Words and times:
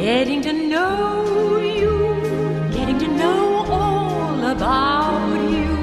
Getting 0.00 0.40
to 0.44 0.52
know 0.54 1.58
you, 1.58 1.92
getting 2.72 2.98
to 3.00 3.06
know 3.06 3.66
all 3.68 4.46
about 4.46 5.36
you. 5.52 5.76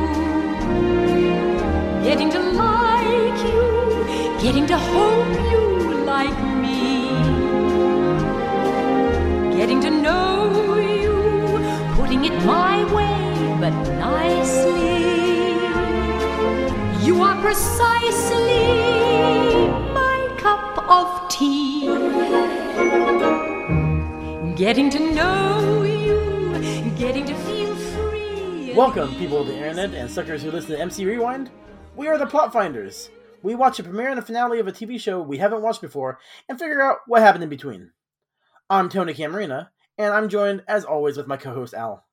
Getting 2.04 2.32
to 2.32 2.40
like 2.40 3.38
you, 3.46 4.42
getting 4.42 4.66
to 4.66 4.76
hope 4.76 5.36
you 5.52 6.04
like 6.04 6.40
me. 6.64 7.10
Getting 9.56 9.82
to 9.82 9.92
know 9.92 10.80
you, 10.80 11.14
putting 11.96 12.26
it 12.26 12.34
my 12.44 12.84
way, 12.96 13.56
but 13.62 13.74
nicely. 14.00 14.98
You 17.06 17.22
are 17.22 17.40
precisely 17.40 18.87
Getting 24.58 24.90
to 24.90 25.14
know 25.14 25.84
you, 25.84 26.90
getting 26.98 27.28
to 27.28 27.36
feel 27.36 27.76
free. 27.76 28.74
Welcome, 28.74 29.14
people 29.18 29.42
of 29.42 29.46
the 29.46 29.54
internet 29.54 29.94
and 29.94 30.10
suckers 30.10 30.42
who 30.42 30.50
listen 30.50 30.72
to 30.72 30.84
MCU 30.84 31.06
Rewind. 31.06 31.52
We 31.96 32.08
are 32.08 32.18
the 32.18 32.26
Plot 32.26 32.52
Finders. 32.52 33.12
We 33.44 33.54
watch 33.54 33.78
a 33.78 33.84
premiere 33.84 34.10
and 34.10 34.18
a 34.18 34.24
finale 34.24 34.58
of 34.60 34.68
a 34.68 34.72
TV 34.72 35.00
show 35.00 35.22
we 35.22 35.38
haven't 35.38 35.62
watched 35.62 35.82
before 35.82 36.18
and 36.50 36.58
figure 36.58 36.82
out 36.82 37.02
what 37.06 37.22
happened 37.22 37.44
in 37.44 37.52
between. 37.52 37.92
I'm 38.68 38.90
Tony 38.90 39.14
Camarina, 39.14 39.70
and 39.96 40.12
I'm 40.12 40.28
joined, 40.28 40.64
as 40.68 40.84
always, 40.84 41.18
with 41.18 41.28
my 41.28 41.38
co 41.38 41.54
host 41.54 41.76
Al. 41.76 42.04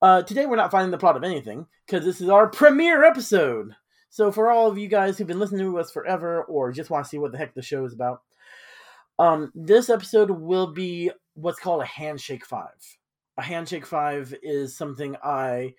Uh, 0.00 0.22
today 0.22 0.46
we're 0.46 0.54
not 0.54 0.70
finding 0.70 0.92
the 0.92 0.98
plot 0.98 1.16
of 1.16 1.24
anything, 1.24 1.66
because 1.86 2.04
this 2.04 2.20
is 2.20 2.28
our 2.28 2.46
premiere 2.46 3.02
episode. 3.02 3.74
So, 4.10 4.30
for 4.30 4.48
all 4.48 4.68
of 4.68 4.78
you 4.78 4.86
guys 4.86 5.18
who've 5.18 5.26
been 5.26 5.40
listening 5.40 5.72
to 5.72 5.78
us 5.80 5.90
forever 5.90 6.44
or 6.44 6.70
just 6.70 6.88
want 6.88 7.04
to 7.04 7.08
see 7.08 7.18
what 7.18 7.32
the 7.32 7.38
heck 7.38 7.54
the 7.54 7.62
show 7.62 7.84
is 7.84 7.92
about, 7.92 8.22
um, 9.20 9.52
this 9.54 9.90
episode 9.90 10.30
will 10.30 10.72
be 10.72 11.10
what's 11.34 11.60
called 11.60 11.82
a 11.82 11.86
Handshake 11.86 12.46
Five. 12.46 12.96
A 13.36 13.42
Handshake 13.42 13.84
Five 13.84 14.34
is 14.42 14.74
something 14.74 15.14
I 15.22 15.74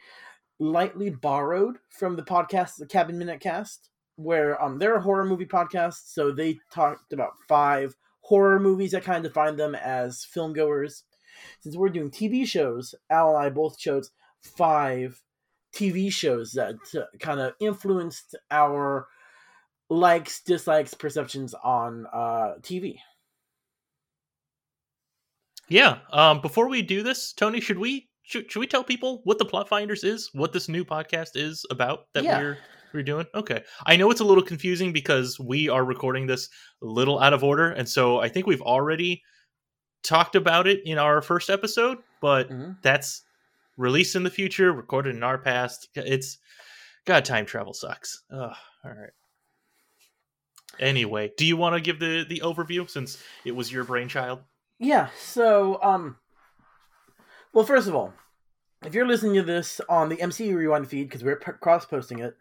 lightly 0.59 1.09
borrowed 1.09 1.77
from 1.89 2.15
the 2.15 2.21
podcast, 2.21 2.75
the 2.77 2.85
Cabin 2.85 3.17
Minute 3.17 3.39
Cast, 3.39 3.89
where 4.15 4.61
um, 4.63 4.77
they're 4.77 4.97
a 4.97 5.01
horror 5.01 5.25
movie 5.25 5.47
podcast, 5.47 6.13
so 6.13 6.31
they 6.31 6.59
talked 6.71 7.13
about 7.13 7.31
five 7.49 7.95
horror 8.19 8.59
movies 8.59 8.91
that 8.91 9.03
kind 9.03 9.25
of 9.25 9.31
define 9.31 9.57
them 9.57 9.73
as 9.73 10.23
film 10.23 10.53
goers. 10.53 11.03
Since 11.61 11.75
we're 11.75 11.89
doing 11.89 12.11
TV 12.11 12.45
shows, 12.45 12.93
Al 13.09 13.29
and 13.29 13.43
I 13.43 13.49
both 13.49 13.79
chose 13.79 14.11
five 14.43 15.19
TV 15.73 16.13
shows 16.13 16.51
that 16.51 16.75
uh, 16.95 17.05
kind 17.19 17.39
of 17.39 17.53
influenced 17.59 18.35
our 18.51 19.07
likes, 19.89 20.43
dislikes, 20.43 20.93
perceptions 20.93 21.55
on 21.55 22.05
uh, 22.13 22.53
TV. 22.61 22.97
Yeah. 25.71 25.99
Um, 26.11 26.41
before 26.41 26.67
we 26.67 26.81
do 26.81 27.01
this, 27.01 27.31
Tony, 27.31 27.61
should 27.61 27.77
we 27.79 28.09
should, 28.23 28.51
should 28.51 28.59
we 28.59 28.67
tell 28.67 28.83
people 28.83 29.21
what 29.23 29.37
the 29.37 29.45
Plot 29.45 29.67
Finders 29.69 30.03
is? 30.03 30.29
What 30.33 30.51
this 30.53 30.67
new 30.69 30.83
podcast 30.85 31.29
is 31.35 31.65
about 31.71 32.07
that 32.13 32.23
Yeah. 32.25 32.39
we're 32.39 32.57
we're 32.93 33.03
doing? 33.03 33.25
Okay. 33.33 33.63
I 33.85 33.95
know 33.95 34.11
it's 34.11 34.19
a 34.19 34.25
little 34.25 34.43
confusing 34.43 34.91
because 34.91 35.39
we 35.39 35.69
are 35.69 35.85
recording 35.85 36.27
this 36.27 36.49
a 36.81 36.85
little 36.85 37.19
out 37.21 37.31
of 37.33 37.41
order, 37.41 37.71
and 37.71 37.87
so 37.87 38.19
I 38.19 38.27
think 38.27 38.47
we've 38.47 38.61
already 38.61 39.23
talked 40.03 40.35
about 40.35 40.67
it 40.67 40.81
in 40.85 40.97
our 40.97 41.21
first 41.21 41.49
episode, 41.49 41.99
but 42.19 42.49
Mhm. 42.49 42.75
that's 42.81 43.21
released 43.77 44.17
in 44.17 44.23
the 44.23 44.29
future, 44.29 44.73
recorded 44.73 45.15
in 45.15 45.23
our 45.23 45.37
past. 45.37 45.87
It's 45.95 46.37
God, 47.05 47.23
time 47.23 47.45
travel 47.45 47.73
sucks. 47.73 48.23
Ugh, 48.29 48.53
all 48.83 48.91
right. 48.91 49.11
Anyway, 50.79 51.31
do 51.37 51.45
you 51.45 51.55
want 51.55 51.75
to 51.75 51.81
give 51.81 51.99
the 51.99 52.25
the 52.27 52.41
overview 52.43 52.89
since 52.89 53.23
it 53.45 53.51
was 53.55 53.71
your 53.71 53.85
brainchild? 53.85 54.43
Yeah, 54.81 55.09
so 55.15 55.79
um 55.83 56.17
well 57.53 57.63
first 57.63 57.87
of 57.87 57.95
all, 57.95 58.13
if 58.83 58.95
you're 58.95 59.07
listening 59.07 59.35
to 59.35 59.43
this 59.43 59.79
on 59.87 60.09
the 60.09 60.17
MCU 60.17 60.55
Rewind 60.55 60.87
feed 60.87 61.03
because 61.03 61.23
we're 61.23 61.35
p- 61.35 61.51
cross-posting 61.61 62.17
it, 62.17 62.35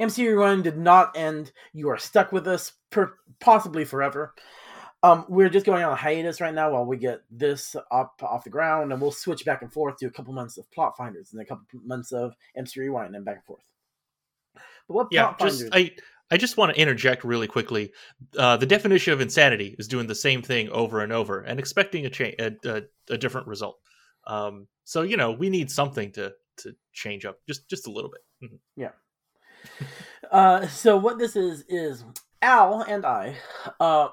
MCU 0.00 0.30
Rewind 0.30 0.64
did 0.64 0.76
not 0.76 1.16
end. 1.16 1.52
You 1.72 1.90
are 1.90 1.96
stuck 1.96 2.32
with 2.32 2.48
us 2.48 2.72
per- 2.90 3.14
possibly 3.38 3.84
forever. 3.84 4.34
Um, 5.04 5.26
we're 5.28 5.48
just 5.48 5.64
going 5.64 5.84
on 5.84 5.92
a 5.92 5.96
hiatus 5.96 6.40
right 6.40 6.52
now 6.52 6.72
while 6.72 6.84
we 6.84 6.96
get 6.96 7.20
this 7.30 7.76
up 7.92 8.20
off 8.20 8.42
the 8.42 8.50
ground, 8.50 8.92
and 8.92 9.00
we'll 9.00 9.12
switch 9.12 9.44
back 9.44 9.62
and 9.62 9.72
forth 9.72 9.96
to 9.98 10.06
a 10.06 10.10
couple 10.10 10.32
months 10.34 10.58
of 10.58 10.68
plot 10.72 10.96
finders 10.96 11.32
and 11.32 11.40
a 11.40 11.44
couple 11.44 11.64
months 11.84 12.10
of 12.10 12.34
MCU 12.58 12.78
Rewind 12.78 13.14
and 13.14 13.24
back 13.24 13.36
and 13.36 13.44
forth. 13.44 13.62
But 14.88 14.94
what 14.94 15.08
yeah 15.12 15.36
just 15.38 15.60
finders? 15.62 15.70
i 15.72 15.92
i 16.30 16.36
just 16.36 16.56
want 16.56 16.74
to 16.74 16.80
interject 16.80 17.24
really 17.24 17.46
quickly 17.46 17.92
uh, 18.38 18.56
the 18.56 18.66
definition 18.66 19.12
of 19.12 19.20
insanity 19.20 19.74
is 19.78 19.88
doing 19.88 20.06
the 20.06 20.14
same 20.14 20.42
thing 20.42 20.68
over 20.70 21.00
and 21.00 21.12
over 21.12 21.40
and 21.40 21.58
expecting 21.58 22.06
a 22.06 22.10
change 22.10 22.34
a, 22.38 22.54
a, 22.64 22.82
a 23.10 23.18
different 23.18 23.46
result 23.46 23.78
um, 24.26 24.66
so 24.84 25.02
you 25.02 25.16
know 25.16 25.32
we 25.32 25.48
need 25.50 25.70
something 25.70 26.12
to 26.12 26.32
to 26.56 26.74
change 26.92 27.24
up 27.24 27.38
just 27.48 27.68
just 27.68 27.86
a 27.86 27.90
little 27.90 28.10
bit 28.10 28.20
Mhm. 28.50 28.92
Uh, 30.30 30.66
so 30.68 30.96
what 30.96 31.18
this 31.18 31.34
is 31.34 31.64
is 31.68 32.04
Al 32.42 32.82
and 32.82 33.04
I, 33.04 33.36
uh, 33.80 34.08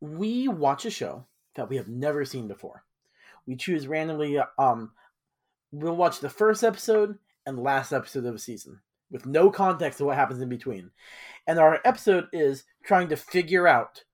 we 0.00 0.48
watch 0.48 0.84
a 0.86 0.90
show 0.90 1.26
that 1.54 1.68
we 1.68 1.76
have 1.76 1.88
never 1.88 2.24
seen 2.24 2.48
before. 2.48 2.84
We 3.46 3.56
choose 3.56 3.86
randomly. 3.86 4.38
Um, 4.58 4.92
we'll 5.72 5.96
watch 5.96 6.20
the 6.20 6.30
first 6.30 6.64
episode 6.64 7.18
and 7.44 7.62
last 7.62 7.92
episode 7.92 8.24
of 8.24 8.34
a 8.34 8.38
season 8.38 8.80
with 9.10 9.26
no 9.26 9.50
context 9.50 10.00
of 10.00 10.06
what 10.06 10.16
happens 10.16 10.40
in 10.40 10.48
between, 10.48 10.90
and 11.46 11.58
our 11.58 11.80
episode 11.84 12.26
is 12.32 12.64
trying 12.84 13.08
to 13.08 13.16
figure 13.16 13.66
out 13.66 14.04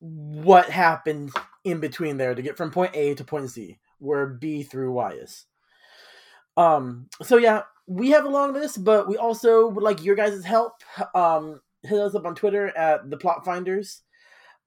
what 0.00 0.70
happened 0.70 1.30
in 1.64 1.80
between 1.80 2.16
there 2.16 2.34
to 2.34 2.42
get 2.42 2.56
from 2.56 2.70
point 2.70 2.94
A 2.94 3.14
to 3.14 3.24
point 3.24 3.48
Z, 3.50 3.78
where 3.98 4.26
B 4.26 4.62
through 4.62 4.92
Y 4.92 5.12
is. 5.12 5.46
Um. 6.56 7.08
So 7.22 7.36
yeah, 7.36 7.62
we 7.86 8.10
have 8.10 8.24
a 8.24 8.30
long 8.30 8.52
list, 8.52 8.84
but 8.84 9.08
we 9.08 9.16
also 9.16 9.68
would 9.68 9.84
like 9.84 10.04
your 10.04 10.16
guys' 10.16 10.44
help. 10.44 10.74
Um, 11.14 11.60
hit 11.82 11.98
us 11.98 12.14
up 12.14 12.26
on 12.26 12.34
Twitter 12.34 12.68
at 12.76 13.08
the 13.10 13.16
Plot 13.16 13.44
Finders, 13.44 14.02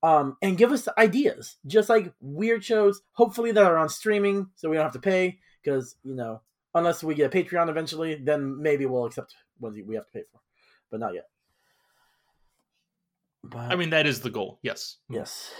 um, 0.01 0.37
and 0.41 0.57
give 0.57 0.71
us 0.71 0.87
ideas, 0.97 1.57
just 1.65 1.89
like 1.89 2.13
weird 2.19 2.63
shows. 2.63 3.01
Hopefully 3.13 3.51
that 3.51 3.63
are 3.63 3.77
on 3.77 3.89
streaming, 3.89 4.49
so 4.55 4.69
we 4.69 4.75
don't 4.75 4.83
have 4.85 4.93
to 4.93 4.99
pay. 4.99 5.39
Because 5.63 5.95
you 6.03 6.15
know, 6.15 6.41
unless 6.73 7.03
we 7.03 7.15
get 7.15 7.33
a 7.33 7.37
Patreon 7.43 7.69
eventually, 7.69 8.15
then 8.15 8.61
maybe 8.61 8.85
we'll 8.85 9.05
accept 9.05 9.35
ones 9.63 9.79
we 9.85 9.95
have 9.95 10.05
to 10.05 10.11
pay 10.11 10.23
for, 10.31 10.39
but 10.91 10.99
not 10.99 11.13
yet. 11.13 11.27
But, 13.45 13.71
i 13.71 13.75
mean 13.75 13.89
that 13.89 14.07
is 14.07 14.21
the 14.21 14.29
goal 14.29 14.59
yes 14.61 14.99
yes. 15.09 15.51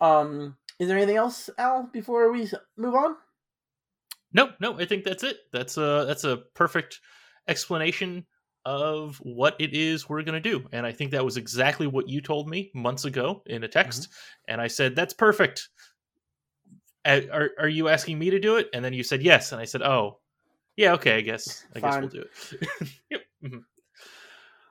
Um, 0.00 0.56
is 0.80 0.88
there 0.88 0.96
anything 0.96 1.18
else, 1.18 1.50
Al? 1.58 1.88
Before 1.92 2.32
we 2.32 2.50
move 2.76 2.94
on? 2.94 3.16
no 4.36 4.50
no 4.60 4.78
i 4.78 4.84
think 4.84 5.02
that's 5.02 5.24
it 5.24 5.38
that's 5.52 5.76
a 5.76 6.04
that's 6.06 6.24
a 6.24 6.38
perfect 6.54 7.00
explanation 7.48 8.24
of 8.64 9.16
what 9.18 9.56
it 9.60 9.72
is 9.72 10.08
we're 10.08 10.22
going 10.22 10.40
to 10.40 10.50
do 10.50 10.64
and 10.72 10.86
i 10.86 10.92
think 10.92 11.10
that 11.10 11.24
was 11.24 11.36
exactly 11.36 11.86
what 11.86 12.08
you 12.08 12.20
told 12.20 12.48
me 12.48 12.70
months 12.74 13.04
ago 13.04 13.42
in 13.46 13.64
a 13.64 13.68
text 13.68 14.08
and 14.48 14.60
i 14.60 14.66
said 14.66 14.94
that's 14.94 15.14
perfect 15.14 15.68
are, 17.04 17.50
are 17.60 17.68
you 17.68 17.88
asking 17.88 18.18
me 18.18 18.30
to 18.30 18.40
do 18.40 18.56
it 18.56 18.68
and 18.74 18.84
then 18.84 18.92
you 18.92 19.02
said 19.02 19.22
yes 19.22 19.52
and 19.52 19.60
i 19.60 19.64
said 19.64 19.82
oh 19.82 20.18
yeah 20.76 20.92
okay 20.92 21.16
i 21.16 21.20
guess 21.20 21.64
i 21.74 21.80
guess 21.80 21.98
we'll 21.98 22.08
do 22.08 22.22
it 22.22 22.60
yep 23.10 23.22
mhm. 23.44 23.64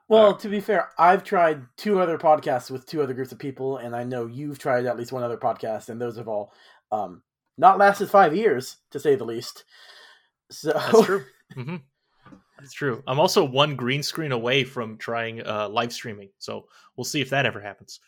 Well, 0.08 0.36
to 0.38 0.50
be 0.50 0.60
fair, 0.60 0.92
I've 1.00 1.24
tried 1.24 1.64
two 1.78 2.00
other 2.00 2.20
podcasts 2.20 2.70
with 2.70 2.86
two 2.86 3.02
other 3.02 3.16
groups 3.16 3.32
of 3.32 3.40
people, 3.40 3.78
and 3.78 3.96
I 3.96 4.04
know 4.04 4.28
you've 4.28 4.60
tried 4.60 4.86
at 4.86 4.98
least 4.98 5.12
one 5.12 5.24
other 5.24 5.36
podcast, 5.36 5.90
and 5.90 6.00
those 6.00 6.18
have 6.18 6.28
all 6.28 6.54
um, 6.92 7.24
not 7.58 7.80
lasted 7.80 8.12
five 8.12 8.36
years, 8.36 8.78
to 8.92 9.00
say 9.00 9.16
the 9.16 9.26
least. 9.26 9.64
So 10.52 10.74
that's 10.74 11.06
true 11.06 11.24
hmm 11.56 11.76
that's 12.60 12.72
true 12.72 13.04
i'm 13.08 13.20
also 13.20 13.44
one 13.44 13.76
green 13.76 14.02
screen 14.02 14.32
away 14.32 14.64
from 14.64 14.98
trying 14.98 15.46
uh, 15.46 15.68
live 15.68 15.92
streaming 15.92 16.30
so 16.38 16.68
we'll 16.96 17.04
see 17.04 17.20
if 17.20 17.30
that 17.30 17.46
ever 17.46 17.60
happens 17.60 18.00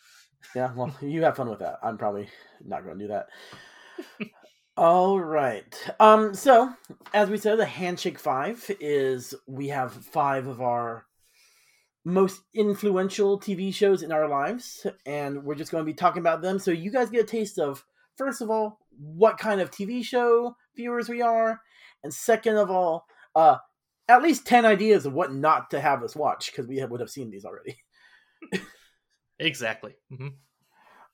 yeah, 0.55 0.73
well, 0.73 0.95
you 1.01 1.23
have 1.23 1.35
fun 1.35 1.49
with 1.49 1.59
that. 1.59 1.79
I'm 1.83 1.97
probably 1.97 2.29
not 2.65 2.83
going 2.83 2.97
to 2.97 3.03
do 3.05 3.09
that. 3.09 3.27
All 4.77 5.19
right. 5.19 5.75
Um. 5.99 6.35
So, 6.35 6.71
as 7.11 7.31
we 7.31 7.39
said, 7.39 7.57
the 7.57 7.65
handshake 7.65 8.19
five 8.19 8.69
is 8.79 9.33
we 9.47 9.69
have 9.69 9.91
five 9.91 10.45
of 10.45 10.61
our 10.61 11.07
most 12.05 12.41
influential 12.53 13.39
TV 13.39 13.73
shows 13.73 14.03
in 14.03 14.11
our 14.11 14.29
lives, 14.29 14.85
and 15.03 15.43
we're 15.43 15.55
just 15.55 15.71
going 15.71 15.83
to 15.83 15.91
be 15.91 15.95
talking 15.95 16.19
about 16.19 16.43
them. 16.43 16.59
So 16.59 16.69
you 16.69 16.91
guys 16.91 17.09
get 17.09 17.23
a 17.23 17.27
taste 17.27 17.57
of 17.57 17.83
first 18.17 18.39
of 18.39 18.51
all 18.51 18.77
what 18.91 19.39
kind 19.39 19.61
of 19.61 19.71
TV 19.71 20.05
show 20.05 20.55
viewers 20.75 21.09
we 21.09 21.23
are, 21.23 21.59
and 22.03 22.13
second 22.13 22.57
of 22.57 22.69
all, 22.69 23.07
uh, 23.35 23.57
at 24.07 24.21
least 24.21 24.45
ten 24.45 24.63
ideas 24.63 25.07
of 25.07 25.13
what 25.13 25.33
not 25.33 25.71
to 25.71 25.79
have 25.79 26.03
us 26.03 26.15
watch 26.15 26.51
because 26.51 26.67
we 26.67 26.77
have, 26.77 26.91
would 26.91 27.01
have 27.01 27.09
seen 27.09 27.31
these 27.31 27.45
already. 27.45 27.79
exactly 29.39 29.95
Mm-hmm. 30.13 30.27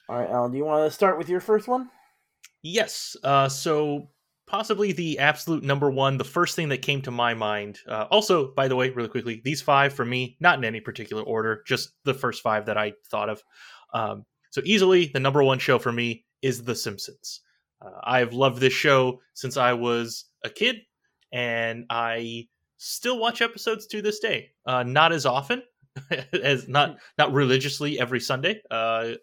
All 0.10 0.20
right, 0.20 0.30
Alan, 0.30 0.52
do 0.52 0.58
you 0.58 0.66
want 0.66 0.86
to 0.86 0.94
start 0.94 1.18
with 1.18 1.30
your 1.30 1.40
first 1.40 1.70
one? 1.70 1.90
Yes. 2.64 3.16
Uh, 3.24 3.50
so 3.50 4.10
possibly 4.48 4.94
the 4.94 5.20
absolute 5.20 5.64
number 5.64 5.92
one, 5.92 6.18
the 6.18 6.24
first 6.24 6.56
thing 6.56 6.70
that 6.70 6.82
came 6.82 7.02
to 7.02 7.12
my 7.12 7.34
mind. 7.34 7.80
Uh, 7.88 8.06
also, 8.10 8.54
by 8.54 8.68
the 8.68 8.76
way, 8.76 8.90
really 8.90 9.10
quickly, 9.10 9.42
these 9.44 9.62
five 9.62 9.94
for 9.94 10.06
me, 10.06 10.38
not 10.40 10.58
in 10.58 10.66
any 10.66 10.80
particular 10.80 11.24
order, 11.24 11.62
just 11.68 11.92
the 12.06 12.14
first 12.14 12.42
five 12.42 12.66
that 12.66 12.78
I 12.78 12.94
thought 13.10 13.30
of. 13.30 13.44
Um, 13.94 14.26
so 14.50 14.62
easily, 14.66 15.08
the 15.14 15.20
number 15.20 15.44
one 15.44 15.60
show 15.60 15.78
for 15.78 15.92
me 15.92 16.26
is 16.42 16.64
The 16.64 16.76
Simpsons. 16.76 17.42
Uh, 17.82 18.00
I've 18.04 18.34
loved 18.34 18.60
this 18.60 18.74
show 18.74 19.20
since 19.34 19.58
I 19.58 19.74
was 19.74 20.26
a 20.44 20.50
kid, 20.50 20.78
and 21.32 21.86
I 21.90 22.48
still 22.78 23.20
watch 23.20 23.42
episodes 23.42 23.88
to 23.88 24.02
this 24.02 24.20
day. 24.20 24.52
Uh, 24.66 24.84
not 24.84 25.12
as 25.12 25.26
often 25.26 25.64
as 26.34 26.68
not 26.68 26.98
not 27.18 27.34
religiously 27.34 28.00
every 28.00 28.20
Sunday. 28.20 28.62
Uh, 28.72 29.14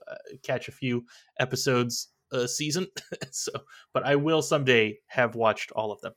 catch 0.43 0.69
a 0.69 0.73
few 0.73 1.05
episodes 1.39 2.09
a 2.33 2.47
season, 2.49 2.87
so 3.31 3.53
but 3.93 4.05
I 4.05 4.17
will 4.17 4.43
someday 4.43 4.99
have 5.09 5.35
watched 5.35 5.73
all 5.73 5.93
of 5.93 6.01
them. 6.01 6.13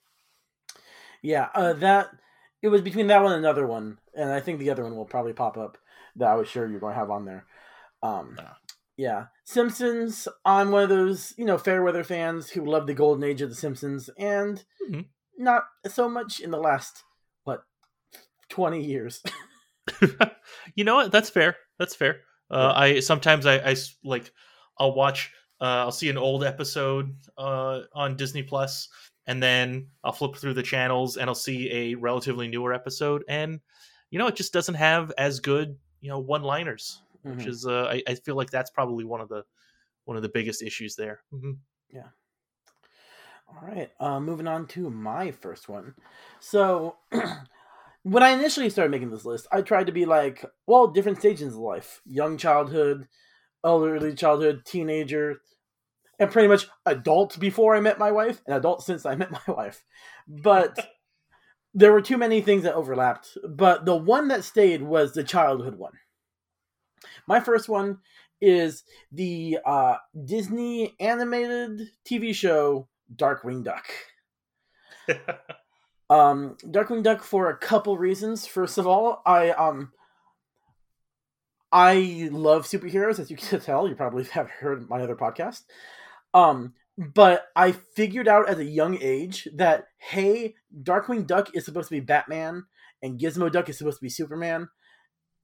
Yeah, 1.21 1.49
uh, 1.55 1.73
that 1.73 2.09
it 2.61 2.67
was 2.69 2.81
between 2.81 3.07
that 3.07 3.23
one 3.23 3.31
and 3.33 3.39
another 3.43 3.65
one, 3.65 3.97
and 4.13 4.31
I 4.31 4.39
think 4.39 4.59
the 4.59 4.69
other 4.69 4.83
one 4.83 4.95
will 4.95 5.05
probably 5.05 5.33
pop 5.33 5.57
up 5.57 5.77
that 6.17 6.29
I 6.29 6.35
was 6.35 6.47
sure 6.47 6.67
you're 6.69 6.79
going 6.79 6.93
to 6.93 6.99
have 6.99 7.09
on 7.09 7.25
there. 7.25 7.45
Um, 8.01 8.35
Ah. 8.39 8.57
yeah, 8.97 9.25
Simpsons. 9.45 10.27
I'm 10.45 10.71
one 10.71 10.83
of 10.83 10.89
those 10.89 11.33
you 11.37 11.45
know 11.45 11.57
fair 11.57 11.81
weather 11.83 12.03
fans 12.03 12.49
who 12.49 12.65
love 12.65 12.87
the 12.87 12.93
golden 12.93 13.23
age 13.23 13.41
of 13.41 13.49
the 13.49 13.55
Simpsons, 13.55 14.09
and 14.17 14.63
Mhm. 14.89 15.05
not 15.37 15.63
so 15.87 16.09
much 16.09 16.39
in 16.39 16.51
the 16.51 16.57
last 16.59 17.03
what 17.43 17.63
twenty 18.49 18.83
years. 18.83 19.23
you 20.75 20.83
know 20.83 20.95
what? 20.95 21.11
That's 21.11 21.29
fair. 21.29 21.55
That's 21.79 21.95
fair. 21.95 22.21
Uh, 22.49 22.71
I 22.75 22.99
sometimes 22.99 23.45
I, 23.45 23.55
I 23.57 23.75
like 24.03 24.31
I'll 24.77 24.93
watch. 24.95 25.31
Uh, 25.63 25.87
I'll 25.87 25.91
see 25.93 26.09
an 26.09 26.17
old 26.17 26.43
episode 26.43 27.15
uh, 27.37 27.83
on 27.93 28.17
Disney 28.17 28.43
Plus, 28.43 28.89
and 29.27 29.41
then 29.41 29.89
I'll 30.03 30.11
flip 30.11 30.35
through 30.35 30.55
the 30.55 30.63
channels 30.63 31.17
and 31.17 31.29
I'll 31.29 31.35
see 31.35 31.71
a 31.71 31.95
relatively 31.95 32.49
newer 32.49 32.73
episode, 32.73 33.23
and 33.29 33.61
you 34.11 34.19
know 34.19 34.27
it 34.27 34.35
just 34.35 34.53
doesn't 34.53 34.75
have 34.75 35.13
as 35.17 35.39
good 35.39 35.79
you 36.01 36.09
know 36.09 36.19
one 36.19 36.43
liners, 36.43 37.01
which 37.27 37.47
Mhm. 37.47 37.47
is 37.47 37.65
uh, 37.65 37.85
I, 37.85 38.03
I 38.07 38.15
feel 38.15 38.35
like 38.35 38.51
that's 38.51 38.71
probably 38.71 39.05
one 39.05 39.21
of 39.21 39.29
the 39.29 39.45
one 40.05 40.17
of 40.17 40.23
the 40.23 40.29
biggest 40.29 40.61
issues 40.61 40.97
there. 40.97 41.23
hmm 41.31 41.53
All 43.47 43.67
right, 43.67 43.91
uh, 43.99 44.19
moving 44.19 44.47
on 44.47 44.67
to 44.69 44.89
my 44.89 45.31
first 45.31 45.69
one. 45.69 45.95
So, 46.39 46.97
when 48.03 48.23
I 48.23 48.29
initially 48.31 48.69
started 48.69 48.91
making 48.91 49.11
this 49.11 49.25
list, 49.25 49.47
I 49.51 49.61
tried 49.61 49.87
to 49.87 49.91
be 49.91 50.05
like, 50.05 50.45
well, 50.65 50.87
different 50.87 51.19
stages 51.19 51.53
of 51.53 51.59
life 51.59 52.01
young 52.05 52.37
childhood, 52.37 53.07
early 53.65 54.15
childhood, 54.15 54.63
teenager, 54.65 55.41
and 56.19 56.31
pretty 56.31 56.47
much 56.47 56.67
adult 56.85 57.39
before 57.39 57.75
I 57.75 57.79
met 57.79 57.99
my 57.99 58.11
wife, 58.11 58.41
and 58.45 58.55
adult 58.55 58.83
since 58.83 59.05
I 59.05 59.15
met 59.15 59.31
my 59.31 59.41
wife. 59.53 59.83
But 60.27 60.93
there 61.73 61.91
were 61.91 62.01
too 62.01 62.17
many 62.17 62.41
things 62.41 62.63
that 62.63 62.75
overlapped. 62.75 63.37
But 63.47 63.85
the 63.85 63.95
one 63.95 64.27
that 64.27 64.43
stayed 64.43 64.83
was 64.83 65.13
the 65.13 65.23
childhood 65.23 65.75
one. 65.75 65.93
My 67.27 67.39
first 67.39 67.67
one 67.67 67.99
is 68.41 68.83
the 69.11 69.59
uh, 69.65 69.95
Disney 70.25 70.95
animated 70.99 71.89
TV 72.05 72.33
show 72.33 72.87
Darkwing 73.15 73.63
Duck. 73.63 73.85
Um, 76.09 76.57
Darkwing 76.63 77.01
Duck 77.01 77.23
for 77.23 77.49
a 77.49 77.57
couple 77.57 77.97
reasons. 77.97 78.45
First 78.45 78.77
of 78.77 78.85
all, 78.85 79.23
I 79.25 79.49
um, 79.49 79.93
I 81.71 82.29
love 82.31 82.65
superheroes, 82.67 83.19
as 83.19 83.31
you 83.31 83.37
can 83.37 83.59
tell. 83.61 83.87
You 83.87 83.95
probably 83.95 84.25
have 84.25 84.49
heard 84.49 84.87
my 84.89 85.01
other 85.01 85.15
podcast. 85.15 85.63
Um, 86.33 86.73
but 86.97 87.47
I 87.55 87.71
figured 87.71 88.27
out 88.27 88.49
at 88.49 88.59
a 88.59 88.65
young 88.65 88.97
age 89.01 89.47
that 89.55 89.87
hey, 89.97 90.55
Darkwing 90.81 91.25
Duck 91.25 91.55
is 91.55 91.65
supposed 91.65 91.89
to 91.89 91.95
be 91.95 91.99
Batman, 91.99 92.65
and 93.01 93.19
Gizmo 93.19 93.51
Duck 93.51 93.69
is 93.69 93.77
supposed 93.77 93.97
to 93.97 94.03
be 94.03 94.09
Superman. 94.09 94.69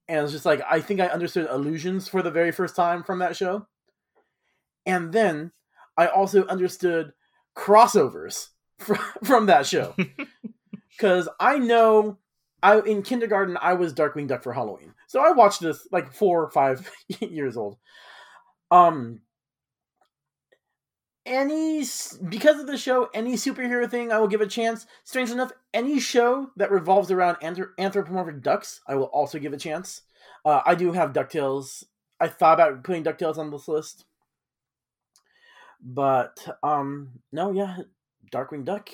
And 0.07 0.24
it's 0.24 0.31
just 0.31 0.45
like 0.45 0.62
I 0.69 0.81
think 0.81 1.00
I 1.00 1.07
understood 1.07 1.50
illusions 1.50 2.07
for 2.07 2.21
the 2.21 2.31
very 2.31 2.51
first 2.51 2.75
time 2.75 3.03
from 3.03 3.19
that 3.19 3.36
show. 3.36 3.68
And 4.86 5.12
then 5.12 5.51
I 5.97 6.07
also 6.07 6.45
understood 6.47 7.13
crossovers 7.56 8.47
from, 8.80 9.00
from 9.24 9.45
that 9.47 9.65
show 9.65 9.95
because 10.97 11.27
I 11.39 11.59
know 11.59 12.18
I 12.62 12.80
in 12.81 13.03
kindergarten 13.03 13.57
I 13.59 13.74
was 13.74 13.94
Darkwing 13.94 14.27
Duck 14.27 14.44
for 14.44 14.53
Halloween, 14.53 14.94
so 15.07 15.21
I 15.21 15.31
watched 15.31 15.62
this 15.62 15.88
like 15.92 16.13
four 16.13 16.44
or 16.44 16.51
five 16.51 16.89
years 17.19 17.57
old. 17.57 17.77
Um, 18.71 19.21
any 21.29 21.85
because 22.27 22.59
of 22.59 22.67
the 22.67 22.77
show, 22.77 23.09
any 23.13 23.35
superhero 23.35 23.89
thing 23.89 24.11
I 24.11 24.19
will 24.19 24.27
give 24.27 24.41
a 24.41 24.47
chance. 24.47 24.85
Strange 25.05 25.29
enough, 25.29 25.51
any 25.73 25.99
show 25.99 26.49
that 26.57 26.71
revolves 26.71 27.11
around 27.11 27.35
anthrop- 27.35 27.77
anthropomorphic 27.77 28.41
ducks, 28.41 28.81
I 28.87 28.95
will 28.95 29.05
also 29.05 29.39
give 29.39 29.53
a 29.53 29.57
chance. 29.57 30.01
Uh, 30.43 30.61
I 30.65 30.75
do 30.75 30.91
have 30.91 31.13
Ducktales. 31.13 31.85
I 32.19 32.27
thought 32.27 32.59
about 32.59 32.83
putting 32.83 33.03
Ducktales 33.03 33.37
on 33.37 33.51
this 33.51 33.67
list, 33.67 34.05
but 35.81 36.57
um, 36.63 37.21
no, 37.31 37.51
yeah, 37.51 37.77
Darkwing 38.33 38.65
Duck 38.65 38.89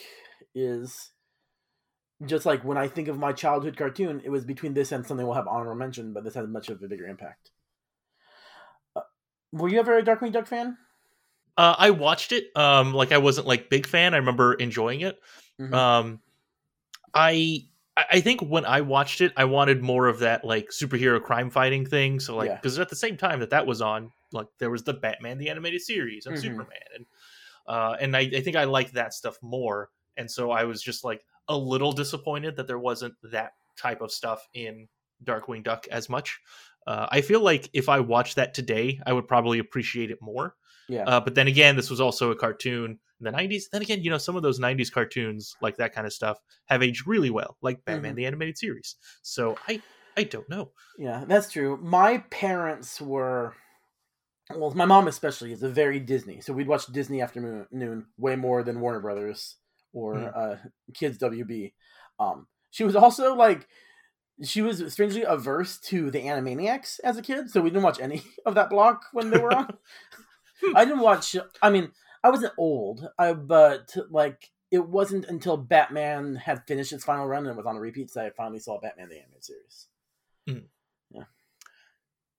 is 0.53 1.11
just 2.25 2.45
like 2.45 2.63
when 2.63 2.77
I 2.77 2.87
think 2.87 3.07
of 3.07 3.17
my 3.17 3.33
childhood 3.33 3.77
cartoon, 3.77 4.21
it 4.23 4.29
was 4.29 4.45
between 4.45 4.73
this 4.73 4.91
and 4.91 5.05
something 5.05 5.25
we'll 5.25 5.35
have 5.35 5.47
honorable 5.47 5.75
mention, 5.75 6.13
but 6.13 6.23
this 6.23 6.35
had 6.35 6.47
much 6.49 6.69
of 6.69 6.81
a 6.83 6.87
bigger 6.87 7.07
impact. 7.07 7.51
Uh, 8.95 9.01
were 9.51 9.69
you 9.69 9.79
ever 9.79 9.97
a 9.97 10.03
Darkwing 10.03 10.31
Duck 10.31 10.47
fan? 10.47 10.77
Uh, 11.57 11.75
I 11.77 11.91
watched 11.91 12.31
it. 12.31 12.55
Um, 12.55 12.93
like 12.93 13.11
I 13.11 13.17
wasn't 13.17 13.47
like 13.47 13.69
big 13.69 13.87
fan. 13.87 14.13
I 14.13 14.17
remember 14.17 14.53
enjoying 14.55 15.01
it. 15.01 15.19
Mhm. 15.59 15.77
Um, 15.77 16.21
I 17.13 17.69
I 17.97 18.21
think 18.21 18.41
when 18.41 18.65
I 18.65 18.81
watched 18.81 19.21
it, 19.21 19.33
I 19.37 19.45
wanted 19.45 19.81
more 19.83 20.07
of 20.07 20.19
that 20.19 20.45
like 20.45 20.69
superhero 20.69 21.21
crime 21.23 21.49
fighting 21.49 21.85
thing. 21.85 22.19
So 22.19 22.35
like 22.35 22.51
Yeah. 22.51 22.61
because 22.61 22.79
at 22.79 22.89
the 22.89 22.95
same 22.97 23.17
time 23.17 23.39
that 23.41 23.51
that 23.51 23.67
was 23.67 23.81
on, 23.81 24.11
like 24.33 24.47
there 24.59 24.71
was 24.71 24.83
the 24.83 24.93
Batman 24.95 25.37
the 25.39 25.49
animated 25.49 25.81
series 25.81 26.25
and 26.27 26.37
Mhm. 26.37 26.39
Superman, 26.39 26.79
and 26.95 27.05
uh, 27.67 27.97
and 28.01 28.15
I, 28.17 28.21
I 28.21 28.41
think 28.41 28.55
I 28.57 28.65
liked 28.65 28.93
that 28.95 29.13
stuff 29.13 29.37
more. 29.43 29.91
And 30.17 30.29
so 30.31 30.51
I 30.51 30.65
was 30.65 30.81
just 30.83 31.03
like 31.03 31.25
a 31.49 31.57
little 31.57 31.91
disappointed 31.93 32.57
that 32.57 32.67
there 32.67 32.79
wasn't 32.79 33.15
that 33.31 33.53
type 33.77 34.01
of 34.01 34.11
stuff 34.11 34.47
in 34.53 34.87
Darkwing 35.23 35.63
Duck 35.63 35.87
as 35.89 36.09
much. 36.09 36.39
Uh, 36.87 37.07
I 37.11 37.21
feel 37.21 37.41
like 37.41 37.69
if 37.73 37.89
I 37.89 37.99
watched 38.01 38.35
that 38.37 38.53
today, 38.53 39.01
I 39.05 39.13
would 39.13 39.27
probably 39.27 39.59
appreciate 39.59 40.11
it 40.11 40.19
more. 40.21 40.55
Yeah. 40.87 41.03
Uh, 41.03 41.19
but 41.19 41.35
then 41.35 41.47
again, 41.47 41.75
this 41.75 41.89
was 41.89 41.99
also 42.01 42.31
a 42.31 42.35
cartoon 42.35 42.99
in 43.19 43.23
the 43.23 43.31
90s. 43.31 43.63
Then 43.71 43.81
again, 43.81 44.01
you 44.03 44.09
know, 44.09 44.17
some 44.17 44.35
of 44.35 44.43
those 44.43 44.59
90s 44.59 44.91
cartoons, 44.91 45.55
like 45.61 45.77
that 45.77 45.93
kind 45.93 46.05
of 46.05 46.13
stuff, 46.13 46.37
have 46.65 46.83
aged 46.83 47.07
really 47.07 47.29
well, 47.29 47.57
like 47.61 47.83
Batman 47.85 48.13
Mhm. 48.13 48.17
the 48.17 48.25
Animated 48.27 48.57
Series. 48.57 48.95
So 49.23 49.57
I, 49.67 49.81
I 50.17 50.23
don't 50.23 50.47
know. 50.49 50.71
Yeah, 50.97 51.25
that's 51.27 51.51
true. 51.51 51.77
My 51.81 52.19
parents 52.29 53.01
were, 53.01 53.53
well, 54.55 54.71
my 54.75 54.85
mom 54.85 55.07
especially 55.07 55.51
is 55.53 55.63
a 55.63 55.69
very 55.69 55.99
Disney. 55.99 56.41
So 56.41 56.53
we'd 56.53 56.67
watch 56.67 56.85
Disney 56.87 57.21
Afternoon 57.21 58.05
way 58.17 58.35
more 58.35 58.61
than 58.63 58.79
Warner 58.79 58.99
Brothers 58.99 59.55
or 59.93 60.19
Hmm. 60.19 60.27
uh, 60.35 60.55
Kids 60.93 61.17
WB. 61.17 61.73
Um, 62.19 62.47
she 62.71 62.83
was 62.83 62.95
also 62.95 63.33
like, 63.35 63.67
she 64.43 64.61
was 64.61 64.91
strangely 64.91 65.23
averse 65.23 65.77
to 65.79 66.11
the 66.11 66.19
Animaniacs 66.19 66.99
as 67.05 67.17
a 67.17 67.21
kid, 67.21 67.49
so 67.49 67.61
we 67.61 67.69
didn't 67.69 67.83
watch 67.83 68.01
any 68.01 68.21
of 68.45 68.55
that 68.55 68.69
block 68.69 69.05
when 69.13 69.29
they 69.29 69.39
were 69.39 69.53
on. 69.55 69.77
I 70.75 70.85
didn't 70.85 70.99
watch. 71.01 71.35
I 71.61 71.69
mean, 71.69 71.91
I 72.23 72.29
wasn't 72.29 72.53
old, 72.57 73.07
I, 73.19 73.33
but 73.33 73.95
like 74.09 74.49
it 74.71 74.87
wasn't 74.87 75.25
until 75.25 75.57
Batman 75.57 76.35
had 76.35 76.65
finished 76.67 76.91
its 76.93 77.03
final 77.03 77.27
run 77.27 77.45
and 77.45 77.55
was 77.55 77.65
on 77.65 77.75
a 77.75 77.79
repeat 77.79 78.11
that 78.13 78.25
I 78.25 78.29
finally 78.31 78.59
saw 78.59 78.79
Batman 78.79 79.09
the 79.09 79.17
Animated 79.19 79.43
Series. 79.43 79.87
Yeah. 81.11 81.23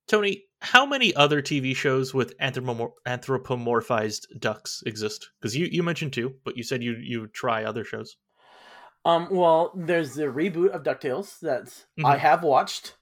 Tony, 0.09 0.45
how 0.61 0.87
many 0.87 1.14
other 1.14 1.42
TV 1.42 1.75
shows 1.75 2.14
with 2.14 2.37
anthropomor- 2.38 2.92
anthropomorphized 3.06 4.38
ducks 4.40 4.83
exist? 4.87 5.30
Because 5.40 5.56
you, 5.56 5.66
you 5.66 5.83
mentioned 5.83 6.12
two, 6.12 6.35
but 6.45 6.56
you 6.56 6.62
said 6.62 6.83
you 6.83 6.97
you 7.00 7.26
try 7.28 7.64
other 7.64 7.85
shows. 7.85 8.16
Um, 9.04 9.28
well, 9.30 9.73
there's 9.76 10.14
the 10.14 10.25
reboot 10.25 10.71
of 10.71 10.83
DuckTales 10.83 11.38
that 11.40 11.85
I 12.04 12.16
Mhm. 12.16 12.18
have 12.18 12.42
watched. 12.42 12.97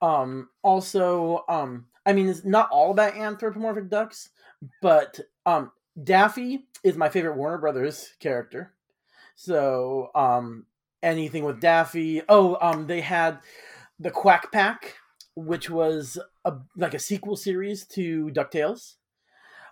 Um, 0.00 0.50
also, 0.62 1.44
um, 1.48 1.86
I 2.04 2.12
mean, 2.12 2.28
it's 2.28 2.44
not 2.44 2.70
all 2.70 2.90
about 2.92 3.16
anthropomorphic 3.16 3.88
ducks, 3.88 4.28
but 4.82 5.20
um, 5.44 5.72
Daffy 6.02 6.66
is 6.82 6.96
my 6.96 7.08
favorite 7.08 7.36
Warner 7.36 7.58
Brothers 7.58 8.14
character. 8.20 8.72
So, 9.34 10.10
um, 10.14 10.66
anything 11.02 11.44
with 11.44 11.60
Daffy. 11.60 12.22
Oh, 12.28 12.56
um, 12.60 12.86
they 12.86 13.00
had 13.00 13.38
the 13.98 14.10
Quack 14.10 14.50
Pack, 14.52 14.96
which 15.34 15.68
was 15.70 16.18
a 16.44 16.54
like 16.76 16.94
a 16.94 16.98
sequel 16.98 17.36
series 17.36 17.84
to 17.88 18.30
DuckTales. 18.30 18.94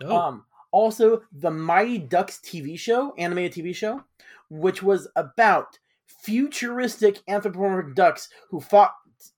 Oh, 0.03 0.15
Um, 0.15 0.45
also, 0.71 1.23
the 1.31 1.51
Mighty 1.51 1.97
Ducks 1.97 2.39
TV 2.43 2.77
show, 2.77 3.13
animated 3.17 3.53
TV 3.53 3.73
show, 3.73 4.03
which 4.49 4.83
was 4.83 5.07
about 5.15 5.79
futuristic 6.05 7.21
anthropomorphic 7.27 7.95
ducks 7.95 8.29
who 8.49 8.59
fought 8.59 8.93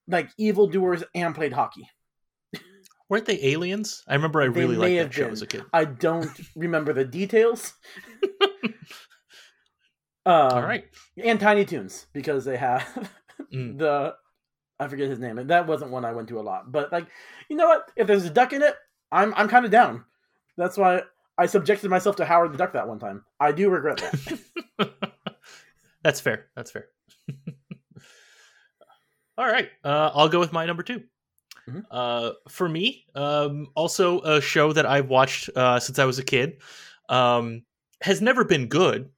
like 0.07 0.29
evildoers 0.37 1.03
and 1.13 1.35
played 1.35 1.53
hockey. 1.53 1.89
Weren't 3.09 3.25
they 3.25 3.39
aliens? 3.43 4.03
I 4.07 4.15
remember 4.15 4.41
I 4.41 4.45
really 4.45 4.75
liked 4.75 4.95
that 4.97 5.13
show 5.13 5.23
been. 5.25 5.33
as 5.33 5.41
a 5.41 5.47
kid. 5.47 5.63
I 5.73 5.85
don't 5.85 6.31
remember 6.55 6.93
the 6.93 7.05
details. 7.05 7.73
um, 10.25 10.33
All 10.51 10.61
right. 10.61 10.85
and 11.21 11.39
Tiny 11.39 11.65
Toons 11.65 12.07
because 12.13 12.45
they 12.45 12.57
have 12.57 13.09
Mm. 13.53 13.77
the 13.77 14.15
I 14.79 14.87
forget 14.87 15.09
his 15.09 15.19
name. 15.19 15.35
That 15.47 15.67
wasn't 15.67 15.91
one 15.91 16.03
I 16.05 16.11
went 16.11 16.27
to 16.29 16.39
a 16.39 16.41
lot, 16.41 16.71
but 16.71 16.91
like 16.91 17.07
you 17.49 17.55
know 17.55 17.67
what? 17.67 17.91
If 17.95 18.07
there's 18.07 18.25
a 18.25 18.29
duck 18.29 18.51
in 18.51 18.61
it, 18.61 18.75
I'm 19.11 19.33
I'm 19.35 19.47
kind 19.47 19.63
of 19.63 19.71
down. 19.71 20.03
That's 20.57 20.75
why 20.77 21.03
I 21.37 21.45
subjected 21.45 21.89
myself 21.89 22.15
to 22.17 22.25
Howard 22.25 22.51
the 22.51 22.57
Duck 22.57 22.73
that 22.73 22.87
one 22.87 22.99
time. 22.99 23.23
I 23.39 23.51
do 23.51 23.69
regret 23.69 23.97
that. 24.77 24.89
That's 26.03 26.19
fair. 26.19 26.47
That's 26.55 26.71
fair. 26.71 26.87
All 29.37 29.45
right, 29.47 29.69
uh, 29.83 30.09
I'll 30.15 30.29
go 30.29 30.39
with 30.39 30.51
my 30.51 30.65
number 30.65 30.81
2 30.83 31.03
Mhm. 31.69 31.83
Uh, 31.91 32.31
for 32.49 32.69
me, 32.69 33.05
um, 33.15 33.67
also 33.75 34.21
a 34.21 34.41
show 34.41 34.73
that 34.73 34.85
I've 34.85 35.09
watched 35.09 35.49
uh, 35.55 35.79
since 35.79 35.99
I 35.99 36.05
was 36.05 36.19
a 36.19 36.23
kid, 36.23 36.61
um, 37.09 37.63
has 38.01 38.21
never 38.21 38.43
been 38.45 38.67
good, 38.67 39.09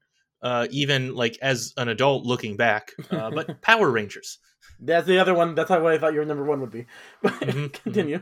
uh, 0.41 0.67
even 0.71 1.15
like 1.15 1.37
as 1.41 1.73
an 1.77 1.89
adult 1.89 2.25
looking 2.25 2.57
back. 2.57 2.91
Uh, 3.11 3.31
but 3.31 3.49
Power 3.61 3.89
Rangers. 3.91 4.39
That's 4.79 5.05
the 5.05 5.19
other 5.19 5.33
one. 5.33 5.55
That's 5.55 5.69
how 5.69 5.85
I 5.87 5.97
thought 5.97 6.13
your 6.13 6.25
number 6.25 6.43
one 6.43 6.61
would 6.61 6.71
be. 6.71 6.85
But 7.21 7.33
Mhm, 7.41 7.73
continue. 7.83 8.21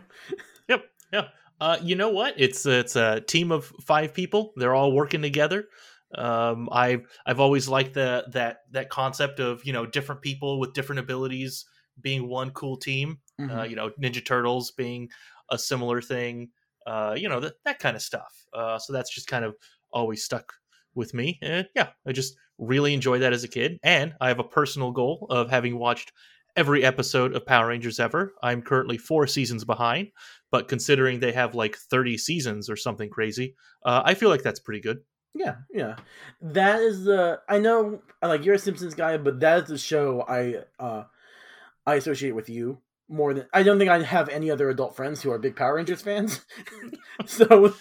Yep, 0.67 0.83
yeah. 1.13 1.27
Uh, 1.59 1.77
you 1.81 1.95
know 1.95 2.09
what? 2.09 2.33
It's 2.37 2.65
it's 2.65 2.95
a 2.95 3.21
team 3.21 3.51
of 3.51 3.65
five 3.85 4.13
people. 4.13 4.53
They're 4.55 4.75
all 4.75 4.91
working 4.91 5.21
together. 5.21 5.67
Um, 6.15 6.69
I've 6.71 7.07
I've 7.25 7.39
always 7.39 7.67
liked 7.67 7.93
the 7.93 8.25
that 8.31 8.59
that 8.71 8.89
concept 8.89 9.39
of 9.39 9.63
you 9.65 9.73
know 9.73 9.85
different 9.85 10.21
people 10.21 10.59
with 10.59 10.73
different 10.73 10.99
abilities 10.99 11.65
being 11.99 12.27
one 12.27 12.51
cool 12.51 12.77
team. 12.77 13.19
Mhm. 13.39 13.59
Uh, 13.59 13.63
you 13.63 13.75
know, 13.75 13.89
Ninja 14.01 14.25
Turtles 14.25 14.71
being 14.71 15.09
a 15.49 15.57
similar 15.57 16.01
thing. 16.01 16.49
Uh, 16.85 17.15
you 17.17 17.27
know 17.29 17.39
that 17.39 17.53
that 17.65 17.79
kind 17.79 17.95
of 17.95 18.01
stuff. 18.01 18.45
Uh, 18.53 18.79
so 18.79 18.93
that's 18.93 19.13
just 19.13 19.27
kind 19.27 19.45
of 19.45 19.55
always 19.91 20.23
stuck 20.23 20.53
with 20.95 21.13
me. 21.13 21.37
And 21.41 21.67
yeah, 21.75 21.89
I 22.05 22.11
just 22.11 22.35
really 22.57 22.93
enjoyed 22.93 23.21
that 23.21 23.33
as 23.33 23.43
a 23.43 23.47
kid. 23.47 23.77
And 23.83 24.15
I 24.19 24.29
have 24.29 24.39
a 24.39 24.43
personal 24.43 24.91
goal 24.91 25.27
of 25.29 25.49
having 25.49 25.77
watched 25.77 26.11
every 26.55 26.83
episode 26.83 27.35
of 27.35 27.45
Power 27.45 27.67
Rangers 27.67 27.99
ever. 27.99 28.33
I'm 28.41 28.61
currently 28.63 28.97
four 28.97 29.27
seasons 29.27 29.63
behind, 29.63 30.09
but 30.49 30.67
considering 30.67 31.19
they 31.19 31.31
have 31.33 31.53
like 31.53 31.75
30 31.77 32.17
seasons 32.17 32.69
or 32.69 32.75
something 32.75 33.09
crazy, 33.09 33.55
uh, 33.85 34.01
I 34.03 34.15
feel 34.15 34.29
like 34.29 34.41
that's 34.41 34.59
pretty 34.59 34.81
good. 34.81 34.99
Yeah, 35.35 35.57
yeah. 35.71 35.97
That 36.41 36.79
is 36.79 37.03
the. 37.03 37.41
I 37.47 37.59
know, 37.59 38.01
like 38.23 38.43
you're 38.43 38.55
a 38.55 38.59
Simpsons 38.59 38.95
guy, 38.95 39.17
but 39.17 39.39
that 39.41 39.63
is 39.63 39.69
the 39.69 39.77
show 39.77 40.25
I 40.27 40.63
uh 40.79 41.03
I 41.85 41.95
associate 41.95 42.33
with 42.33 42.49
you 42.49 42.79
more 43.09 43.33
than. 43.33 43.47
I 43.53 43.63
don't 43.63 43.77
think 43.77 43.89
I 43.89 44.01
have 44.03 44.29
any 44.29 44.51
other 44.51 44.69
adult 44.69 44.95
friends 44.95 45.21
who 45.21 45.31
are 45.31 45.39
big 45.39 45.55
Power 45.55 45.75
Rangers 45.75 46.01
fans. 46.01 46.41
so 47.25 47.73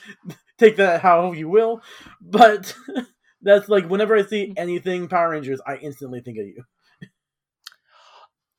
take 0.59 0.77
that 0.77 1.01
how 1.01 1.33
you 1.33 1.49
will, 1.49 1.83
but 2.21 2.75
that's 3.43 3.69
like 3.69 3.89
whenever 3.89 4.17
I 4.17 4.25
see 4.25 4.53
anything 4.57 5.09
Power 5.09 5.31
Rangers, 5.31 5.61
I 5.67 5.77
instantly 5.77 6.21
think 6.21 6.39
of 6.39 6.47
you. 6.47 6.63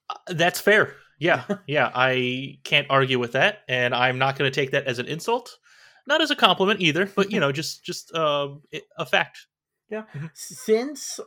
Uh, 0.10 0.34
That's 0.34 0.62
fair. 0.62 0.96
Yeah, 1.20 1.46
yeah. 1.68 1.92
I 1.94 2.60
can't 2.64 2.88
argue 2.90 3.18
with 3.18 3.32
that, 3.32 3.60
and 3.68 3.94
I'm 3.96 4.20
not 4.20 4.38
going 4.38 4.50
to 4.50 4.56
take 4.56 4.72
that 4.72 4.86
as 4.86 5.00
an 5.00 5.08
insult, 5.08 5.58
not 6.06 6.22
as 6.22 6.30
a 6.30 6.36
compliment 6.36 6.80
either. 6.80 7.08
But 7.08 7.32
you 7.32 7.40
know, 7.40 7.52
just 7.52 7.84
just 7.84 8.14
uh, 8.14 8.50
a 8.98 9.06
fact. 9.06 9.48
Yeah. 9.90 10.04
Since 10.34 11.20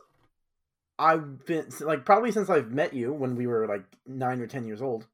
I've 1.01 1.45
been 1.45 1.67
like 1.81 2.05
probably 2.05 2.31
since 2.31 2.49
I've 2.49 2.71
met 2.71 2.93
you 2.93 3.11
when 3.11 3.35
we 3.35 3.47
were 3.47 3.67
like 3.67 3.83
nine 4.05 4.39
or 4.39 4.47
ten 4.47 4.65
years 4.65 4.81
old. 4.81 5.07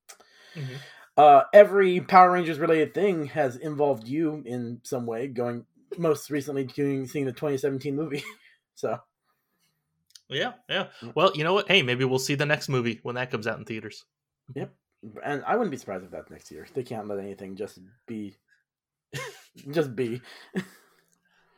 uh, 1.18 1.44
every 1.54 2.02
Power 2.02 2.32
Rangers 2.32 2.60
related 2.60 2.94
thing 2.94 3.28
has 3.28 3.56
involved 3.56 4.08
you 4.08 4.44
in 4.46 4.82
some 4.84 5.06
way. 5.06 5.28
Going 5.28 5.66
most 5.98 6.30
recently 6.30 6.66
doing 6.66 7.08
seeing 7.08 7.26
the 7.26 7.32
2017 7.32 7.96
movie. 7.96 8.24
so 8.76 9.00
Yeah, 10.30 10.54
yeah. 10.70 10.88
Mm. 11.02 11.16
Well, 11.16 11.32
you 11.36 11.44
know 11.44 11.54
what? 11.54 11.70
Hey, 11.70 11.82
maybe 11.82 12.04
we'll 12.04 12.20
see 12.20 12.36
the 12.36 12.46
next 12.46 12.68
movie 12.68 13.00
when 13.04 13.16
that 13.16 13.32
comes 13.32 13.48
out 13.48 13.58
in 13.58 13.64
theaters. 13.66 14.04
Yep, 14.56 14.74
and 15.24 15.44
I 15.46 15.56
wouldn't 15.56 15.72
be 15.72 15.78
surprised 15.78 16.04
if 16.04 16.12
that's 16.12 16.30
next 16.30 16.52
year. 16.52 16.68
They 16.74 16.84
can't 16.84 17.08
let 17.08 17.20
anything 17.20 17.56
just 17.56 17.80
be 18.06 18.36
just 19.72 19.96
be. 19.96 20.22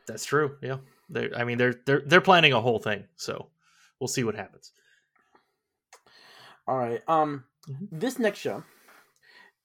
That's 0.06 0.24
true. 0.24 0.56
Yeah. 0.62 0.78
They 1.08 1.30
I 1.36 1.44
mean 1.44 1.58
they're 1.58 1.74
they're 1.86 2.02
they're 2.06 2.20
planning 2.20 2.52
a 2.52 2.60
whole 2.60 2.78
thing, 2.78 3.04
so 3.16 3.48
we'll 4.00 4.08
see 4.08 4.24
what 4.24 4.34
happens. 4.34 4.72
All 6.66 6.76
right. 6.78 7.02
Um 7.08 7.44
Mhm. 7.68 7.88
this 7.90 8.18
next 8.18 8.38
show 8.38 8.64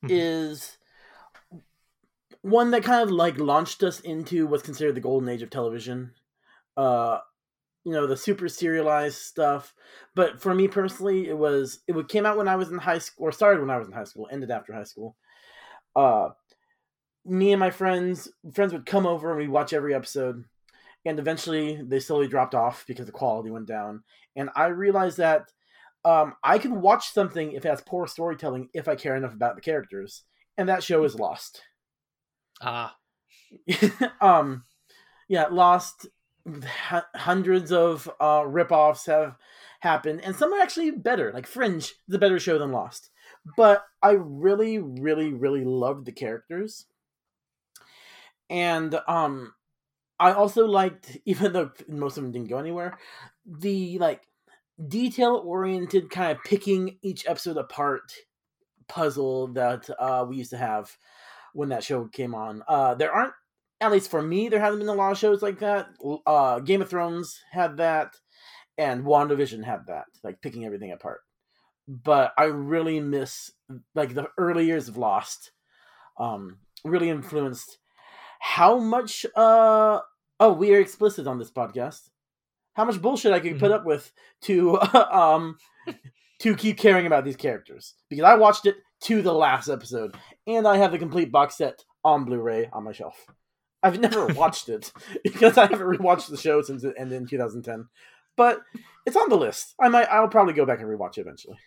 Mhm. 0.04 0.10
is 0.10 0.78
one 2.42 2.72
that 2.72 2.84
kind 2.84 3.02
of 3.02 3.12
like 3.12 3.38
launched 3.38 3.84
us 3.84 4.00
into 4.02 4.48
what's 4.48 4.64
considered 4.64 4.96
the 4.96 5.02
golden 5.02 5.30
age 5.30 5.42
of 5.42 5.50
television. 5.50 6.14
Uh 6.78 7.20
you 7.84 7.92
know, 7.92 8.08
the 8.08 8.18
super 8.18 8.50
serialized 8.50 9.18
stuff. 9.20 9.76
But 10.16 10.42
for 10.42 10.56
me 10.56 10.68
personally, 10.68 11.28
it 11.28 11.38
was 11.38 11.80
it 11.88 12.10
came 12.10 12.26
out 12.26 12.38
when 12.38 12.48
I 12.48 12.56
was 12.56 12.72
in 12.72 12.80
high 12.80 12.98
school 12.98 13.28
or 13.28 13.32
started 13.32 13.62
when 13.62 13.70
I 13.70 13.78
was 13.78 13.88
in 13.88 13.94
high 13.94 14.06
school, 14.06 14.28
ended 14.32 14.52
after 14.52 14.74
high 14.74 14.84
school. 14.84 15.16
Uh 15.96 16.30
me 17.24 17.52
and 17.52 17.60
my 17.60 17.72
friends 17.72 18.32
friends 18.54 18.74
would 18.74 18.86
come 18.86 19.06
over 19.08 19.30
and 19.32 19.40
we'd 19.40 19.50
watch 19.50 19.74
every 19.74 19.94
episode 19.96 20.46
and 21.06 21.20
eventually 21.20 21.82
they 21.84 22.00
slowly 22.00 22.28
dropped 22.28 22.56
off 22.56 22.86
because 22.88 23.06
the 23.06 23.12
quality 23.12 23.52
went 23.52 23.68
down. 23.68 24.04
And 24.36 24.50
i 24.56 24.68
realized 24.68 25.18
that 25.18 25.52
um, 26.04 26.36
i 26.44 26.58
can 26.58 26.82
watch 26.82 27.14
something 27.14 27.54
if 27.54 27.66
it 27.66 27.70
has 27.70 27.82
poor 27.82 28.08
storytelling 28.08 28.70
if 28.74 28.88
i 28.88 28.96
care 28.96 29.16
enough 29.16 29.34
about 29.34 29.56
the 29.56 29.62
characters 29.62 30.24
and 30.58 30.70
that 30.70 30.84
show 30.84 31.04
is 31.04 31.16
lost. 31.20 31.62
Ah, 32.62 32.96
um 34.22 34.64
yeah 35.28 35.48
lost 35.48 36.08
h- 36.48 37.04
hundreds 37.16 37.72
of 37.72 38.10
uh 38.22 38.44
rip-offs 38.46 39.06
have 39.06 39.36
happened 39.82 40.22
and 40.24 40.36
some 40.36 40.54
are 40.54 40.62
actually 40.62 40.92
better 40.92 41.32
like 41.34 41.46
fringe 41.48 41.94
is 42.08 42.16
a 42.16 42.20
better 42.20 42.40
show 42.40 42.58
than 42.58 42.72
lost. 42.72 43.10
But 43.58 43.84
i 44.02 44.12
really 44.12 44.80
really 44.80 45.34
really 45.34 45.64
loved 45.64 46.06
the 46.06 46.12
characters. 46.12 46.86
And 48.50 49.00
um 49.08 49.54
i 50.20 50.32
also 50.32 50.66
liked 50.66 51.18
even 51.26 51.54
though 51.54 51.72
most 51.88 52.18
of 52.18 52.24
them 52.24 52.32
didn't 52.32 52.50
go 52.50 52.58
anywhere 52.58 52.98
the 53.46 53.98
like 54.00 54.22
detail 54.88 55.42
oriented 55.46 56.10
kind 56.10 56.32
of 56.32 56.44
picking 56.44 56.98
each 57.02 57.26
episode 57.28 57.58
apart 57.58 58.12
puzzle 58.88 59.48
that 59.48 59.90
uh 60.00 60.26
we 60.28 60.38
used 60.38 60.50
to 60.50 60.58
have 60.58 60.98
when 61.54 61.70
that 61.70 61.84
show 61.84 62.06
came 62.06 62.36
on. 62.36 62.62
Uh 62.68 62.94
there 62.96 63.12
aren't 63.12 63.34
at 63.82 63.92
least 63.92 64.12
for 64.12 64.22
me 64.22 64.50
there 64.50 64.60
hasn't 64.60 64.80
been 64.80 64.90
a 64.90 64.94
lot 64.94 65.12
of 65.12 65.18
shows 65.18 65.42
like 65.42 65.60
that. 65.60 65.88
Uh 66.26 66.60
game 66.60 66.82
of 66.82 66.90
thrones 66.90 67.40
had 67.52 67.78
that 67.78 68.16
and 68.78 69.06
wandavision 69.06 69.64
had 69.64 69.88
that 69.88 70.06
like 70.24 70.42
picking 70.42 70.66
everything 70.66 70.92
apart. 70.92 71.22
But 71.88 72.34
i 72.38 72.46
really 72.46 73.00
miss 73.00 73.52
like 73.94 74.14
the 74.14 74.28
early 74.38 74.66
years 74.66 74.88
of 74.90 74.98
lost 74.98 75.52
um 76.20 76.58
really 76.84 77.10
influenced 77.10 77.78
how 78.48 78.78
much 78.78 79.26
uh 79.36 80.00
oh 80.40 80.54
we 80.54 80.72
are 80.76 80.80
explicit 80.80 81.26
on 81.26 81.40
this 81.40 81.50
podcast. 81.50 82.10
How 82.74 82.86
much 82.86 83.02
bullshit 83.02 83.34
i 83.34 83.40
could 83.40 83.58
put 83.60 83.72
up 83.72 83.86
with 83.86 84.12
to 84.42 84.80
um 85.22 85.58
to 86.40 86.56
keep 86.56 86.78
caring 86.78 87.08
about 87.08 87.26
these 87.26 87.36
characters. 87.36 87.96
Because 88.08 88.24
i 88.26 88.36
watched 88.36 88.68
it 88.68 88.76
to 89.02 89.22
the 89.24 89.34
last 89.34 89.68
episode 89.68 90.16
and 90.46 90.68
i 90.68 90.78
have 90.78 90.92
the 90.92 91.00
complete 91.00 91.32
box 91.32 91.58
set 91.58 91.84
on 92.04 92.24
blu-ray 92.26 92.70
on 92.72 92.84
my 92.84 92.92
shelf. 92.92 93.26
I've 93.82 94.00
never 94.00 94.28
watched 94.44 94.70
it 94.70 94.94
because 95.24 95.58
i 95.58 95.64
haven't 95.66 95.80
rewatched 95.80 96.30
the 96.30 96.38
show 96.38 96.62
since 96.62 96.84
it 96.84 96.94
ended 97.00 97.18
in 97.18 97.28
2010 97.28 97.88
but 98.38 98.60
it's 99.08 99.16
on 99.18 99.30
the 99.30 99.38
list. 99.38 99.74
I 99.82 99.90
might 99.90 100.08
i'll 100.10 100.28
probably 100.28 100.54
go 100.54 100.66
back 100.68 100.82
and 100.82 100.88
rewatch 100.88 101.18
it 101.18 101.22
eventually. 101.22 101.58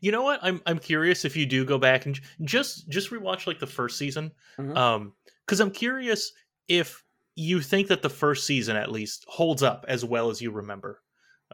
You 0.00 0.10
know 0.12 0.22
what? 0.22 0.40
I'm 0.42 0.60
I'm 0.66 0.78
curious 0.78 1.24
if 1.24 1.36
you 1.36 1.44
do 1.46 1.64
go 1.64 1.78
back 1.78 2.06
and 2.06 2.14
j- 2.14 2.22
just 2.42 2.88
just 2.88 3.10
rewatch 3.10 3.46
like 3.46 3.58
the 3.60 3.66
first 3.66 3.98
season, 3.98 4.32
Mhm. 4.58 4.76
um, 4.76 5.12
because 5.46 5.60
I'm 5.60 5.70
curious 5.70 6.32
if 6.68 7.04
you 7.36 7.60
think 7.60 7.88
that 7.88 8.02
the 8.02 8.10
first 8.10 8.46
season 8.46 8.76
at 8.76 8.92
least 8.92 9.24
holds 9.28 9.62
up 9.62 9.84
as 9.88 10.04
well 10.04 10.30
as 10.30 10.40
you 10.40 10.50
remember. 10.50 11.02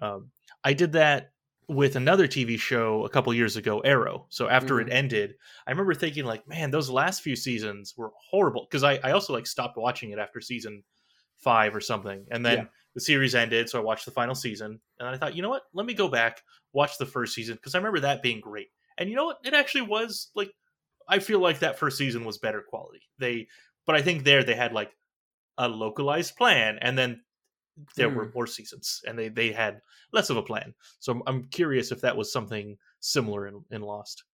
Um, 0.00 0.30
I 0.62 0.72
did 0.74 0.92
that 0.92 1.32
with 1.68 1.96
another 1.96 2.26
TV 2.26 2.58
show 2.58 3.04
a 3.04 3.08
couple 3.08 3.32
years 3.32 3.56
ago, 3.56 3.80
Arrow. 3.80 4.26
So 4.28 4.48
after 4.48 4.80
it 4.80 4.92
ended, 4.92 5.36
I 5.66 5.70
remember 5.70 5.94
thinking 5.94 6.24
like, 6.24 6.46
man, 6.48 6.70
those 6.70 6.90
last 6.90 7.22
few 7.22 7.36
seasons 7.36 7.94
were 7.96 8.12
horrible 8.30 8.66
because 8.68 8.82
I 8.82 8.98
I 9.04 9.12
also 9.12 9.32
like 9.32 9.46
stopped 9.46 9.76
watching 9.76 10.10
it 10.10 10.18
after 10.18 10.40
season 10.40 10.82
five 11.38 11.74
or 11.74 11.80
something, 11.80 12.26
and 12.30 12.44
then 12.44 12.58
Yeah. 12.58 12.64
the 12.94 13.00
series 13.00 13.34
ended, 13.34 13.68
so 13.68 13.78
I 13.78 13.82
watched 13.82 14.04
the 14.04 14.10
final 14.10 14.34
season, 14.34 14.80
and 14.98 15.08
I 15.08 15.16
thought, 15.16 15.34
you 15.34 15.42
know 15.42 15.48
what? 15.48 15.62
Let 15.72 15.86
me 15.86 15.94
go 15.94 16.08
back 16.08 16.42
watch 16.72 16.98
the 16.98 17.06
first 17.06 17.34
season 17.34 17.54
because 17.56 17.74
I 17.74 17.78
remember 17.78 18.00
that 18.00 18.22
being 18.22 18.40
great. 18.40 18.68
And 18.98 19.08
you 19.08 19.16
know 19.16 19.24
what? 19.26 19.38
It 19.44 19.54
actually 19.54 19.82
was 19.82 20.30
like 20.34 20.52
I 21.08 21.18
feel 21.18 21.40
like 21.40 21.60
that 21.60 21.78
first 21.78 21.98
season 21.98 22.24
was 22.24 22.38
better 22.38 22.62
quality. 22.62 23.02
They 23.18 23.48
but 23.90 23.98
I 23.98 24.02
think 24.02 24.22
there 24.22 24.44
they 24.44 24.54
had 24.54 24.72
like 24.72 24.92
a 25.58 25.68
localized 25.68 26.36
plan 26.36 26.78
and 26.80 26.96
then 26.96 27.22
there 27.96 28.08
were 28.08 28.30
more 28.34 28.46
seasons 28.46 29.02
and 29.06 29.18
they 29.18 29.28
they 29.28 29.50
had 29.52 29.80
less 30.12 30.30
of 30.30 30.36
a 30.36 30.42
plan. 30.42 30.74
So 31.00 31.12
I'm, 31.12 31.22
I'm 31.26 31.44
curious 31.48 31.90
if 31.92 32.00
that 32.02 32.16
was 32.16 32.32
something 32.32 32.78
similar 33.00 33.48
in, 33.48 33.64
in 33.70 33.82
Lost. 33.82 34.24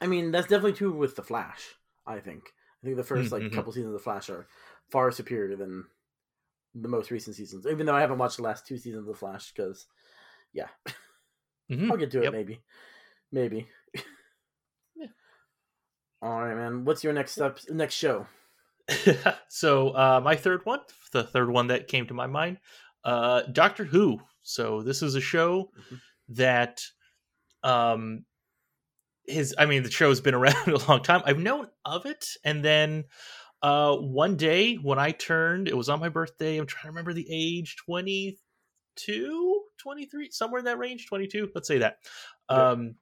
I 0.00 0.06
mean, 0.06 0.32
that's 0.32 0.48
definitely 0.48 0.72
true 0.72 0.92
with 0.92 1.14
the 1.14 1.22
Flash. 1.22 1.74
I 2.06 2.18
think. 2.18 2.42
I 2.82 2.86
think 2.86 2.96
the 2.96 3.04
1st 3.04 3.32
like 3.32 3.42
Mhm. 3.44 3.52
couple 3.52 3.72
seasons 3.72 3.94
of 3.94 4.00
the 4.00 4.04
Flash 4.04 4.28
are 4.30 4.46
far 4.90 5.10
superior 5.12 5.56
than 5.56 5.84
the 6.74 6.88
most 6.88 7.10
recent 7.10 7.36
seasons. 7.36 7.66
Even 7.66 7.86
though 7.86 7.94
I 7.94 8.00
haven't 8.00 8.18
watched 8.18 8.38
the 8.38 8.42
last 8.42 8.66
two 8.66 8.76
seasons 8.76 9.06
of 9.06 9.12
the 9.14 9.18
Flash, 9.18 9.52
because 9.52 9.86
yeah, 10.52 10.68
Mhm. 11.70 11.90
I'll 11.90 11.96
get 11.96 12.10
to 12.10 12.20
it 12.20 12.24
Yep. 12.24 12.32
maybe, 12.32 12.60
maybe. 13.30 13.68
Yeah. 14.96 15.08
All 16.22 16.40
right, 16.42 16.54
man. 16.56 16.84
What's 16.84 17.04
your 17.04 17.12
next 17.12 17.32
step? 17.32 17.58
Next 17.68 17.94
show? 17.94 18.26
so 19.48 19.88
uh, 19.90 20.20
my 20.22 20.36
third 20.36 20.60
one, 20.64 20.80
the 21.12 21.24
third 21.24 21.50
one 21.50 21.68
that 21.68 21.88
came 21.88 22.06
to 22.06 22.14
my 22.14 22.26
mind, 22.26 22.58
uh, 23.04 23.42
Doctor 23.52 23.84
Who. 23.84 24.20
So 24.42 24.82
this 24.82 25.02
is 25.02 25.14
a 25.14 25.20
show 25.20 25.70
Mhm. 25.90 26.00
that 26.30 26.82
um 27.62 28.24
his 29.26 29.54
I 29.58 29.66
mean 29.66 29.82
the 29.82 29.90
show's 29.90 30.20
been 30.20 30.34
around 30.40 30.68
a 30.68 30.78
long 30.88 31.02
time. 31.02 31.22
I've 31.24 31.38
known 31.38 31.68
of 31.84 32.06
it 32.06 32.26
and 32.44 32.64
then 32.64 33.04
uh 33.62 33.96
one 33.96 34.36
day 34.36 34.74
when 34.76 34.98
I 34.98 35.12
turned 35.12 35.68
it 35.68 35.76
was 35.76 35.88
on 35.88 36.00
my 36.00 36.08
birthday. 36.08 36.58
I'm 36.58 36.66
trying 36.66 36.84
to 36.84 36.88
remember 36.90 37.12
the 37.14 37.26
age 37.30 37.76
22, 37.86 39.62
23, 39.78 40.30
somewhere 40.30 40.58
in 40.58 40.64
that 40.66 40.78
range, 40.78 41.06
22, 41.08 41.50
let's 41.54 41.68
say 41.68 41.78
that. 41.78 41.98
Yeah. 42.50 42.70
Um 42.70 42.94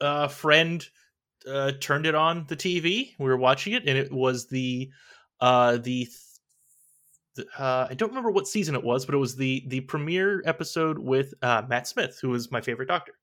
a 0.00 0.28
friend 0.28 0.86
uh 1.48 1.72
turned 1.80 2.06
it 2.06 2.14
on 2.14 2.44
the 2.48 2.56
TV. 2.56 3.14
We 3.18 3.26
were 3.26 3.36
watching 3.36 3.72
it 3.72 3.88
and 3.88 3.96
it 3.96 4.12
was 4.12 4.46
the 4.48 4.90
uh 5.40 5.78
the 5.78 6.08
th- 7.36 7.48
uh, 7.58 7.86
I 7.90 7.94
don't 7.94 8.10
remember 8.10 8.30
what 8.30 8.46
season 8.46 8.74
it 8.74 8.82
was, 8.82 9.06
but 9.06 9.14
it 9.14 9.18
was 9.18 9.36
the 9.36 9.64
the 9.68 9.80
premiere 9.80 10.42
episode 10.44 10.98
with 10.98 11.34
uh, 11.42 11.62
Matt 11.68 11.86
Smith, 11.86 12.18
who 12.20 12.34
is 12.34 12.50
my 12.50 12.60
favorite 12.60 12.88
Doctor. 12.88 13.14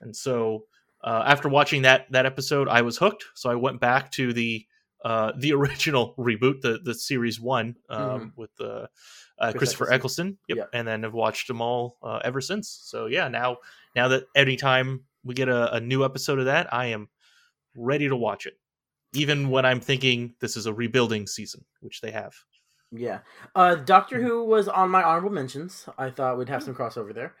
And 0.00 0.14
so 0.14 0.64
uh, 1.04 1.22
after 1.26 1.48
watching 1.48 1.82
that 1.82 2.10
that 2.12 2.26
episode, 2.26 2.68
I 2.68 2.82
was 2.82 2.98
hooked. 2.98 3.24
So 3.34 3.50
I 3.50 3.54
went 3.54 3.80
back 3.80 4.10
to 4.12 4.32
the 4.32 4.66
uh, 5.04 5.32
the 5.36 5.52
original 5.54 6.14
reboot, 6.18 6.60
the 6.60 6.80
the 6.82 6.94
series 6.94 7.40
one 7.40 7.76
um, 7.88 8.32
with 8.36 8.50
uh, 8.60 8.86
uh, 9.38 9.52
Christopher 9.52 9.92
Eccleston. 9.92 10.28
Eccleston. 10.28 10.38
Yep. 10.48 10.58
Yep. 10.58 10.70
And 10.74 10.88
then 10.88 11.02
have 11.02 11.14
watched 11.14 11.48
them 11.48 11.60
all 11.60 11.98
uh, 12.02 12.20
ever 12.24 12.40
since. 12.40 12.68
So 12.84 13.06
yeah, 13.06 13.28
now 13.28 13.58
now 13.94 14.08
that 14.08 14.24
anytime 14.34 15.04
we 15.24 15.34
get 15.34 15.48
a, 15.48 15.74
a 15.74 15.80
new 15.80 16.04
episode 16.04 16.38
of 16.38 16.46
that, 16.46 16.72
I 16.72 16.86
am 16.86 17.08
ready 17.74 18.08
to 18.08 18.16
watch 18.16 18.46
it. 18.46 18.54
Even 19.14 19.50
when 19.50 19.66
I'm 19.66 19.80
thinking 19.80 20.34
this 20.40 20.56
is 20.56 20.66
a 20.66 20.72
rebuilding 20.72 21.26
season, 21.26 21.64
which 21.80 22.00
they 22.00 22.10
have. 22.10 22.34
Yeah. 22.90 23.20
Uh, 23.54 23.74
Doctor 23.74 24.22
Who 24.22 24.44
was 24.44 24.68
on 24.68 24.90
my 24.90 25.02
honorable 25.02 25.30
mentions. 25.30 25.86
I 25.98 26.10
thought 26.10 26.38
we'd 26.38 26.48
have 26.48 26.62
some 26.62 26.74
crossover 26.74 27.14
there. 27.14 27.34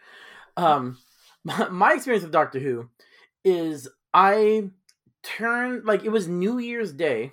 Um, 0.56 0.98
my, 1.44 1.68
my 1.68 1.92
experience 1.94 2.22
with 2.22 2.32
Doctor 2.32 2.58
Who 2.58 2.88
is 3.44 3.88
I 4.14 4.70
turned 5.22 5.84
like 5.84 6.04
it 6.04 6.10
was 6.10 6.28
New 6.28 6.58
Year's 6.58 6.92
Day, 6.92 7.32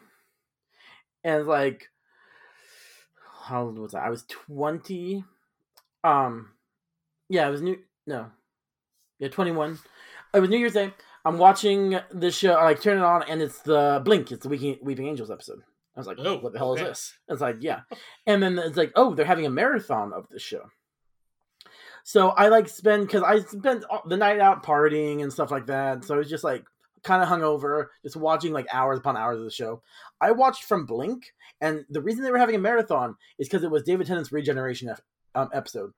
and 1.24 1.48
like 1.48 1.89
how 3.44 3.63
old 3.63 3.79
was 3.79 3.94
I? 3.94 4.08
I 4.08 4.10
was 4.10 4.25
twenty. 4.27 5.24
Um, 6.03 6.51
yeah, 7.29 7.48
it 7.48 7.51
was 7.51 7.62
new. 7.62 7.79
No, 8.06 8.27
yeah, 9.20 9.29
twenty 9.29 9.51
one. 9.51 9.79
It 10.34 10.39
was 10.39 10.50
New 10.50 10.58
Year's 10.58 10.74
Day. 10.74 10.94
I'm 11.25 11.38
watching 11.38 11.99
this 12.11 12.35
show. 12.38 12.53
I 12.53 12.63
like 12.63 12.81
turn 12.81 12.97
it 12.97 13.03
on, 13.03 13.23
and 13.23 13.41
it's 13.41 13.61
the 13.61 14.01
Blink. 14.03 14.31
It's 14.31 14.43
the 14.43 14.49
Weeping, 14.49 14.77
Weeping 14.81 15.07
Angels 15.07 15.29
episode. 15.31 15.59
I 15.95 15.99
was 15.99 16.07
like, 16.07 16.17
Oh, 16.19 16.38
"What 16.38 16.53
the 16.53 16.59
hell 16.59 16.71
okay. 16.71 16.83
is 16.83 16.88
this?" 16.88 17.17
It's 17.27 17.41
like, 17.41 17.57
"Yeah," 17.59 17.81
and 18.25 18.41
then 18.41 18.57
it's 18.57 18.77
like, 18.77 18.91
"Oh, 18.95 19.13
they're 19.13 19.25
having 19.25 19.45
a 19.45 19.49
marathon 19.49 20.13
of 20.13 20.27
the 20.29 20.39
show." 20.39 20.69
So 22.03 22.29
I 22.29 22.47
like 22.47 22.69
spend 22.69 23.05
because 23.07 23.23
I 23.23 23.39
spent 23.41 23.83
the 24.07 24.17
night 24.17 24.39
out 24.39 24.63
partying 24.63 25.21
and 25.21 25.31
stuff 25.31 25.51
like 25.51 25.67
that. 25.67 26.03
So 26.05 26.15
I 26.15 26.17
was 26.17 26.29
just 26.29 26.43
like 26.43 26.63
kind 27.03 27.21
of 27.21 27.29
hungover, 27.29 27.88
just 28.03 28.15
watching 28.15 28.53
like 28.53 28.67
hours 28.73 28.99
upon 28.99 29.17
hours 29.17 29.38
of 29.39 29.43
the 29.43 29.51
show. 29.51 29.81
I 30.21 30.31
watched 30.31 30.63
from 30.63 30.85
Blink, 30.85 31.33
and 31.61 31.85
the 31.89 32.01
reason 32.01 32.23
they 32.23 32.31
were 32.31 32.38
having 32.38 32.55
a 32.55 32.59
marathon 32.59 33.15
is 33.38 33.47
because 33.47 33.63
it 33.63 33.71
was 33.71 33.83
David 33.83 34.07
Tennant's 34.07 34.31
regeneration 34.31 34.89
ep- 34.89 35.01
um, 35.35 35.49
episode. 35.53 35.91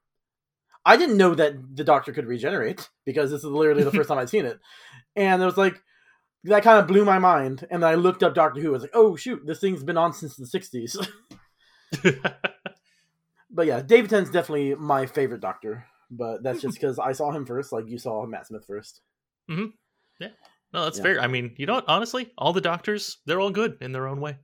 I 0.85 0.97
didn't 0.97 1.17
know 1.17 1.35
that 1.35 1.53
the 1.75 1.83
Doctor 1.83 2.11
could 2.11 2.25
regenerate 2.25 2.89
because 3.05 3.29
this 3.31 3.39
is 3.43 3.45
literally 3.45 3.83
the 3.83 3.91
first 3.91 4.09
time 4.09 4.17
I'd 4.17 4.29
seen 4.29 4.45
it, 4.45 4.59
and 5.15 5.41
it 5.41 5.45
was 5.45 5.57
like 5.57 5.81
that 6.45 6.63
kind 6.63 6.79
of 6.79 6.87
blew 6.87 7.05
my 7.05 7.19
mind. 7.19 7.67
And 7.69 7.83
then 7.83 7.89
I 7.89 7.95
looked 7.95 8.23
up 8.23 8.33
Doctor 8.33 8.61
Who. 8.61 8.69
I 8.69 8.71
was 8.71 8.81
like, 8.81 8.91
oh 8.95 9.15
shoot, 9.15 9.41
this 9.45 9.59
thing's 9.59 9.83
been 9.83 9.97
on 9.97 10.13
since 10.13 10.35
the 10.35 10.45
'60s. 10.45 11.07
but 13.51 13.65
yeah, 13.67 13.81
David 13.81 14.09
Tennant's 14.09 14.31
definitely 14.31 14.75
my 14.75 15.05
favorite 15.05 15.41
Doctor. 15.41 15.85
But 16.09 16.43
that's 16.43 16.61
just 16.61 16.75
because 16.75 16.99
I 16.99 17.13
saw 17.13 17.31
him 17.31 17.45
first, 17.45 17.71
like 17.71 17.87
you 17.87 17.97
saw 17.97 18.25
Matt 18.25 18.47
Smith 18.47 18.65
first. 18.67 19.01
mm-hmm. 19.49 19.67
Yeah. 20.19 20.27
no, 20.73 20.83
that's 20.83 20.97
Yeah. 20.97 21.03
fair. 21.03 21.21
I 21.21 21.27
mean, 21.27 21.55
you 21.57 21.65
know 21.65 21.75
what? 21.75 21.85
Honestly, 21.87 22.31
all 22.37 22.53
the 22.53 22.61
doctors, 22.61 23.17
they're 23.25 23.39
all 23.39 23.49
good 23.49 23.77
in 23.81 23.91
their 23.93 24.07
own 24.07 24.19
way. 24.19 24.37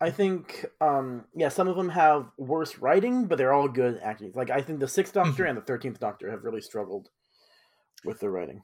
I 0.00 0.10
think, 0.10 0.64
um, 0.80 1.24
yeah, 1.34 1.48
some 1.50 1.68
of 1.68 1.76
them 1.76 1.90
have 1.90 2.30
worse 2.38 2.78
writing, 2.78 3.26
but 3.26 3.38
they're 3.38 3.52
all 3.52 3.68
good 3.68 4.00
acting. 4.02 4.32
Like 4.34 4.50
I 4.50 4.60
think 4.60 4.80
the 4.80 4.88
Sixth 4.88 5.12
Doctor 5.12 5.44
and 5.44 5.56
the 5.56 5.62
Thirteenth 5.62 6.00
Doctor 6.00 6.30
have 6.30 6.42
really 6.44 6.60
struggled 6.60 7.08
with 8.04 8.20
their 8.20 8.30
writing. 8.30 8.62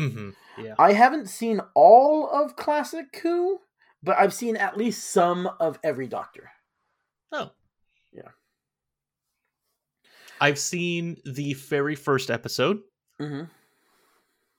Mm-hmm. 0.00 0.30
Yeah. 0.64 0.74
I 0.78 0.92
haven't 0.92 1.28
seen 1.28 1.60
all 1.74 2.28
of 2.30 2.56
Classic 2.56 3.06
Who, 3.22 3.60
but 4.02 4.16
I've 4.16 4.32
seen 4.34 4.56
at 4.56 4.76
least 4.76 5.10
some 5.10 5.48
of 5.60 5.78
every 5.82 6.06
Doctor. 6.06 6.50
Oh. 7.32 7.50
Yeah. 8.12 8.28
I've 10.40 10.58
seen 10.58 11.16
the 11.24 11.54
very 11.54 11.94
first 11.96 12.30
episode 12.30 12.78
Mm-hmm. 13.20 13.44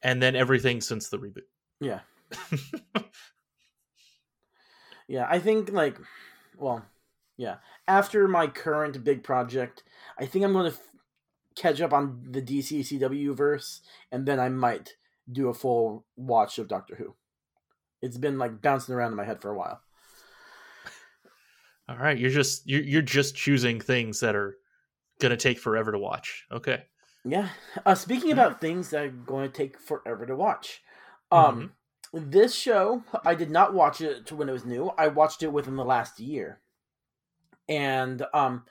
and 0.04 0.22
then 0.22 0.36
everything 0.36 0.82
since 0.82 1.08
the 1.08 1.18
reboot. 1.18 1.48
Yeah, 1.80 2.02
yeah. 5.10 5.28
I 5.30 5.40
think 5.40 5.72
like, 5.72 5.98
well, 6.58 6.86
yeah. 7.36 7.56
After 7.88 8.28
my 8.28 8.48
current 8.48 9.04
big 9.04 9.24
project, 9.24 9.84
I 10.18 10.26
think 10.26 10.46
I'm 10.46 10.54
going 10.54 10.72
to 10.72 10.78
f- 10.78 10.84
catch 11.56 11.82
up 11.82 11.92
on 11.92 12.28
the 12.30 12.42
DC 12.42 12.80
CW 12.82 13.36
verse, 13.36 13.82
and 14.12 14.26
then 14.26 14.40
I 14.40 14.50
might 14.50 14.94
do 15.32 15.50
a 15.50 15.54
full 15.54 16.06
watch 16.16 16.60
of 16.60 16.68
Doctor 16.68 16.96
Who. 16.96 17.16
It's 18.02 18.18
been 18.18 18.38
like 18.38 18.62
bouncing 18.62 18.96
around 18.96 19.12
in 19.12 19.18
my 19.18 19.26
head 19.26 19.42
for 19.42 19.52
a 19.52 19.58
while. 19.58 19.82
All 21.90 21.98
right, 21.98 22.18
you're 22.18 22.30
just 22.30 22.70
you're 22.70 22.84
you're 22.84 23.02
just 23.02 23.36
choosing 23.36 23.82
things 23.82 24.20
that 24.20 24.36
are 24.36 24.58
gonna 25.20 25.36
take 25.36 25.58
forever 25.60 25.92
to 25.92 25.98
watch. 25.98 26.46
Okay. 26.52 26.84
Yeah. 27.26 27.50
Uh, 27.86 27.96
speaking 27.96 28.32
about 28.32 28.62
things 28.62 28.90
that 28.92 29.06
are 29.06 29.10
going 29.10 29.50
to 29.52 29.56
take 29.56 29.80
forever 29.80 30.26
to 30.26 30.36
watch, 30.36 30.82
um, 31.32 31.74
this 32.14 32.54
show 32.56 33.04
I 33.26 33.36
did 33.36 33.50
not 33.52 33.74
watch 33.74 34.02
it 34.02 34.26
to 34.28 34.36
when 34.36 34.50
it 34.50 34.54
was 34.54 34.66
new. 34.66 34.92
I 34.98 35.08
watched 35.08 35.44
it 35.44 35.52
within 35.54 35.76
the 35.76 35.86
last 35.86 36.20
year, 36.20 36.60
and 37.68 38.26
um, 38.34 38.66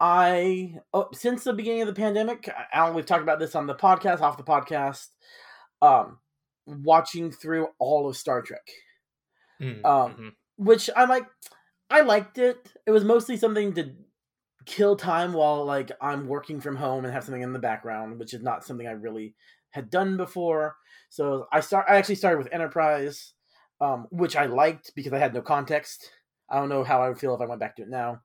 I 0.00 0.78
oh, 0.92 1.08
since 1.12 1.44
the 1.44 1.52
beginning 1.52 1.82
of 1.82 1.88
the 1.88 1.94
pandemic, 1.94 2.48
Alan, 2.72 2.94
we've 2.94 3.06
talked 3.06 3.22
about 3.22 3.38
this 3.38 3.54
on 3.54 3.66
the 3.66 3.74
podcast, 3.74 4.20
off 4.20 4.36
the 4.36 4.42
podcast, 4.42 5.08
um, 5.82 6.18
watching 6.66 7.30
through 7.30 7.68
all 7.78 8.08
of 8.08 8.16
Star 8.16 8.42
Trek 8.42 8.66
Mm, 9.60 9.84
Um, 9.84 10.14
mhm. 10.14 10.30
which 10.56 10.90
I 10.96 11.04
like. 11.04 11.26
I 11.90 12.00
liked 12.00 12.38
it. 12.38 12.72
It 12.86 12.90
was 12.90 13.04
mostly 13.04 13.36
something 13.36 13.72
to 13.74 13.92
kill 14.66 14.96
time 14.96 15.32
while 15.32 15.64
like 15.64 15.92
I'm 16.00 16.26
working 16.26 16.60
from 16.60 16.76
home 16.76 17.04
and 17.04 17.12
have 17.12 17.24
something 17.24 17.42
in 17.42 17.52
the 17.52 17.58
background, 17.58 18.18
which 18.18 18.34
is 18.34 18.42
not 18.42 18.64
something 18.64 18.86
I 18.86 18.92
really 18.92 19.34
had 19.74 19.90
done 19.90 20.16
before. 20.16 20.76
So 21.08 21.48
I 21.52 21.60
start. 21.60 21.86
I 21.88 21.96
actually 21.96 22.14
started 22.14 22.38
with 22.38 22.52
Enterprise, 22.52 23.32
um, 23.80 24.06
which 24.10 24.36
I 24.36 24.46
liked 24.46 24.92
because 24.94 25.12
I 25.12 25.18
had 25.18 25.34
no 25.34 25.42
context. 25.42 26.10
I 26.48 26.56
don't 26.56 26.68
know 26.68 26.84
how 26.84 27.02
I 27.02 27.08
would 27.08 27.18
feel 27.18 27.34
if 27.34 27.40
I 27.40 27.46
went 27.46 27.60
back 27.60 27.74
to 27.76 27.82
it 27.82 27.88
now. 27.88 28.20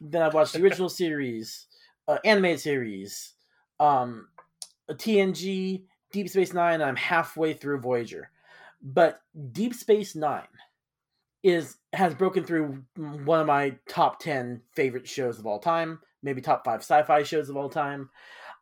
Then 0.00 0.22
I 0.22 0.28
watched 0.28 0.52
the 0.52 0.62
original 0.64 0.90
series, 0.90 1.66
uh, 2.06 2.18
animated 2.22 2.60
series, 2.60 3.32
um, 3.80 4.28
TNG, 4.90 5.84
Deep 6.12 6.28
Space 6.28 6.52
Nine. 6.52 6.74
And 6.74 6.84
I'm 6.84 6.96
halfway 6.96 7.54
through 7.54 7.80
Voyager, 7.80 8.30
but 8.82 9.22
Deep 9.52 9.74
Space 9.74 10.14
Nine 10.14 10.48
is 11.42 11.76
has 11.94 12.14
broken 12.14 12.44
through 12.44 12.82
one 12.96 13.40
of 13.40 13.46
my 13.46 13.74
top 13.88 14.20
10 14.20 14.60
favorite 14.74 15.08
shows 15.08 15.38
of 15.38 15.46
all 15.46 15.60
time 15.60 16.00
maybe 16.22 16.40
top 16.40 16.64
5 16.64 16.80
sci-fi 16.80 17.22
shows 17.22 17.48
of 17.48 17.56
all 17.56 17.68
time 17.68 18.10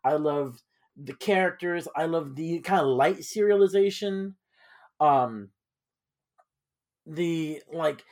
i 0.05 0.13
love 0.13 0.61
the 0.97 1.15
characters 1.15 1.87
i 1.95 2.05
love 2.05 2.35
the 2.37 2.61
kind 2.61 2.81
of 2.81 2.87
light 2.87 3.19
serialization 3.19 4.35
um 5.01 5.51
the 7.07 7.63
like 7.73 8.03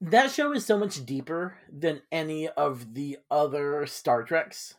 that 0.00 0.30
show 0.30 0.52
is 0.52 0.66
so 0.66 0.78
much 0.78 1.04
deeper 1.06 1.58
than 1.72 2.02
any 2.12 2.48
of 2.48 2.94
the 2.94 3.18
other 3.30 3.86
star 3.86 4.22
treks 4.22 4.74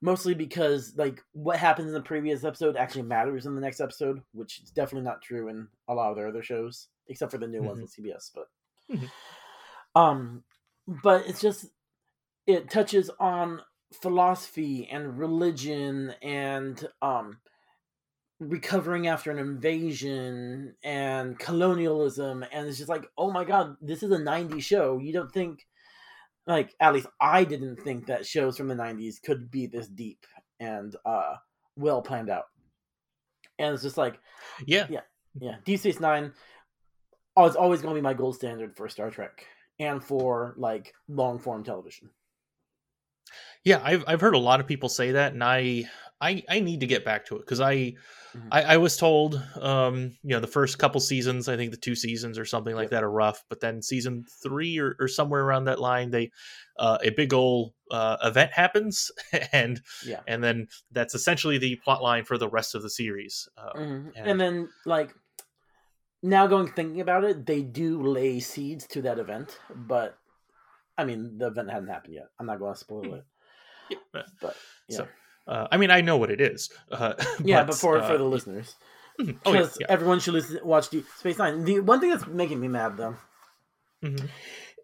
mostly 0.00 0.34
because 0.34 0.94
like 0.96 1.22
what 1.32 1.58
happens 1.58 1.88
in 1.88 1.94
the 1.94 2.00
previous 2.00 2.44
episode 2.44 2.76
actually 2.76 3.02
matters 3.02 3.46
in 3.46 3.54
the 3.54 3.60
next 3.60 3.80
episode 3.80 4.22
which 4.32 4.60
is 4.62 4.70
definitely 4.70 5.04
not 5.04 5.22
true 5.22 5.48
in 5.48 5.68
a 5.88 5.94
lot 5.94 6.10
of 6.10 6.16
their 6.16 6.28
other 6.28 6.42
shows 6.42 6.88
except 7.08 7.30
for 7.30 7.38
the 7.38 7.46
new 7.46 7.62
ones 7.62 7.80
on 7.80 7.86
cbs 8.04 8.30
but 8.34 8.48
Mhm. 8.90 9.10
um 9.94 10.44
but 10.86 11.26
it's 11.26 11.40
just 11.40 11.66
it 12.46 12.68
touches 12.70 13.10
on 13.20 13.62
philosophy 14.00 14.88
and 14.90 15.18
religion 15.18 16.14
and 16.22 16.86
um 17.00 17.38
recovering 18.40 19.06
after 19.06 19.30
an 19.30 19.38
invasion 19.38 20.74
and 20.82 21.38
colonialism 21.38 22.44
and 22.52 22.66
it's 22.66 22.78
just 22.78 22.88
like 22.88 23.06
oh 23.16 23.30
my 23.30 23.44
god 23.44 23.76
this 23.80 24.02
is 24.02 24.10
a 24.10 24.18
90s 24.18 24.62
show 24.62 24.98
you 24.98 25.12
don't 25.12 25.30
think 25.32 25.66
like 26.46 26.74
at 26.80 26.92
least 26.92 27.06
i 27.20 27.44
didn't 27.44 27.76
think 27.76 28.06
that 28.06 28.26
shows 28.26 28.56
from 28.56 28.66
the 28.66 28.74
90s 28.74 29.22
could 29.22 29.50
be 29.50 29.66
this 29.66 29.86
deep 29.86 30.26
and 30.58 30.96
uh 31.04 31.34
well 31.76 32.02
planned 32.02 32.30
out 32.30 32.46
and 33.58 33.74
it's 33.74 33.82
just 33.84 33.96
like 33.98 34.18
Yeah. 34.66 34.86
yeah 34.90 35.00
yeah. 35.40 35.56
deep 35.64 35.78
space 35.78 36.00
nine 36.00 36.32
oh, 37.36 37.46
it's 37.46 37.56
always 37.56 37.80
going 37.80 37.94
to 37.94 37.98
be 37.98 38.02
my 38.04 38.14
gold 38.14 38.34
standard 38.34 38.76
for 38.76 38.88
Star 38.88 39.10
Trek 39.10 39.46
and 39.78 40.02
for 40.02 40.54
like 40.56 40.92
long 41.08 41.38
form 41.38 41.64
television. 41.64 42.10
Yeah, 43.64 43.80
I've 43.82 44.04
I've 44.06 44.20
heard 44.20 44.34
a 44.34 44.38
lot 44.38 44.60
of 44.60 44.66
people 44.66 44.88
say 44.88 45.12
that, 45.12 45.32
and 45.32 45.42
I 45.44 45.84
I, 46.20 46.42
I 46.48 46.60
need 46.60 46.80
to 46.80 46.86
get 46.86 47.04
back 47.04 47.26
to 47.26 47.36
it 47.36 47.40
because 47.40 47.60
I, 47.60 47.94
Mhm. 48.34 48.48
I 48.50 48.62
I 48.62 48.76
was 48.76 48.96
told 48.96 49.34
um 49.60 50.16
you 50.22 50.30
know 50.30 50.40
the 50.40 50.46
first 50.46 50.78
couple 50.78 51.00
seasons 51.00 51.48
I 51.48 51.56
think 51.56 51.70
the 51.70 51.76
two 51.76 51.94
seasons 51.94 52.38
or 52.38 52.44
something 52.44 52.74
like 52.74 52.90
that 52.90 53.04
are 53.04 53.10
rough, 53.10 53.44
but 53.48 53.60
then 53.60 53.82
season 53.82 54.24
three 54.42 54.78
or, 54.78 54.96
or 55.00 55.06
somewhere 55.08 55.42
around 55.44 55.64
that 55.64 55.80
line 55.80 56.10
they 56.10 56.30
uh, 56.78 56.98
a 57.02 57.10
big 57.10 57.32
old 57.34 57.74
uh, 57.90 58.16
event 58.22 58.50
happens 58.52 59.10
and 59.52 59.80
Yeah. 60.06 60.20
and 60.26 60.42
then 60.42 60.68
that's 60.90 61.14
essentially 61.14 61.58
the 61.58 61.76
plot 61.76 62.02
line 62.02 62.24
for 62.24 62.38
the 62.38 62.48
rest 62.48 62.74
of 62.74 62.82
the 62.82 62.90
series. 62.90 63.48
Uh, 63.56 63.72
Mhm. 63.76 64.12
and- 64.16 64.26
And 64.30 64.40
then 64.40 64.68
like 64.86 65.14
now 66.22 66.46
going 66.46 66.68
thinking 66.68 67.00
about 67.00 67.24
it, 67.24 67.46
they 67.46 67.62
do 67.62 68.00
lay 68.02 68.38
seeds 68.40 68.86
to 68.88 69.02
that 69.02 69.18
event, 69.18 69.58
but 69.74 70.18
I 71.02 71.04
mean 71.04 71.38
the 71.38 71.48
event 71.48 71.70
hadn't 71.70 71.88
happened 71.88 72.14
yet. 72.14 72.28
I'm 72.38 72.46
not 72.46 72.58
going 72.58 72.72
to 72.74 72.78
spoil 72.78 73.14
it, 73.14 73.24
yeah, 73.90 74.22
but 74.40 74.56
yeah, 74.88 74.96
So, 74.96 75.08
uh, 75.48 75.68
I 75.70 75.76
mean 75.76 75.90
I 75.90 76.00
know 76.00 76.16
what 76.16 76.30
it 76.30 76.40
is. 76.40 76.70
Uh, 76.90 77.14
yeah. 77.44 77.64
But 77.64 77.74
for 77.74 77.98
for 78.00 78.14
uh, 78.14 78.16
the 78.16 78.24
listeners, 78.24 78.76
mhm. 79.20 79.38
oh, 79.44 79.52
yeah, 79.52 79.58
because 79.60 79.78
yeah. 79.80 79.86
everyone 79.88 80.20
should 80.20 80.34
listen, 80.34 80.60
watch 80.64 80.88
Deep 80.90 81.06
Space 81.16 81.38
Nine. 81.38 81.64
The 81.64 81.80
one 81.80 82.00
thing 82.00 82.10
that's 82.10 82.26
making 82.26 82.60
me 82.60 82.68
mad 82.68 82.96
though 82.96 83.16
Mhm. 84.02 84.28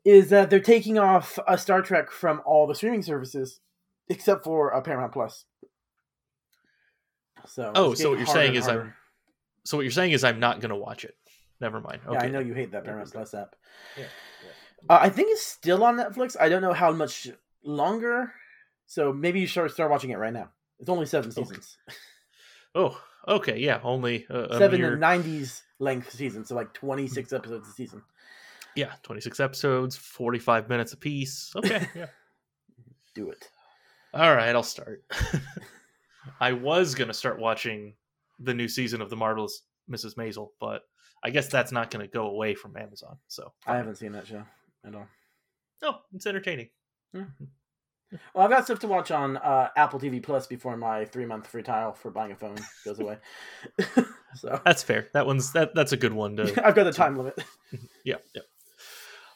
is 0.04 0.30
that 0.30 0.50
they're 0.50 0.60
taking 0.60 0.98
off 0.98 1.38
a 1.46 1.56
Star 1.58 1.82
Trek 1.82 2.10
from 2.10 2.42
all 2.44 2.66
the 2.66 2.74
streaming 2.74 3.02
services 3.02 3.60
except 4.08 4.44
for 4.44 4.74
uh, 4.74 4.80
Paramount 4.80 5.12
Plus. 5.12 5.44
So 7.46 7.72
Oh, 7.74 7.94
so 7.94 8.10
what 8.10 8.18
you're 8.18 8.26
saying 8.26 8.48
and 8.50 8.56
is 8.58 8.68
I'm- 8.68 8.94
So 9.64 9.76
what 9.76 9.82
you're 9.82 9.92
saying 9.92 10.12
is 10.12 10.24
I'm 10.24 10.40
not 10.40 10.60
going 10.60 10.70
to 10.70 10.76
watch 10.76 11.04
it. 11.04 11.14
Never 11.60 11.80
mind. 11.80 12.00
Okay. 12.06 12.14
Yeah, 12.14 12.22
I 12.22 12.28
know 12.28 12.38
you 12.38 12.54
hate 12.54 12.70
that 12.72 12.84
Paramount 12.84 13.12
Plus 13.12 13.34
app. 13.34 13.54
Yeah, 13.96 14.04
Uh, 14.88 14.98
I 15.00 15.08
think 15.08 15.28
it's 15.30 15.44
still 15.44 15.84
on 15.84 15.96
Netflix. 15.96 16.36
I 16.40 16.48
don't 16.48 16.62
know 16.62 16.72
how 16.72 16.92
much 16.92 17.28
longer. 17.62 18.32
So 18.86 19.12
maybe 19.12 19.40
you 19.40 19.46
should 19.46 19.70
start 19.70 19.90
watching 19.90 20.10
it 20.10 20.18
right 20.18 20.32
now. 20.32 20.50
It's 20.80 20.88
only 20.88 21.06
seven 21.06 21.30
seasons, 21.32 21.76
Oh, 22.74 23.00
okay. 23.26 23.58
Yeah, 23.58 23.80
only 23.82 24.26
uh, 24.30 24.56
seven 24.58 24.80
mere- 24.80 24.96
nineties 24.96 25.62
length 25.78 26.12
seasons, 26.12 26.48
so 26.48 26.54
like 26.54 26.72
twenty 26.72 27.06
six 27.08 27.32
episodes 27.32 27.68
a 27.68 27.72
season. 27.72 28.02
Yeah, 28.76 28.92
26 29.02 29.40
episodes, 29.40 29.96
45 29.96 30.68
minutes 30.68 30.92
a 30.92 30.96
piece. 30.96 31.52
Okay. 31.56 31.88
yeah. 31.96 32.06
Do 33.12 33.30
it. 33.30 33.48
All 34.14 34.32
right, 34.32 34.54
I'll 34.54 34.62
start. 34.62 35.02
I 36.40 36.52
was 36.52 36.94
going 36.94 37.08
to 37.08 37.14
start 37.14 37.40
watching 37.40 37.94
the 38.38 38.54
new 38.54 38.68
season 38.68 39.00
of 39.00 39.10
The 39.10 39.16
Marvelous 39.16 39.62
Mrs. 39.90 40.14
Maisel, 40.14 40.50
but 40.60 40.82
I 41.24 41.30
guess 41.30 41.48
that's 41.48 41.72
not 41.72 41.90
going 41.90 42.06
to 42.06 42.12
go 42.12 42.28
away 42.28 42.54
from 42.54 42.76
Amazon. 42.76 43.16
So, 43.26 43.52
I 43.66 43.76
haven't 43.78 43.96
seen 43.96 44.12
that 44.12 44.28
show 44.28 44.44
at 44.86 44.94
all. 44.94 45.06
Oh, 45.82 45.96
it's 46.14 46.26
entertaining. 46.26 46.68
Well, 47.14 48.44
I've 48.44 48.50
got 48.50 48.64
stuff 48.64 48.78
to 48.80 48.88
watch 48.88 49.10
on 49.10 49.36
uh, 49.36 49.68
Apple 49.76 50.00
TV 50.00 50.22
Plus 50.22 50.46
before 50.46 50.76
my 50.76 51.04
three 51.04 51.26
month 51.26 51.46
free 51.46 51.62
trial 51.62 51.92
for 51.92 52.10
buying 52.10 52.32
a 52.32 52.36
phone 52.36 52.56
goes 52.84 52.98
away. 53.00 53.18
so 54.34 54.60
That's 54.64 54.82
fair. 54.82 55.08
That 55.12 55.26
one's 55.26 55.52
that 55.52 55.74
that's 55.74 55.92
a 55.92 55.96
good 55.96 56.12
one 56.14 56.36
to 56.36 56.44
I've 56.66 56.74
got 56.74 56.84
the 56.84 56.92
time 56.92 57.16
limit. 57.16 57.38
Yeah, 58.04 58.16
yeah. 58.34 58.42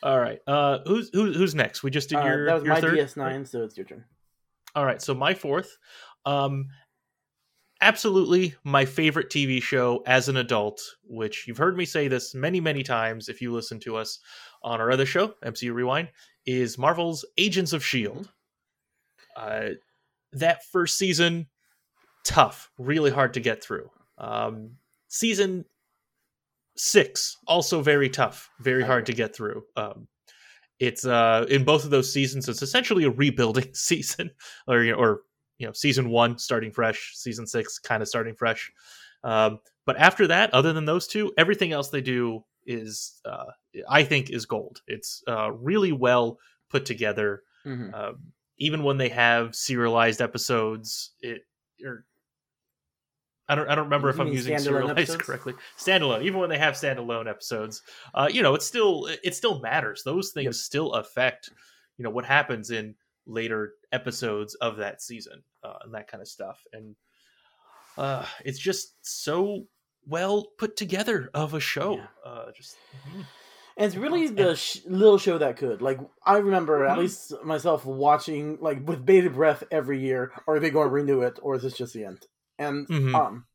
All 0.03 0.19
right. 0.19 0.41
Uh 0.47 0.79
who's 0.87 1.11
who's 1.13 1.37
who's 1.37 1.55
next? 1.55 1.83
We 1.83 1.91
just 1.91 2.09
did 2.09 2.19
Uh, 2.19 2.25
your 2.25 2.47
that 2.47 2.55
was 2.55 2.65
your 2.65 2.75
my 2.75 2.81
third? 2.81 2.99
DS9, 2.99 3.47
so 3.47 3.63
it's 3.63 3.77
your 3.77 3.85
turn. 3.85 4.05
All 4.75 4.87
right, 4.87 5.03
so 5.03 5.13
my 5.15 5.35
fourth, 5.35 5.77
um, 6.25 6.69
absolutely 7.83 8.55
my 8.65 8.87
favorite 8.87 9.29
TV 9.29 9.61
show 9.63 10.03
as 10.07 10.31
an 10.31 10.39
adult, 10.39 10.81
which 11.05 11.47
you've 11.47 11.59
heard 11.59 11.77
me 11.77 11.85
say 11.85 12.09
this 12.09 12.35
many, 12.35 12.59
many 12.59 12.83
times 12.83 13.29
if 13.29 13.43
you 13.43 13.53
listen 13.53 13.79
to 13.81 13.97
us 13.97 14.19
on 14.65 14.81
our 14.81 14.91
other 14.91 15.07
show, 15.07 15.35
MCU 15.45 15.73
Rewind, 15.73 16.09
is 16.47 16.79
Marvel's 16.79 17.25
Agents 17.39 17.73
of 17.73 17.83
S.H.I.E.L.D. 17.83 18.29
Uh, 19.37 19.69
that 20.33 20.65
first 20.65 20.97
season, 20.97 21.47
tough, 22.25 22.71
really 22.79 23.11
hard 23.11 23.35
to 23.35 23.41
get 23.41 23.63
through. 23.63 23.91
Um, 24.19 24.73
season 25.09 25.65
six, 26.77 27.37
also 27.47 27.83
very 27.83 28.09
tough, 28.09 28.51
very 28.61 28.83
hard 28.83 29.07
to 29.07 29.13
get 29.13 29.35
through. 29.35 29.63
Um, 29.77 30.09
it's 30.83 31.07
uh 31.07 31.47
in 31.49 31.63
both 31.63 31.85
of 31.85 31.91
those 31.91 32.13
seasons 32.13 32.49
it's 32.49 32.61
essentially 32.61 33.05
a 33.05 33.11
rebuilding 33.11 33.69
season 33.73 34.29
or 34.67 34.83
you 34.83 34.91
know, 34.91 34.99
or 34.99 35.21
you 35.59 35.67
know 35.67 35.73
season 35.73 36.11
one 36.11 36.37
starting 36.39 36.73
fresh 36.73 37.13
season 37.15 37.47
six 37.47 37.79
kind 37.79 38.03
of 38.03 38.09
starting 38.09 38.35
fresh 38.35 38.73
um 39.23 39.61
but 39.87 39.97
after 39.97 40.27
that 40.27 40.53
other 40.53 40.73
than 40.73 40.85
those 40.85 41.07
two 41.07 41.33
everything 41.39 41.71
else 41.71 41.91
they 41.91 42.01
do 42.01 42.43
is 42.67 43.21
uh 43.25 43.45
i 43.89 44.03
think 44.05 44.31
is 44.31 44.47
gold 44.47 44.83
it's 44.87 45.23
uh 45.29 45.51
really 45.53 45.93
well 45.93 46.39
put 46.69 46.85
together 46.87 47.43
Mhm. 47.65 47.95
um, 47.95 48.33
even 48.59 48.83
when 48.85 48.99
they 48.99 49.09
have 49.09 49.55
serialized 49.55 50.21
episodes 50.21 51.13
it 51.21 51.43
or 51.85 52.07
I 53.49 53.55
don't, 53.55 53.69
I 53.69 53.75
don't 53.75 53.85
remember 53.85 54.09
You 54.09 54.15
if 54.15 54.21
I'm 54.21 54.33
using 54.33 54.57
serialized 54.59 54.91
episodes? 54.99 55.27
correctly. 55.27 55.55
Standalone, 55.77 56.23
even 56.25 56.39
when 56.41 56.49
they 56.49 56.59
have 56.59 56.75
standalone 56.75 57.29
episodes, 57.29 57.83
uh, 58.15 58.29
you 58.33 58.41
know, 58.41 58.55
it 58.55 58.63
still 58.63 59.07
it 59.23 59.35
still 59.35 59.61
matters. 59.61 60.03
Those 60.05 60.31
things 60.31 60.47
Yep. 60.47 60.55
still 60.55 60.93
affect, 60.93 61.51
you 61.99 62.05
know, 62.05 62.11
what 62.11 62.25
happens 62.25 62.71
in 62.71 62.95
later 63.27 63.75
episodes 63.91 64.55
of 64.57 64.77
that 64.79 65.03
season 65.03 65.43
uh, 65.65 65.79
and 65.83 65.93
that 65.95 66.09
kind 66.09 66.23
of 66.23 66.29
stuff. 66.29 66.63
And 66.73 66.97
uh, 67.97 68.27
it's 68.45 68.59
just 68.59 69.05
so 69.05 69.67
well 70.07 70.53
put 70.59 70.77
together 70.77 71.31
of 71.35 71.55
a 71.55 71.61
show. 71.61 71.97
Yeah. 71.97 72.07
Uh, 72.25 72.53
just 72.53 72.79
mhm. 73.07 73.27
And 73.77 73.87
it's 73.87 73.97
really 73.97 74.29
the 74.29 74.55
sh- 74.55 74.85
little 74.87 75.19
show 75.19 75.39
that 75.39 75.57
could. 75.57 75.83
Like 75.83 75.99
I 76.25 76.39
remember 76.39 76.85
at 76.87 76.99
Mhm. 76.99 76.99
least 76.99 77.33
myself 77.45 77.85
watching 77.85 78.59
like 78.61 78.87
with 78.87 79.05
bated 79.07 79.35
breath 79.35 79.65
every 79.71 80.01
year. 80.01 80.33
Are 80.47 80.59
they 80.59 80.71
going 80.71 80.89
to 80.89 80.93
renew 80.95 81.23
it, 81.23 81.39
or 81.43 81.55
is 81.55 81.63
this 81.63 81.77
just 81.77 81.95
the 81.95 82.05
end? 82.05 82.27
And 82.59 82.89
Mhm. 82.89 83.23
um, 83.23 83.47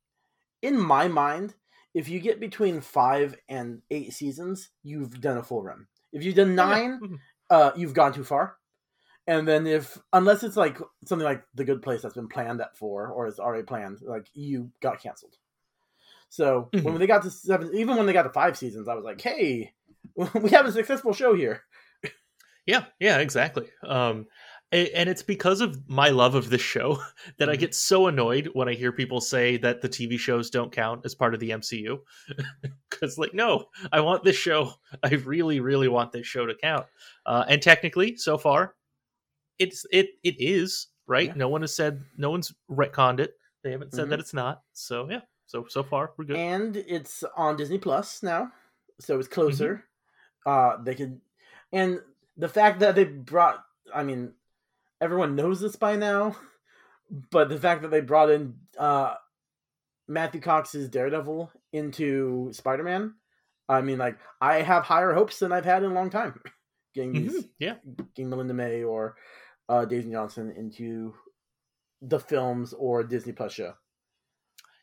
in 0.61 0.79
my 0.79 1.07
mind, 1.07 1.55
if 1.93 2.09
you 2.09 2.19
get 2.19 2.39
between 2.39 2.81
five 2.81 3.37
and 3.49 3.83
eight 3.91 4.13
seasons, 4.13 4.71
you've 4.83 5.21
done 5.21 5.37
a 5.37 5.43
full 5.43 5.63
run. 5.63 5.87
If 6.13 6.23
you've 6.23 6.35
done 6.35 6.55
Oh, 6.59 6.65
yeah. 6.65 6.77
nine, 6.79 7.01
Mhm. 7.01 7.17
uh, 7.49 7.71
you've 7.75 7.93
gone 7.95 8.13
too 8.13 8.25
far. 8.25 8.57
And 9.27 9.47
then 9.47 9.67
if 9.67 9.97
unless 10.13 10.43
it's 10.43 10.57
like 10.57 10.79
something 11.05 11.25
like 11.25 11.45
the 11.55 11.65
Good 11.65 11.81
Place 11.83 12.01
that's 12.03 12.15
been 12.15 12.29
planned 12.29 12.61
at 12.61 12.77
four 12.77 13.09
or 13.09 13.27
is 13.27 13.39
already 13.39 13.63
planned, 13.65 14.01
like 14.03 14.29
you 14.33 14.71
got 14.81 15.01
canceled. 15.01 15.35
So 16.29 16.73
when 16.81 16.97
Mhm. 16.97 16.99
they 16.99 17.07
got 17.07 17.23
to 17.23 17.31
seven, 17.31 17.73
even 17.75 17.95
when 17.95 18.05
they 18.05 18.13
got 18.13 18.23
to 18.23 18.29
five 18.31 18.57
seasons, 18.57 18.87
I 18.87 18.93
was 18.95 19.05
like, 19.05 19.21
"Hey, 19.21 19.73
we 20.33 20.49
have 20.49 20.65
a 20.65 20.71
successful 20.71 21.13
show 21.13 21.33
here." 21.35 21.63
Yeah, 22.65 22.85
yeah, 22.99 23.19
exactly. 23.19 23.69
Um, 23.85 24.25
and 24.73 25.07
it's 25.07 25.23
because 25.23 25.61
of 25.61 25.87
my 25.89 26.09
love 26.09 26.35
of 26.35 26.49
this 26.49 26.59
show 26.59 27.01
that 27.37 27.49
I 27.49 27.55
Mhm. 27.55 27.59
get 27.59 27.75
so 27.75 28.07
annoyed 28.07 28.49
when 28.51 28.67
I 28.67 28.73
hear 28.73 28.91
people 28.91 29.21
say 29.21 29.55
that 29.57 29.81
the 29.81 29.87
TV 29.87 30.19
shows 30.19 30.49
don't 30.49 30.69
count 30.73 31.05
as 31.05 31.15
part 31.15 31.33
of 31.33 31.39
the 31.39 31.51
MCU. 31.51 31.99
Because, 32.89 33.17
like, 33.17 33.33
no, 33.33 33.67
I 33.93 34.01
want 34.01 34.25
this 34.25 34.35
show. 34.35 34.73
I 35.01 35.09
really, 35.11 35.61
really 35.61 35.87
want 35.87 36.11
this 36.11 36.27
show 36.27 36.45
to 36.45 36.53
count. 36.55 36.85
Uh, 37.25 37.45
and 37.47 37.61
technically, 37.61 38.17
so 38.17 38.37
far, 38.37 38.75
it's 39.59 39.85
it 39.93 40.09
it 40.23 40.35
is 40.37 40.87
right. 41.07 41.27
Yeah. 41.27 41.33
No 41.37 41.47
one 41.47 41.61
has 41.61 41.73
said, 41.73 42.03
no 42.17 42.29
one's 42.31 42.53
retconned 42.69 43.21
it. 43.21 43.35
They 43.63 43.71
haven't 43.71 43.93
said 43.93 44.07
Mhm. 44.07 44.09
that 44.09 44.19
it's 44.19 44.33
not. 44.33 44.63
So 44.73 45.09
yeah, 45.09 45.21
so 45.45 45.65
so 45.69 45.81
far 45.83 46.11
we're 46.17 46.25
good. 46.25 46.35
And 46.35 46.75
it's 46.75 47.23
on 47.37 47.55
Disney 47.55 47.77
Plus 47.77 48.21
now, 48.21 48.51
so 48.99 49.17
it's 49.17 49.29
closer. 49.29 49.85
Uh, 50.47 50.81
they 50.81 50.95
could, 50.95 51.19
and 51.73 51.99
the 52.37 52.47
fact 52.47 52.79
that 52.79 52.95
they 52.95 53.03
brought, 53.03 53.63
I 53.93 54.03
mean, 54.03 54.31
everyone 55.01 55.35
knows 55.35 55.59
this 55.59 55.75
by 55.75 55.97
now, 55.97 56.37
but 57.31 57.49
the 57.49 57.59
fact 57.59 57.81
that 57.81 57.91
they 57.91 57.99
brought 57.99 58.29
in 58.29 58.55
uh, 58.79 59.15
Matthew 60.07 60.39
Cox's 60.39 60.87
Daredevil 60.87 61.51
into 61.73 62.49
Spider 62.53 62.83
Man, 62.83 63.15
I 63.67 63.81
mean, 63.81 63.97
like 63.97 64.17
I 64.39 64.61
have 64.61 64.85
higher 64.85 65.13
hopes 65.13 65.39
than 65.39 65.51
I've 65.51 65.65
had 65.65 65.83
in 65.83 65.91
a 65.91 65.93
long 65.93 66.09
time. 66.09 66.39
Getting 66.95 67.11
these, 67.11 67.43
Mhm, 67.43 67.49
Yeah, 67.59 67.75
getting 68.15 68.29
Melinda 68.29 68.53
May 68.53 68.83
or 68.83 69.17
uh, 69.67 69.83
Daisy 69.83 70.11
Johnson 70.11 70.51
into 70.57 71.13
the 72.01 72.19
films 72.19 72.73
or 72.73 73.03
Disney 73.03 73.33
Plus 73.33 73.51
show. 73.51 73.73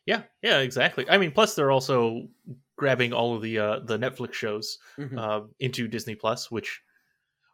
yeah, 0.07 0.25
yeah, 0.43 0.59
exactly. 0.59 1.09
I 1.09 1.17
mean, 1.17 1.33
plus 1.33 1.55
they're 1.55 1.71
also 1.73 2.29
grabbing 2.77 3.13
all 3.13 3.35
of 3.37 3.43
the 3.43 3.59
uh, 3.59 3.79
the 3.81 3.99
Netflix 3.99 4.35
shows 4.35 4.79
Mhm. 4.99 5.19
uh, 5.19 5.47
into 5.61 5.89
Disney 5.89 6.15
Plus, 6.15 6.51
which 6.51 6.81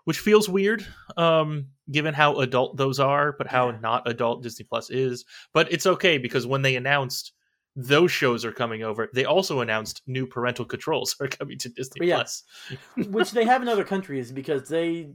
which 0.04 0.18
feels 0.18 0.48
weird, 0.48 0.85
um, 1.18 1.66
given 1.90 2.14
how 2.14 2.40
adult 2.40 2.76
those 2.78 2.98
are, 2.98 3.33
but 3.33 3.46
how 3.46 3.70
Yeah. 3.70 3.78
not 3.80 4.09
adult 4.09 4.42
Disney 4.42 4.64
Plus 4.64 4.90
is. 4.90 5.24
But 5.52 5.70
it's 5.72 5.87
okay 5.87 6.16
because 6.18 6.46
when 6.46 6.62
they 6.62 6.74
announced 6.76 7.33
those 7.76 8.11
shows 8.11 8.44
are 8.44 8.50
coming 8.52 8.83
over, 8.83 9.09
they 9.14 9.26
also 9.26 9.61
announced 9.61 10.02
new 10.06 10.26
parental 10.26 10.64
controls 10.64 11.14
are 11.20 11.28
coming 11.28 11.59
to 11.59 11.68
Disney 11.68 12.06
Yeah. 12.09 12.16
Plus. 12.16 12.42
which 12.96 13.33
they 13.33 13.44
have 13.44 13.61
in 13.62 13.68
other 13.68 13.85
countries 13.85 14.33
because 14.33 14.68
they 14.68 15.12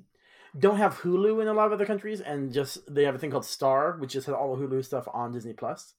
don't 0.58 0.78
have 0.78 0.94
Hulu 1.00 1.42
in 1.42 1.48
a 1.50 1.54
lot 1.54 1.66
of 1.66 1.74
other 1.74 1.86
countries, 1.86 2.22
and 2.22 2.54
just 2.54 2.78
they 2.94 3.04
have 3.04 3.16
a 3.16 3.18
thing 3.18 3.32
called 3.32 3.44
Star, 3.46 3.98
which 3.98 4.12
just 4.14 4.28
has 4.28 4.36
all 4.36 4.56
the 4.56 4.66
Hulu 4.66 4.86
stuff 4.86 5.06
on 5.14 5.34
Disney 5.34 5.54
Plus. 5.54 5.96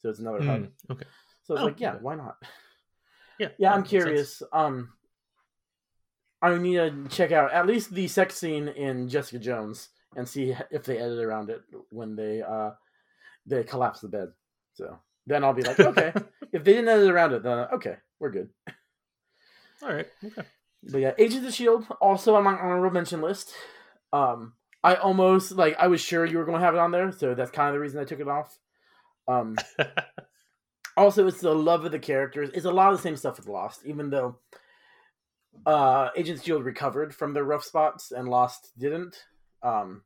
So 0.00 0.08
it's 0.08 0.20
another 0.20 0.42
hub. 0.42 0.60
Mm, 0.62 0.70
okay. 0.92 1.04
So 1.42 1.54
it's 1.54 1.62
Oh, 1.62 1.66
like, 1.66 1.80
yeah, 1.80 1.94
okay. 1.94 2.02
why 2.02 2.14
not? 2.14 2.36
Yeah. 3.38 3.48
Yeah, 3.58 3.72
I'm 3.72 3.80
makes 3.80 3.90
sense. 3.90 4.04
curious. 4.04 4.42
Um, 4.52 4.92
I 6.40 6.56
need 6.56 6.76
to 6.76 7.08
check 7.08 7.32
out 7.32 7.52
at 7.52 7.66
least 7.66 7.92
the 7.92 8.08
sex 8.08 8.36
scene 8.36 8.68
in 8.68 9.08
Jessica 9.08 9.38
Jones 9.38 9.88
and 10.16 10.28
see 10.28 10.54
if 10.70 10.84
they 10.84 10.98
edit 10.98 11.18
around 11.18 11.50
it 11.50 11.60
when 11.90 12.16
they 12.16 12.42
uh 12.42 12.70
they 13.46 13.64
collapse 13.64 14.00
the 14.00 14.08
bed. 14.08 14.28
So 14.74 14.98
then 15.26 15.44
I'll 15.44 15.54
be 15.54 15.62
like, 15.62 15.80
okay, 15.80 16.12
if 16.52 16.64
they 16.64 16.74
didn't 16.74 16.88
edit 16.88 17.10
around 17.10 17.32
it, 17.32 17.42
then 17.42 17.58
okay, 17.72 17.96
we're 18.20 18.30
good. 18.30 18.50
All 19.82 19.88
right. 19.88 20.06
Okay. 20.24 20.42
But 20.82 21.00
yeah, 21.00 21.12
Agents 21.18 21.38
of 21.38 21.42
the 21.44 21.52
Shield 21.52 21.86
also 22.00 22.36
on 22.36 22.44
my 22.44 22.52
honorable 22.52 22.90
mention 22.90 23.20
list. 23.20 23.52
Um, 24.12 24.54
I 24.82 24.94
almost 24.94 25.52
like 25.52 25.76
I 25.78 25.88
was 25.88 26.00
sure 26.00 26.24
you 26.24 26.38
were 26.38 26.44
going 26.44 26.58
to 26.58 26.64
have 26.64 26.74
it 26.74 26.80
on 26.80 26.92
there, 26.92 27.10
so 27.12 27.34
that's 27.34 27.50
kind 27.50 27.68
of 27.68 27.74
the 27.74 27.80
reason 27.80 28.00
I 28.00 28.04
took 28.04 28.20
it 28.20 28.28
off. 28.28 28.56
Um, 29.26 29.56
also, 30.98 31.26
it's 31.26 31.40
the 31.40 31.54
love 31.54 31.84
of 31.84 31.92
the 31.92 31.98
characters. 31.98 32.50
It's 32.52 32.64
a 32.66 32.70
lot 32.70 32.92
of 32.92 32.98
the 32.98 33.02
same 33.02 33.16
stuff 33.16 33.36
with 33.38 33.46
Lost, 33.46 33.86
even 33.86 34.10
though 34.10 34.38
uh, 35.64 36.10
Agents 36.16 36.40
of 36.40 36.46
Shield 36.46 36.64
recovered 36.64 37.14
from 37.14 37.32
their 37.32 37.44
rough 37.44 37.64
spots 37.64 38.10
and 38.12 38.28
Lost 38.28 38.72
didn't. 38.78 39.16
Um, 39.62 40.02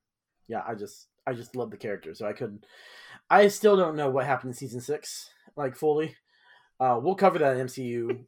yeah, 0.48 0.62
I 0.66 0.74
just 0.74 1.08
I 1.26 1.32
just 1.32 1.56
love 1.56 1.70
the 1.70 1.76
characters, 1.76 2.18
so 2.18 2.26
I 2.26 2.32
couldn't. 2.32 2.66
I 3.30 3.48
still 3.48 3.76
don't 3.76 3.96
know 3.96 4.10
what 4.10 4.26
happened 4.26 4.50
in 4.50 4.54
season 4.54 4.80
six, 4.80 5.30
like 5.56 5.76
fully. 5.76 6.14
Uh, 6.78 6.98
we'll 7.02 7.14
cover 7.14 7.38
that 7.38 7.56
in 7.56 7.66
MCU 7.66 8.24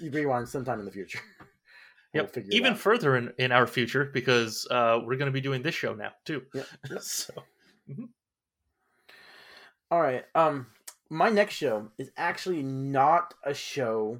rewind 0.12 0.48
sometime 0.48 0.80
in 0.80 0.84
the 0.86 0.90
future. 0.90 1.20
We'll 2.14 2.24
Yep. 2.24 2.34
figure 2.34 2.50
Even 2.52 2.74
further 2.74 3.16
in, 3.16 3.32
in 3.38 3.52
our 3.52 3.66
future 3.66 4.10
because 4.12 4.66
uh, 4.70 4.98
we're 5.04 5.16
going 5.16 5.26
to 5.26 5.32
be 5.32 5.40
doing 5.40 5.62
this 5.62 5.74
show 5.74 5.94
now 5.94 6.10
too. 6.24 6.42
Yep, 6.52 6.66
yep. 6.90 7.00
so 7.02 7.32
All 9.90 10.00
right. 10.00 10.24
Um, 10.34 10.66
my 11.12 11.28
next 11.28 11.54
show 11.54 11.90
is 11.98 12.10
actually 12.16 12.62
not 12.62 13.34
a 13.44 13.52
show 13.52 14.18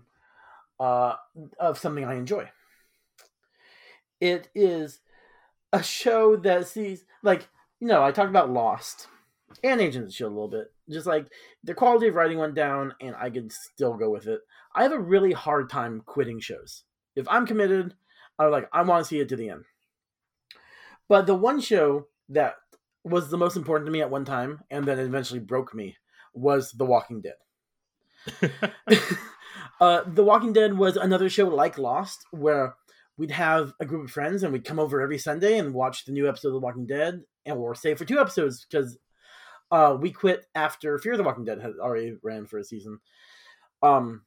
uh, 0.79 1.15
of 1.59 1.79
something 1.79 2.05
I 2.05 2.17
enjoy. 2.17 2.51
It 4.21 4.51
is 4.55 5.01
a 5.73 5.83
show 5.83 6.37
that 6.37 6.69
sees, 6.69 7.07
like, 7.23 7.49
you 7.81 7.89
know, 7.89 8.05
I 8.05 8.13
talked 8.13 8.29
about 8.29 8.51
Lost 8.51 9.09
and 9.65 9.81
Agents 9.81 10.13
of 10.13 10.15
Shield 10.15 10.33
a 10.33 10.35
little 10.35 10.49
bit. 10.49 10.71
Just 10.91 11.07
like 11.07 11.29
the 11.65 11.73
quality 11.73 12.09
of 12.09 12.15
writing 12.15 12.37
went 12.37 12.55
down, 12.55 12.95
and 13.01 13.17
I 13.17 13.31
could 13.31 13.51
still 13.53 13.95
go 13.95 14.11
with 14.11 14.27
it. 14.27 14.41
I 14.75 14.83
have 14.83 14.93
a 14.93 15.01
really 15.01 15.33
hard 15.33 15.71
time 15.71 16.03
quitting 16.05 16.41
shows. 16.41 16.85
If 17.17 17.27
I'm 17.27 17.47
committed, 17.47 17.95
I'm 18.39 18.51
like, 18.51 18.69
I 18.71 18.83
want 18.83 19.03
to 19.03 19.09
see 19.09 19.19
it 19.19 19.31
to 19.31 19.37
the 19.37 19.49
end. 19.49 19.65
But 21.09 21.27
the 21.27 21.35
one 21.35 21.61
show 21.61 22.09
that 22.29 22.57
was 23.03 23.31
the 23.31 23.39
most 23.39 23.57
important 23.57 23.87
to 23.87 23.93
me 23.93 24.03
at 24.03 24.11
one 24.11 24.27
time 24.27 24.61
and 24.71 24.85
then 24.85 24.99
eventually 24.99 25.41
broke 25.41 25.75
me 25.75 25.97
was 26.33 26.73
The 26.73 26.85
Walking 26.85 27.23
Dead. 27.23 28.51
uh, 29.81 30.03
the 30.07 30.25
Walking 30.25 30.53
Dead 30.53 30.77
was 30.77 30.97
another 30.97 31.29
show 31.29 31.49
like 31.49 31.79
Lost 31.79 32.25
where 32.31 32.75
we'd 33.17 33.31
have 33.31 33.73
a 33.81 33.85
group 33.85 34.05
of 34.05 34.11
friends 34.11 34.43
and 34.43 34.53
we'd 34.53 34.65
come 34.65 34.79
over 34.79 35.01
every 35.01 35.19
Sunday 35.19 35.59
and 35.59 35.75
watch 35.75 36.05
the 36.05 36.13
new 36.13 36.29
episode 36.29 36.49
of 36.49 36.55
The 36.55 36.61
Walking 36.61 36.87
Dead 36.87 37.23
and 37.45 37.59
we'll 37.59 37.75
stay 37.75 37.95
for 37.95 38.05
two 38.05 38.19
episodes 38.19 38.67
because 38.69 38.99
uh, 39.71 39.97
we 39.99 40.11
quit 40.11 40.47
after 40.55 40.99
Fear 40.99 41.17
the 41.17 41.23
Walking 41.23 41.45
Dead 41.45 41.61
had 41.61 41.73
already 41.81 42.17
ran 42.23 42.47
for 42.47 42.59
a 42.59 42.65
season. 42.65 43.01
Um, 43.83 44.23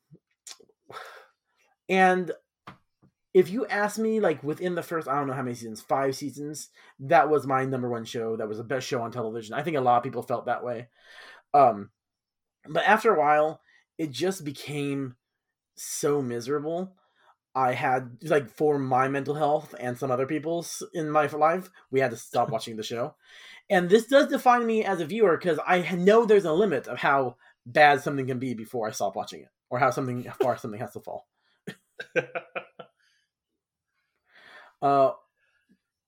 and 1.88 2.32
if 3.34 3.50
you 3.50 3.66
ask 3.68 4.00
me, 4.00 4.20
like 4.20 4.44
within 4.44 4.76
the 4.76 4.84
first, 4.84 5.08
I 5.08 5.16
don't 5.16 5.28
know 5.28 5.34
how 5.34 5.44
many 5.44 5.56
seasons, 5.56 5.82
five 5.82 6.16
seasons, 6.16 6.70
that 7.00 7.30
was 7.30 7.46
my 7.46 7.66
number 7.66 7.90
one 7.90 8.06
show. 8.06 8.38
That 8.38 8.48
was 8.48 8.58
the 8.58 8.64
best 8.64 8.88
show 8.88 9.02
on 9.02 9.12
television. 9.12 9.54
I 9.54 9.62
think 9.62 9.78
a 9.78 9.82
lot 9.82 9.98
of 9.98 10.04
people 10.04 10.24
felt 10.24 10.46
that 10.46 10.64
way. 10.64 10.88
Um, 11.54 11.90
but 12.70 12.86
after 12.86 13.14
a 13.14 13.20
while, 13.20 13.62
it 13.98 14.12
just 14.12 14.44
became 14.44 15.16
so 15.76 16.22
miserable. 16.22 16.96
I 17.54 17.74
had 17.74 18.18
like 18.24 18.50
for 18.50 18.78
my 18.78 19.08
mental 19.08 19.36
health 19.36 19.74
and 19.80 19.98
some 19.98 20.12
other 20.12 20.26
people's 20.26 20.84
in 20.94 21.10
my 21.10 21.28
life, 21.28 21.70
we 21.92 22.00
had 22.02 22.12
to 22.12 22.18
stop 22.18 22.50
watching 22.52 22.76
the 22.78 22.84
show. 22.84 23.16
And 23.70 23.90
this 23.90 24.06
does 24.08 24.28
define 24.28 24.66
me 24.66 24.84
as 24.84 25.00
a 25.00 25.06
viewer 25.06 25.38
because 25.38 25.60
I 25.66 25.82
know 25.96 26.26
there's 26.26 26.46
a 26.46 26.54
limit 26.54 26.88
of 26.88 27.00
how 27.00 27.38
bad 27.66 28.02
something 28.02 28.28
can 28.28 28.40
be 28.40 28.54
before 28.54 28.88
I 28.88 28.92
stop 28.92 29.16
watching 29.16 29.42
it, 29.42 29.50
or 29.70 29.80
how 29.80 29.90
something 29.90 30.24
how 30.24 30.36
far 30.42 30.58
something 30.58 30.80
has 30.80 30.94
to 30.94 31.00
fall. 31.00 31.28
Uh, 34.82 35.12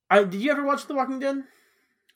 I 0.10 0.24
did 0.24 0.42
you 0.42 0.52
ever 0.52 0.64
watch 0.64 0.86
The 0.86 0.94
Walking 0.94 1.20
Dead? 1.20 1.44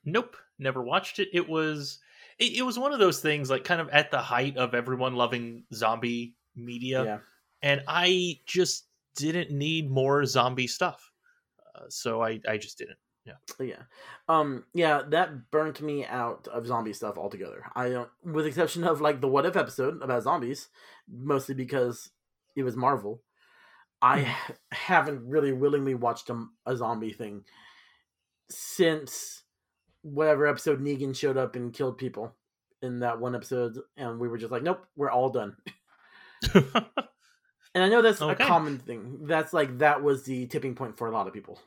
nope, 0.05 0.35
never 0.59 0.81
watched 0.81 1.19
it. 1.19 1.29
It 1.33 1.47
was 1.47 1.99
it, 2.41 2.57
it 2.57 2.61
was 2.63 2.77
one 2.77 2.91
of 2.91 2.99
those 2.99 3.21
things 3.21 3.49
like 3.49 3.63
kind 3.63 3.79
of 3.79 3.89
at 3.89 4.11
the 4.11 4.17
height 4.17 4.57
of 4.57 4.73
everyone 4.73 5.15
loving 5.15 5.63
zombie 5.73 6.35
media, 6.55 7.03
yeah. 7.03 7.17
and 7.61 7.81
I 7.87 8.39
just 8.45 8.87
didn't 9.15 9.51
need 9.51 9.89
more 9.89 10.25
zombie 10.25 10.67
stuff. 10.67 11.11
Uh, 11.75 11.83
so 11.89 12.21
I 12.21 12.39
I 12.47 12.57
just 12.57 12.77
didn't. 12.77 12.97
Yeah. 13.59 13.83
Um 14.27 14.65
yeah, 14.73 15.03
that 15.09 15.51
burnt 15.51 15.79
me 15.81 16.05
out 16.05 16.47
of 16.47 16.65
zombie 16.65 16.93
stuff 16.93 17.17
altogether. 17.17 17.63
I 17.75 17.89
don't 17.89 18.09
with 18.23 18.45
the 18.45 18.49
exception 18.49 18.83
of 18.83 18.99
like 18.99 19.21
the 19.21 19.27
what 19.27 19.45
if 19.45 19.55
episode 19.55 20.01
about 20.01 20.23
zombies, 20.23 20.69
mostly 21.07 21.53
because 21.53 22.09
it 22.55 22.63
was 22.63 22.75
Marvel. 22.75 23.21
i 24.01 24.35
haven't 24.71 25.21
really 25.27 25.53
willingly 25.53 25.93
watched 25.93 26.31
a, 26.31 26.45
a 26.65 26.75
zombie 26.75 27.13
thing 27.13 27.43
since 28.49 29.43
whatever 30.03 30.47
episode 30.47 30.81
Negan 30.81 31.15
showed 31.15 31.37
up 31.37 31.55
and 31.55 31.73
killed 31.73 31.97
people 31.97 32.35
in 32.81 32.99
that 32.99 33.19
one 33.19 33.35
episode 33.35 33.77
and 33.97 34.19
we 34.19 34.27
were 34.27 34.37
just 34.37 34.51
like 34.51 34.63
nope, 34.63 34.85
we're 34.95 35.11
all 35.11 35.29
done. 35.29 35.55
And 37.73 37.85
I 37.85 37.87
know 37.87 38.01
that's 38.01 38.21
Okay. 38.21 38.43
a 38.43 38.47
common 38.47 38.79
thing. 38.79 39.19
That's 39.21 39.53
like 39.53 39.77
that 39.77 40.03
was 40.03 40.23
the 40.23 40.45
tipping 40.47 40.75
point 40.75 40.97
for 40.97 41.07
a 41.07 41.11
lot 41.11 41.27
of 41.27 41.33
people. 41.33 41.57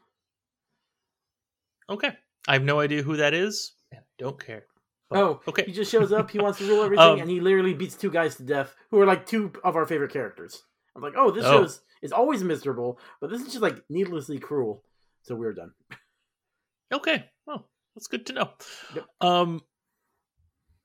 okay, 1.88 2.10
I 2.46 2.52
have 2.54 2.62
no 2.62 2.80
idea 2.80 3.02
who 3.02 3.16
that 3.16 3.32
is, 3.34 3.72
I 3.92 3.98
don't 4.18 4.38
care. 4.44 4.64
But- 5.08 5.18
Oh, 5.18 5.40
okay. 5.48 5.64
He 5.64 5.72
just 5.72 5.90
shows 5.90 6.12
up. 6.12 6.30
He 6.30 6.38
wants 6.38 6.58
to 6.58 6.66
rule 6.68 6.82
everything, 6.84 7.06
Um, 7.06 7.20
and 7.20 7.30
he 7.30 7.40
literally 7.40 7.72
beats 7.74 7.94
two 7.94 8.10
guys 8.10 8.36
to 8.36 8.42
death, 8.42 8.74
who 8.90 9.00
are 9.00 9.06
like 9.06 9.24
two 9.26 9.52
of 9.62 9.76
our 9.76 9.86
favorite 9.86 10.12
characters. 10.12 10.62
I'm 10.96 11.02
like, 11.02 11.14
oh, 11.16 11.30
this 11.30 11.44
Oh. 11.46 11.60
show's 11.62 11.80
is 12.02 12.12
always 12.12 12.42
miserable, 12.44 12.98
but 13.20 13.30
this 13.30 13.40
is 13.40 13.46
just 13.48 13.62
like 13.62 13.82
needlessly 13.88 14.38
cruel. 14.38 14.84
So 15.22 15.34
we're 15.34 15.54
done. 15.54 15.72
Okay. 16.92 17.30
That's 17.94 18.06
good 18.06 18.26
to 18.26 18.32
know. 18.32 18.50
Yep. 18.94 19.04
Um 19.20 19.60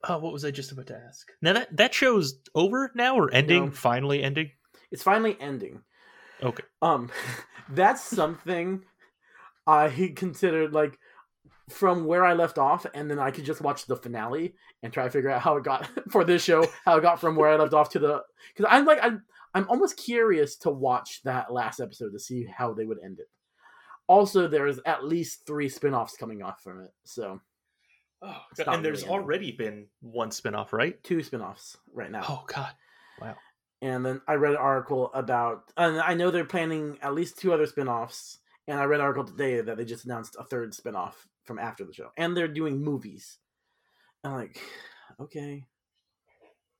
oh, 0.07 0.17
what 0.19 0.33
was 0.33 0.45
I 0.45 0.51
just 0.51 0.71
about 0.71 0.87
to 0.87 0.97
ask? 0.97 1.27
Now 1.41 1.53
that 1.53 1.75
that 1.77 1.93
show's 1.93 2.39
over 2.55 2.91
now 2.95 3.15
or 3.15 3.33
ending? 3.33 3.65
No. 3.65 3.71
Finally 3.71 4.23
ending? 4.23 4.51
It's 4.91 5.03
finally 5.03 5.37
ending. 5.39 5.81
Okay. 6.41 6.63
Um, 6.81 7.11
that's 7.69 8.03
something 8.03 8.83
I 9.67 10.13
considered 10.15 10.73
like 10.73 10.97
from 11.69 12.05
where 12.05 12.25
I 12.25 12.33
left 12.33 12.57
off, 12.57 12.85
and 12.93 13.09
then 13.09 13.19
I 13.19 13.29
could 13.31 13.45
just 13.45 13.61
watch 13.61 13.85
the 13.85 13.95
finale 13.95 14.55
and 14.81 14.91
try 14.91 15.03
to 15.03 15.11
figure 15.11 15.29
out 15.29 15.41
how 15.41 15.57
it 15.57 15.63
got 15.63 15.87
for 16.09 16.23
this 16.23 16.43
show, 16.43 16.65
how 16.85 16.97
it 16.97 17.01
got 17.01 17.21
from 17.21 17.35
where 17.35 17.49
I 17.49 17.57
left 17.57 17.73
off 17.73 17.89
to 17.91 17.99
the 17.99 18.23
because 18.55 18.69
I'm 18.71 18.85
like 18.85 18.99
I'm 19.01 19.23
I'm 19.53 19.67
almost 19.69 19.97
curious 19.97 20.55
to 20.57 20.69
watch 20.69 21.21
that 21.23 21.51
last 21.51 21.79
episode 21.79 22.11
to 22.11 22.19
see 22.19 22.45
how 22.45 22.73
they 22.73 22.85
would 22.85 22.99
end 23.03 23.19
it. 23.19 23.27
Also, 24.09 24.47
there's 24.47 24.79
at 24.85 25.05
least 25.05 25.45
three 25.45 25.69
spin-offs 25.69 26.17
coming 26.17 26.43
off 26.43 26.61
from 26.61 26.81
it, 26.81 26.91
so 27.05 27.39
Oh, 28.21 28.35
and 28.67 28.83
there's 28.83 29.03
really 29.03 29.13
ending. 29.13 29.23
already 29.23 29.51
been 29.53 29.87
one 30.01 30.31
spin-off, 30.31 30.73
right? 30.73 31.01
two 31.03 31.23
spin-offs 31.23 31.77
right 31.93 32.11
now. 32.11 32.25
Oh 32.27 32.43
god. 32.47 32.73
Wow 33.21 33.35
and 33.81 34.05
then 34.05 34.21
I 34.27 34.33
read 34.33 34.51
an 34.51 34.57
article 34.57 35.11
about, 35.13 35.71
and 35.77 35.99
I 35.99 36.13
know 36.13 36.31
they're 36.31 36.45
planning 36.45 36.97
at 37.01 37.13
least 37.13 37.37
two 37.37 37.53
other 37.53 37.65
spin-offs. 37.65 38.39
And 38.67 38.79
I 38.79 38.83
read 38.83 38.99
an 38.99 39.05
article 39.05 39.23
today 39.23 39.61
that 39.61 39.77
they 39.77 39.85
just 39.85 40.05
announced 40.05 40.35
a 40.37 40.43
third 40.43 40.73
spin-off 40.73 41.27
from 41.45 41.57
after 41.57 41.85
the 41.85 41.93
show, 41.93 42.09
and 42.17 42.35
they're 42.35 42.47
doing 42.47 42.83
movies. 42.83 43.37
I'm 44.23 44.33
like, 44.33 44.61
okay, 45.19 45.63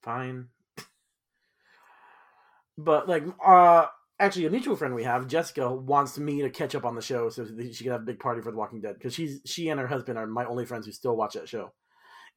fine, 0.04 0.50
but 2.78 3.10
like, 3.10 3.24
uh, 3.44 3.88
actually, 4.20 4.46
a 4.46 4.50
mutual 4.50 4.76
friend 4.76 4.94
we 4.94 5.04
have, 5.04 5.28
Jessica, 5.28 5.72
wants 5.74 6.18
me 6.18 6.42
to 6.42 6.50
catch 6.50 6.76
up 6.76 6.86
on 6.86 6.96
the 6.96 7.02
show 7.02 7.30
so 7.30 7.46
she 7.46 7.84
can 7.84 7.92
have 7.92 8.02
a 8.02 8.06
big 8.06 8.20
party 8.20 8.42
for 8.42 8.52
The 8.52 8.58
Walking 8.58 8.82
Dead 8.82 8.96
because 8.96 9.14
she's 9.14 9.42
she 9.46 9.70
and 9.70 9.80
her 9.80 9.88
husband 9.88 10.18
are 10.18 10.28
my 10.28 10.46
only 10.46 10.66
friends 10.66 10.86
who 10.86 10.92
still 10.92 11.16
watch 11.16 11.34
that 11.34 11.50
show, 11.50 11.72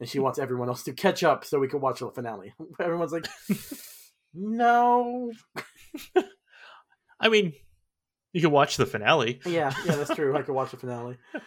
and 0.00 0.08
she 0.08 0.18
wants 0.18 0.38
everyone 0.38 0.68
else 0.68 0.82
to 0.84 0.92
catch 0.92 1.22
up 1.22 1.44
so 1.44 1.58
we 1.58 1.68
can 1.68 1.80
watch 1.80 2.00
the 2.00 2.10
finale. 2.10 2.54
Everyone's 2.80 3.12
like. 3.12 3.26
No. 4.34 5.30
I 7.20 7.28
mean, 7.28 7.52
you 8.32 8.40
can 8.40 8.50
watch 8.50 8.76
the 8.76 8.86
finale. 8.86 9.40
Yeah, 9.44 9.74
yeah, 9.84 9.96
that's 9.96 10.14
true. 10.14 10.36
I 10.36 10.42
could 10.42 10.54
watch 10.54 10.70
the 10.70 10.78
finale. 10.78 11.18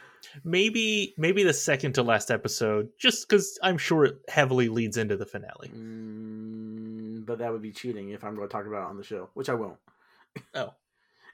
Maybe 0.43 1.13
maybe 1.19 1.43
the 1.43 1.53
second 1.53 1.93
to 1.93 2.03
last 2.03 2.31
episode, 2.31 2.89
just 2.99 3.29
because 3.29 3.59
I'm 3.61 3.77
sure 3.77 4.05
it 4.05 4.15
heavily 4.27 4.69
leads 4.69 4.97
into 4.97 5.17
the 5.17 5.25
finale. 5.25 5.69
Mm, 5.69 7.25
but 7.27 7.37
that 7.37 7.51
would 7.51 7.61
be 7.61 7.71
cheating 7.71 8.09
if 8.09 8.23
I'm 8.23 8.35
going 8.35 8.47
to 8.47 8.51
talk 8.51 8.65
about 8.65 8.87
it 8.87 8.89
on 8.89 8.97
the 8.97 9.03
show, 9.03 9.29
which 9.35 9.49
I 9.49 9.53
won't. 9.53 9.77
Oh. 10.53 10.73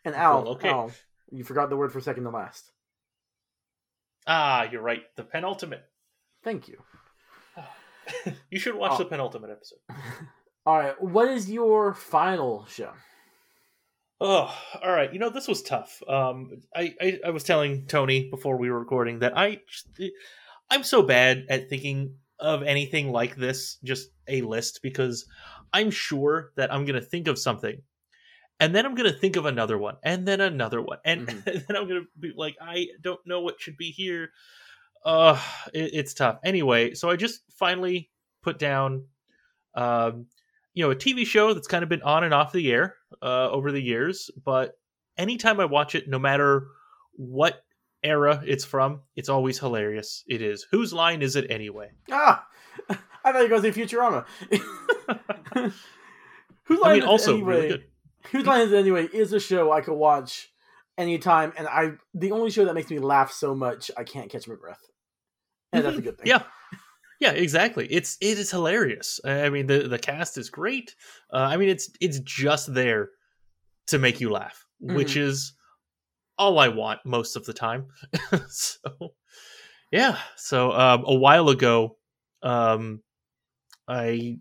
And 0.05 0.15
Al, 0.15 0.43
Well, 0.43 0.51
okay. 0.53 0.69
Al, 0.69 0.91
you 1.31 1.43
forgot 1.43 1.69
the 1.69 1.77
word 1.77 1.91
for 1.91 2.01
second 2.01 2.23
to 2.23 2.29
last. 2.29 2.71
Ah, 4.27 4.67
you're 4.71 4.81
right. 4.81 5.03
The 5.15 5.23
penultimate. 5.23 5.83
Thank 6.43 6.67
you. 6.67 6.77
you 8.49 8.59
should 8.59 8.75
watch 8.75 8.93
Oh. 8.93 8.97
the 8.99 9.05
penultimate 9.05 9.49
episode. 9.51 9.79
All 10.65 10.77
right, 10.77 11.01
what 11.01 11.27
is 11.27 11.49
your 11.49 11.93
final 11.95 12.65
show? 12.67 12.91
Oh, 14.23 14.55
all 14.83 14.91
right. 14.91 15.11
You 15.11 15.17
know, 15.17 15.31
this 15.31 15.47
was 15.47 15.63
tough. 15.63 15.99
Um, 16.07 16.61
I, 16.75 16.93
I, 17.01 17.19
I 17.25 17.29
was 17.31 17.43
telling 17.43 17.87
Tony 17.87 18.29
before 18.29 18.55
we 18.57 18.69
were 18.69 18.77
recording 18.77 19.17
that 19.19 19.35
I, 19.35 19.61
I'm 20.69 20.83
so 20.83 21.01
bad 21.01 21.45
at 21.49 21.67
thinking 21.69 22.17
of 22.39 22.61
anything 22.61 23.11
like 23.11 23.35
this, 23.35 23.77
just 23.83 24.09
a 24.27 24.41
list, 24.43 24.81
because 24.83 25.25
I'm 25.73 25.89
sure 25.89 26.51
that 26.57 26.71
I'm 26.71 26.85
gonna 26.85 27.01
think 27.01 27.27
of 27.27 27.39
something, 27.39 27.81
and 28.61 28.73
then 28.73 28.85
I'm 28.85 28.95
gonna 28.95 29.11
think 29.11 29.35
of 29.35 29.45
another 29.45 29.77
one, 29.77 29.97
and 30.03 30.25
then 30.25 30.39
another 30.39 30.81
one, 30.81 30.99
and, 31.03 31.27
Mhm. 31.27 31.47
and 31.47 31.65
then 31.67 31.75
I'm 31.77 31.87
gonna 31.87 32.05
be 32.19 32.31
like, 32.35 32.55
I 32.61 32.87
don't 33.01 33.19
know 33.25 33.41
what 33.41 33.59
should 33.59 33.75
be 33.75 33.91
here. 33.91 34.29
Uh, 35.03 35.37
it, 35.73 35.89
it's 35.93 36.13
tough. 36.13 36.39
Anyway, 36.45 36.93
so 36.93 37.09
I 37.09 37.15
just 37.17 37.41
finally 37.57 38.09
put 38.43 38.57
down, 38.59 39.05
um, 39.75 40.27
you 40.73 40.83
know, 40.85 40.91
a 40.91 40.95
TV 40.95 41.25
show 41.25 41.53
that's 41.53 41.67
kind 41.67 41.83
of 41.83 41.89
been 41.89 42.03
on 42.03 42.23
and 42.23 42.33
off 42.33 42.53
the 42.53 42.71
air 42.71 42.95
uh, 43.21 43.49
over 43.49 43.71
the 43.71 43.81
years, 43.81 44.29
but 44.45 44.79
anytime 45.17 45.59
I 45.59 45.65
watch 45.65 45.95
it, 45.95 46.07
no 46.07 46.19
matter 46.19 46.67
what 47.13 47.63
era 48.03 48.41
it's 48.45 48.63
from, 48.65 49.01
it's 49.15 49.27
always 49.29 49.59
hilarious. 49.59 50.23
It 50.27 50.41
is. 50.41 50.65
Whose 50.71 50.93
line 50.93 51.21
is 51.21 51.35
it 51.35 51.49
anyway? 51.51 51.91
Ah, 52.11 52.47
I 52.89 52.95
thought 53.31 53.35
you 53.35 53.41
were 53.43 53.47
going 53.49 53.61
to 53.63 53.73
say 53.73 53.81
Futurama. 53.83 54.25
Whose 56.63 56.79
I 56.83 56.87
mean, 56.93 56.97
is 56.99 57.03
it 57.03 57.07
also 57.09 57.33
anyway? 57.33 57.53
really 57.55 57.67
good. 57.69 57.83
Whose 58.31 58.45
line 58.45 58.61
is 58.61 58.71
it 58.71 58.77
anyway? 58.77 59.07
Is 59.13 59.33
a 59.33 59.39
show 59.39 59.71
I 59.71 59.81
could 59.81 59.95
watch 59.95 60.51
anytime, 60.97 61.53
and 61.57 61.67
I 61.67 61.93
the 62.13 62.31
only 62.31 62.51
show 62.51 62.65
that 62.65 62.73
makes 62.75 62.89
me 62.89 62.99
laugh 62.99 63.31
so 63.31 63.55
much 63.55 63.89
I 63.97 64.03
can't 64.03 64.29
catch 64.29 64.47
my 64.47 64.55
breath, 64.55 64.81
and 65.73 65.83
that's 65.85 65.97
a 65.97 66.01
good 66.01 66.17
thing. 66.17 66.27
Yeah. 66.27 66.43
Yeah, 67.19 67.33
exactly. 67.33 67.85
It's 67.85 68.17
it 68.19 68.39
is 68.39 68.49
hilarious. 68.49 69.19
I 69.23 69.49
mean, 69.49 69.67
the 69.67 69.87
the 69.87 69.99
cast 69.99 70.39
is 70.39 70.49
great. 70.49 70.95
Uh, 71.31 71.47
I 71.51 71.57
mean, 71.57 71.69
it's 71.69 71.89
it's 72.01 72.19
just 72.19 72.73
there 72.73 73.09
to 73.87 73.99
make 73.99 74.19
you 74.19 74.31
laugh, 74.31 74.65
which 74.79 75.15
Mm-hmm. 75.15 75.19
is 75.19 75.53
all 76.39 76.57
I 76.57 76.69
want 76.69 77.01
most 77.05 77.35
of 77.35 77.45
the 77.45 77.53
time. 77.53 77.89
so, 78.49 78.79
yeah. 79.91 80.17
So 80.35 80.71
um, 80.71 81.03
a 81.05 81.13
while 81.13 81.49
ago, 81.49 81.97
um, 82.41 83.03
I 83.87 84.39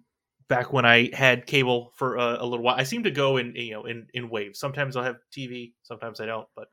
back 0.50 0.72
when 0.72 0.84
I 0.84 1.08
had 1.14 1.46
cable 1.46 1.92
for 1.94 2.16
a, 2.16 2.42
a 2.42 2.44
little 2.44 2.64
while, 2.64 2.74
I 2.76 2.82
seem 2.82 3.04
to 3.04 3.10
go 3.10 3.38
in 3.38 3.54
you 3.54 3.72
know 3.72 3.84
in 3.84 4.08
in 4.12 4.28
waves. 4.28 4.58
Sometimes 4.58 4.96
I'll 4.96 5.04
have 5.04 5.16
TV, 5.32 5.72
sometimes 5.84 6.20
I 6.20 6.26
don't. 6.26 6.46
But 6.54 6.68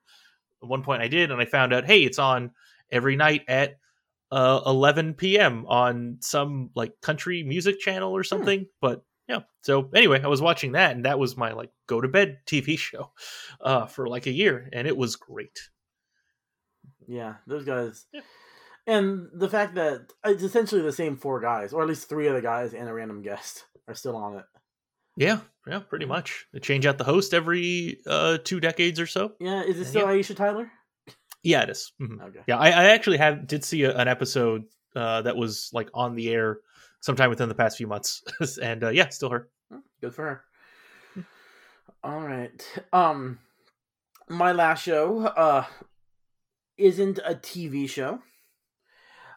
at 0.61 0.67
one 0.67 0.83
point 0.83 1.01
I 1.01 1.07
did, 1.07 1.31
and 1.31 1.39
I 1.39 1.45
found 1.45 1.71
out, 1.71 1.85
hey, 1.85 2.01
it's 2.01 2.19
on 2.19 2.51
every 2.91 3.15
night 3.15 3.43
at 3.47 3.77
uh 4.31 4.59
11 4.65 5.13
p.m. 5.13 5.65
on 5.67 6.17
some 6.19 6.71
like 6.75 6.99
country 7.01 7.43
music 7.43 7.79
channel 7.79 8.11
or 8.11 8.25
something. 8.25 8.65
But 8.81 9.03
yeah. 9.29 9.41
So 9.61 9.89
anyway, 9.93 10.21
I 10.21 10.27
was 10.27 10.41
watching 10.41 10.73
that, 10.73 10.95
and 10.95 11.05
that 11.05 11.19
was 11.19 11.37
my 11.37 11.53
like 11.53 11.69
go 11.87 12.01
to 12.01 12.07
bed 12.07 12.39
TV 12.45 12.77
show 12.79 13.11
uh 13.61 13.85
for 13.85 14.07
like 14.07 14.25
a 14.25 14.31
year, 14.31 14.67
and 14.73 14.87
it 14.87 14.97
was 14.97 15.15
great. 15.15 15.69
Yeah, 17.07 17.35
those 17.45 17.63
guys. 17.63 18.07
Yeah. 18.11 18.21
And 18.87 19.27
the 19.33 19.49
fact 19.49 19.75
that 19.75 20.13
it's 20.23 20.43
essentially 20.43 20.81
the 20.81 20.93
same 20.93 21.17
four 21.17 21.41
guys, 21.41 21.73
or 21.73 21.81
at 21.81 21.89
least 21.89 22.07
three 22.07 22.27
of 22.27 22.35
the 22.35 22.41
guys 22.41 22.73
and 22.73 22.87
a 22.87 22.93
random 22.93 23.21
guest, 23.21 23.65
are 23.87 23.95
still 23.95 24.15
on 24.15 24.37
it. 24.37 24.45
Yeah, 25.15 25.39
yeah, 25.65 25.79
pretty 25.79 26.05
much. 26.05 26.45
They 26.53 26.59
change 26.59 26.85
out 26.85 26.97
the 26.97 27.03
host 27.03 27.33
every 27.33 27.99
uh 28.05 28.37
two 28.43 28.59
decades 28.59 28.99
or 28.99 29.07
so. 29.07 29.33
Yeah, 29.39 29.63
is 29.63 29.77
it 29.77 29.79
And 29.79 29.87
still 29.87 30.07
yeah. 30.07 30.13
Aisha 30.13 30.35
Tyler? 30.35 30.71
Yeah, 31.43 31.63
it 31.63 31.69
is. 31.69 31.91
Mhm. 32.01 32.21
Okay. 32.21 32.39
Yeah, 32.47 32.57
I, 32.57 32.67
I 32.69 32.83
actually 32.89 33.17
have 33.17 33.47
did 33.47 33.63
see 33.63 33.83
a, 33.83 33.95
an 33.97 34.07
episode 34.07 34.65
uh 34.95 35.21
that 35.23 35.35
was 35.35 35.69
like 35.73 35.89
on 35.93 36.15
the 36.15 36.29
air 36.29 36.59
sometime 37.01 37.29
within 37.29 37.49
the 37.49 37.55
past 37.55 37.77
few 37.77 37.87
months, 37.87 38.23
and 38.61 38.83
uh, 38.83 38.89
yeah, 38.89 39.09
still 39.09 39.29
her. 39.29 39.49
Hmm, 39.71 39.79
Good 40.01 40.13
for 40.13 40.23
her. 41.15 41.23
All 42.03 42.19
right. 42.21 42.79
Um, 42.93 43.39
my 44.29 44.51
last 44.51 44.83
show 44.83 45.25
uh 45.25 45.65
isn't 46.77 47.17
a 47.25 47.33
TV 47.33 47.89
show. 47.89 48.19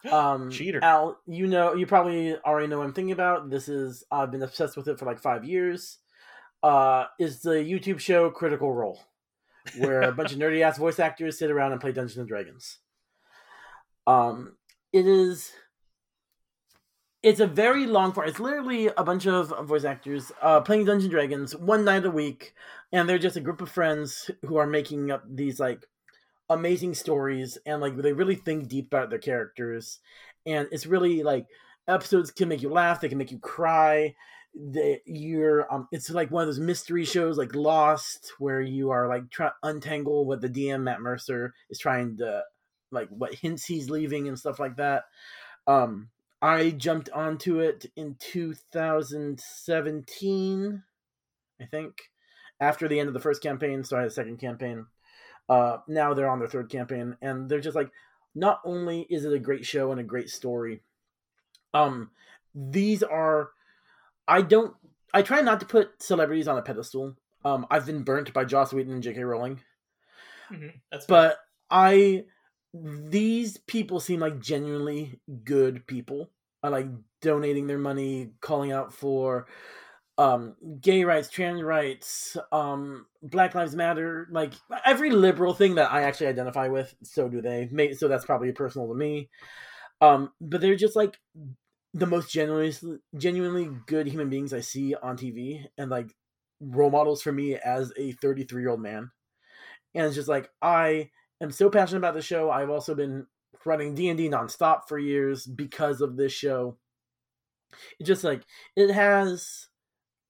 Um, 0.11 0.49
Cheater. 0.49 0.79
Al, 0.83 1.19
you 1.27 1.47
know, 1.47 1.73
you 1.73 1.85
probably 1.85 2.35
already 2.37 2.67
know 2.67 2.79
what 2.79 2.87
I'm 2.87 2.93
thinking 2.93 3.11
about. 3.11 3.49
This 3.49 3.69
is 3.69 4.03
I've 4.11 4.31
been 4.31 4.41
obsessed 4.41 4.75
with 4.75 4.87
it 4.87 4.97
for 4.97 5.05
like 5.05 5.19
five 5.19 5.43
years. 5.43 5.99
Uh, 6.63 7.05
is 7.19 7.41
the 7.41 7.51
YouTube 7.51 7.99
show 7.99 8.29
Critical 8.29 8.71
Role, 8.71 8.99
where 9.77 10.01
a 10.03 10.11
bunch 10.11 10.31
of 10.31 10.37
nerdy 10.39 10.61
ass 10.61 10.77
voice 10.77 10.99
actors 10.99 11.37
sit 11.37 11.51
around 11.51 11.71
and 11.71 11.81
play 11.81 11.91
Dungeons 11.91 12.17
and 12.17 12.27
Dragons. 12.27 12.79
Um, 14.07 14.57
it 14.93 15.05
is. 15.05 15.51
It's 17.23 17.39
a 17.39 17.47
very 17.47 17.85
long 17.85 18.13
form. 18.13 18.27
It's 18.27 18.39
literally 18.39 18.87
a 18.87 19.03
bunch 19.03 19.27
of 19.27 19.53
voice 19.67 19.83
actors 19.83 20.31
uh, 20.41 20.61
playing 20.61 20.85
Dungeons 20.85 21.05
and 21.05 21.11
Dragons 21.11 21.55
one 21.55 21.85
night 21.85 22.05
a 22.05 22.11
week, 22.11 22.55
and 22.91 23.07
they're 23.07 23.19
just 23.19 23.35
a 23.35 23.41
group 23.41 23.61
of 23.61 23.69
friends 23.69 24.31
who 24.45 24.57
are 24.57 24.65
making 24.65 25.11
up 25.11 25.23
these 25.29 25.59
like 25.59 25.87
amazing 26.51 26.93
stories 26.93 27.57
and 27.65 27.81
like 27.81 27.97
they 27.97 28.13
really 28.13 28.35
think 28.35 28.67
deep 28.67 28.87
about 28.87 29.09
their 29.09 29.19
characters. 29.19 29.99
And 30.45 30.67
it's 30.71 30.85
really 30.85 31.23
like 31.23 31.47
episodes 31.87 32.31
can 32.31 32.47
make 32.47 32.61
you 32.61 32.69
laugh 32.69 33.01
they 33.01 33.09
can 33.09 33.17
make 33.17 33.31
you 33.31 33.39
cry 33.39 34.13
they, 34.53 35.01
you're 35.05 35.73
um 35.73 35.87
it's 35.91 36.09
like 36.09 36.29
one 36.29 36.43
of 36.43 36.47
those 36.47 36.59
mystery 36.59 37.05
shows 37.05 37.37
like 37.37 37.55
lost 37.55 38.33
where 38.37 38.59
you 38.61 38.91
are 38.91 39.07
like 39.07 39.31
trying 39.31 39.49
to 39.49 39.69
untangle 39.69 40.25
what 40.25 40.41
the 40.41 40.49
dm 40.49 40.83
matt 40.83 41.01
mercer 41.01 41.53
is 41.69 41.79
trying 41.79 42.17
to 42.17 42.43
like 42.91 43.07
what 43.09 43.33
hints 43.33 43.65
he's 43.65 43.89
leaving 43.89 44.27
and 44.27 44.37
stuff 44.37 44.59
like 44.59 44.75
that. 44.77 45.05
Um 45.67 46.09
i 46.41 46.71
jumped 46.71 47.09
onto 47.11 47.59
it 47.59 47.85
in 47.95 48.15
2017 48.19 50.83
i 51.61 51.65
think 51.65 51.93
after 52.59 52.87
the 52.87 52.99
end 52.99 53.07
of 53.07 53.13
the 53.13 53.19
first 53.19 53.41
campaign 53.41 53.83
started 53.83 54.07
a 54.07 54.11
second 54.11 54.37
campaign 54.37 54.85
uh, 55.51 55.81
now 55.85 56.13
they're 56.13 56.29
on 56.29 56.39
their 56.39 56.47
third 56.47 56.69
campaign, 56.69 57.17
and 57.21 57.49
they're 57.49 57.59
just 57.59 57.75
like, 57.75 57.91
not 58.33 58.61
only 58.63 59.01
is 59.09 59.25
it 59.25 59.33
a 59.33 59.39
great 59.39 59.65
show 59.65 59.91
and 59.91 59.99
a 59.99 60.03
great 60.03 60.29
story, 60.29 60.81
um, 61.73 62.09
these 62.55 63.03
are, 63.03 63.49
I 64.25 64.43
don't, 64.43 64.73
I 65.13 65.21
try 65.23 65.41
not 65.41 65.59
to 65.59 65.65
put 65.65 66.01
celebrities 66.01 66.47
on 66.47 66.57
a 66.57 66.61
pedestal. 66.61 67.17
Um, 67.43 67.67
I've 67.69 67.85
been 67.85 68.03
burnt 68.03 68.31
by 68.31 68.45
Joss 68.45 68.71
Whedon 68.71 68.93
and 68.93 69.03
J.K. 69.03 69.23
Rowling, 69.23 69.59
That's 70.89 71.05
but 71.05 71.37
I, 71.69 72.23
these 72.73 73.57
people 73.57 73.99
seem 73.99 74.21
like 74.21 74.39
genuinely 74.39 75.19
good 75.43 75.85
people. 75.85 76.29
I 76.63 76.69
like 76.69 76.87
donating 77.21 77.67
their 77.67 77.77
money, 77.77 78.31
calling 78.39 78.71
out 78.71 78.93
for 78.93 79.47
um 80.17 80.55
gay 80.81 81.03
rights 81.03 81.29
trans 81.29 81.61
rights 81.63 82.35
um 82.51 83.05
black 83.23 83.55
lives 83.55 83.75
matter 83.75 84.27
like 84.31 84.53
every 84.85 85.09
liberal 85.09 85.53
thing 85.53 85.75
that 85.75 85.91
i 85.91 86.03
actually 86.03 86.27
identify 86.27 86.67
with 86.67 86.93
so 87.03 87.29
do 87.29 87.41
they. 87.41 87.69
So 87.93 88.07
that's 88.07 88.25
probably 88.25 88.51
personal 88.51 88.87
to 88.89 88.93
me. 88.95 89.29
Um 90.01 90.31
but 90.41 90.61
they're 90.61 90.75
just 90.75 90.95
like 90.95 91.17
the 91.93 92.05
most 92.05 92.31
genuinely 92.31 92.73
genuinely 93.17 93.69
good 93.87 94.07
human 94.07 94.29
beings 94.29 94.53
i 94.53 94.59
see 94.59 94.95
on 94.95 95.17
tv 95.17 95.65
and 95.77 95.89
like 95.91 96.15
role 96.61 96.91
models 96.91 97.21
for 97.21 97.31
me 97.31 97.55
as 97.55 97.91
a 97.97 98.11
33 98.13 98.61
year 98.61 98.69
old 98.69 98.81
man. 98.81 99.11
And 99.95 100.05
it's 100.05 100.15
just 100.15 100.29
like 100.29 100.49
i 100.61 101.09
am 101.41 101.51
so 101.51 101.69
passionate 101.69 101.99
about 101.99 102.13
the 102.13 102.21
show. 102.21 102.51
I've 102.51 102.69
also 102.69 102.95
been 102.95 103.27
running 103.65 103.95
d&d 103.95 104.29
nonstop 104.29 104.81
for 104.87 104.97
years 104.99 105.45
because 105.45 106.01
of 106.01 106.17
this 106.17 106.33
show. 106.33 106.77
It 107.99 108.03
just 108.03 108.23
like 108.23 108.43
it 108.75 108.91
has 108.91 109.67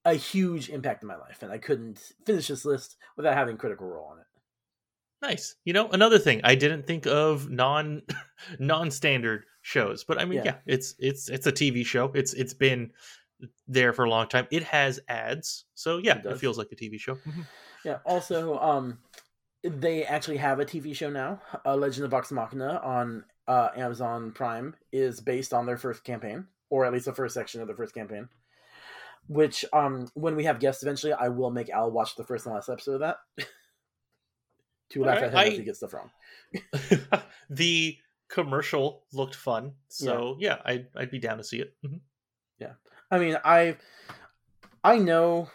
a 0.05 0.13
huge 0.13 0.69
impact 0.69 1.03
in 1.03 1.07
my 1.07 1.17
life, 1.17 1.43
and 1.43 1.51
I 1.51 1.57
couldn't 1.57 1.99
finish 2.25 2.47
this 2.47 2.65
list 2.65 2.97
without 3.17 3.35
having 3.35 3.57
Critical 3.57 3.87
Role 3.87 4.09
on 4.11 4.19
it. 4.19 4.25
Nice. 5.21 5.55
You 5.65 5.73
know, 5.73 5.87
another 5.89 6.17
thing 6.17 6.41
I 6.43 6.55
didn't 6.55 6.87
think 6.87 7.05
of 7.05 7.49
non 7.49 8.01
non 8.59 8.89
standard 8.89 9.43
shows, 9.61 10.03
but 10.03 10.19
I 10.19 10.25
mean, 10.25 10.39
Yeah. 10.39 10.43
yeah. 10.45 10.55
it's 10.65 10.95
it's 10.97 11.29
it's 11.29 11.45
a 11.45 11.51
TV 11.51 11.85
show. 11.85 12.11
It's 12.15 12.33
it's 12.33 12.53
been 12.55 12.91
there 13.67 13.93
for 13.93 14.05
a 14.05 14.09
long 14.09 14.27
time. 14.27 14.47
It 14.51 14.63
has 14.63 14.99
ads, 15.07 15.65
so 15.75 15.97
yeah, 15.99 16.17
It 16.17 16.25
it, 16.25 16.39
feels 16.39 16.57
like 16.57 16.69
a 16.71 16.75
TV 16.75 16.99
show. 16.99 17.15
Mhm. 17.15 17.45
Yeah. 17.85 17.97
Also, 18.05 18.57
um, 18.59 18.99
they 19.63 20.03
actually 20.05 20.37
have 20.37 20.59
a 20.59 20.65
TV 20.65 20.95
show 20.95 21.09
now. 21.09 21.39
Uh, 21.65 21.75
Legend 21.75 22.05
of 22.05 22.11
Vox 22.11 22.31
Machina 22.31 22.79
on 22.83 23.23
uh, 23.47 23.69
Amazon 23.75 24.31
Prime 24.31 24.75
is 24.91 25.19
based 25.19 25.53
on 25.53 25.65
their 25.67 25.77
first 25.77 26.03
campaign, 26.03 26.47
or 26.71 26.85
at 26.85 26.93
least 26.93 27.05
the 27.05 27.13
first 27.13 27.33
section 27.35 27.61
of 27.61 27.67
the 27.67 27.75
first 27.75 27.93
campaign. 27.93 28.27
Which, 29.27 29.63
um, 29.71 30.09
when 30.13 30.35
we 30.35 30.43
have 30.43 30.59
guests 30.59 30.83
eventually, 30.83 31.13
I 31.13 31.29
will 31.29 31.51
make 31.51 31.69
Al 31.69 31.91
watch 31.91 32.15
the 32.15 32.23
first 32.23 32.45
and 32.45 32.55
last 32.55 32.69
episode 32.69 32.95
of 32.95 32.99
that 33.01 33.17
to 34.89 35.03
laugh 35.03 35.17
Alright, 35.17 35.33
at 35.33 35.47
him 35.47 35.53
if 35.53 35.59
he 35.59 35.63
gets 35.63 35.77
stuff 35.77 35.93
wrong. 35.93 36.11
the 37.49 37.97
commercial 38.27 39.03
looked 39.13 39.35
fun, 39.35 39.73
so 39.87 40.35
yeah, 40.39 40.57
I'd 40.65 40.87
I'd 40.97 41.11
be 41.11 41.19
down 41.19 41.37
to 41.37 41.43
see 41.43 41.59
it. 41.59 41.73
Mhm. 41.85 42.01
I 43.11 43.19
mean, 43.19 43.37
I 43.43 43.75
I 44.83 44.97
know 44.97 45.49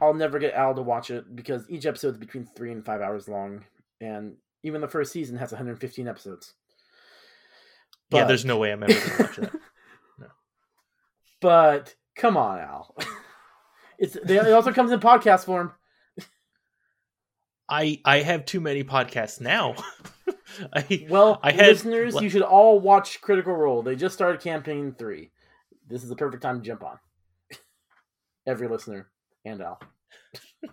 I'll 0.00 0.14
never 0.14 0.38
get 0.38 0.54
Al 0.54 0.74
to 0.74 0.82
watch 0.82 1.10
it 1.10 1.36
because 1.36 1.68
each 1.68 1.86
episode 1.86 2.14
is 2.14 2.18
between 2.18 2.46
three 2.46 2.72
and 2.72 2.84
five 2.84 3.02
hours 3.02 3.28
long, 3.28 3.64
and 4.00 4.36
even 4.62 4.80
the 4.80 4.88
first 4.88 5.12
season 5.12 5.36
has 5.36 5.52
115 5.52 6.08
episodes. 6.08 6.54
yeah, 8.10 8.24
there's 8.24 8.46
no 8.46 8.56
way 8.56 8.72
I'm 8.72 8.82
ever 8.82 8.92
gonna 8.94 9.22
watch 9.22 9.36
that. 9.36 9.52
No. 10.18 10.26
But 11.40 11.94
come 12.16 12.36
on, 12.36 12.58
Al. 12.58 12.94
it's 13.98 14.16
they, 14.24 14.36
it 14.38 14.52
also 14.52 14.72
comes 14.72 14.92
in 14.92 15.00
podcast 15.00 15.44
form. 15.44 15.72
I 17.68 18.00
I 18.04 18.20
have 18.20 18.44
too 18.44 18.60
many 18.60 18.84
podcasts 18.84 19.40
now. 19.40 19.74
I 20.72 21.06
Well, 21.08 21.40
I 21.42 21.52
had- 21.52 21.66
listeners, 21.68 22.20
you 22.20 22.28
should 22.28 22.42
all 22.42 22.78
watch 22.80 23.20
Critical 23.20 23.54
Role. 23.54 23.82
They 23.82 23.96
just 23.96 24.14
started 24.14 24.40
campaign 24.40 24.94
three. 24.98 25.30
This 25.88 26.02
is 26.02 26.08
the 26.08 26.16
perfect 26.16 26.42
time 26.42 26.60
to 26.60 26.66
jump 26.66 26.82
on. 26.84 26.98
Every 28.46 28.68
listener 28.68 29.08
and 29.44 29.60
Al. 29.62 29.80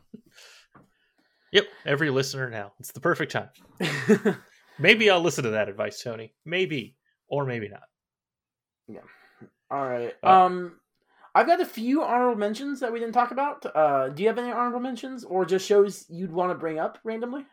yep, 1.51 1.65
every 1.85 2.09
listener 2.09 2.49
now. 2.49 2.73
It's 2.79 2.91
the 2.91 2.99
perfect 2.99 3.31
time. 3.31 3.49
Maybe 4.79 5.09
I'll 5.09 5.21
listen 5.21 5.43
to 5.45 5.51
that 5.51 5.69
advice, 5.69 6.01
Tony. 6.01 6.33
Maybe 6.45 6.95
or 7.27 7.45
maybe 7.45 7.69
not. 7.69 7.83
Yeah. 8.87 8.99
All 9.69 9.87
right. 9.87 10.13
Uh, 10.23 10.27
Um, 10.27 10.79
I've 11.34 11.47
got 11.47 11.61
a 11.61 11.65
few 11.65 12.03
honorable 12.03 12.38
mentions 12.39 12.79
that 12.82 12.91
we 12.91 12.99
didn't 12.99 13.13
talk 13.13 13.32
about. 13.32 13.65
Uh, 13.75 14.09
do 14.09 14.21
you 14.21 14.27
have 14.29 14.38
any 14.38 14.51
honorable 14.51 14.79
mentions 14.82 15.23
or 15.23 15.45
just 15.45 15.65
shows 15.65 16.05
you'd 16.09 16.32
want 16.32 16.51
to 16.51 16.57
bring 16.57 16.77
up 16.79 16.97
randomly? 17.03 17.45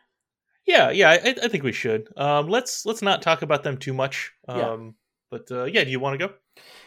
Yeah, 0.65 0.89
yeah, 0.91 1.09
I, 1.11 1.35
I 1.43 1.47
think 1.47 1.63
we 1.63 1.71
should. 1.71 2.09
Um, 2.17 2.47
let's 2.49 2.85
let's 2.85 3.01
not 3.01 3.21
talk 3.21 3.41
about 3.41 3.63
them 3.63 3.77
too 3.77 3.93
much. 3.93 4.31
Um, 4.47 4.57
Yeah. 4.59 4.91
but 5.31 5.51
uh, 5.51 5.63
yeah, 5.63 5.83
do 5.83 5.89
you 5.91 5.99
want 5.99 6.19
to 6.19 6.27
go? 6.27 6.33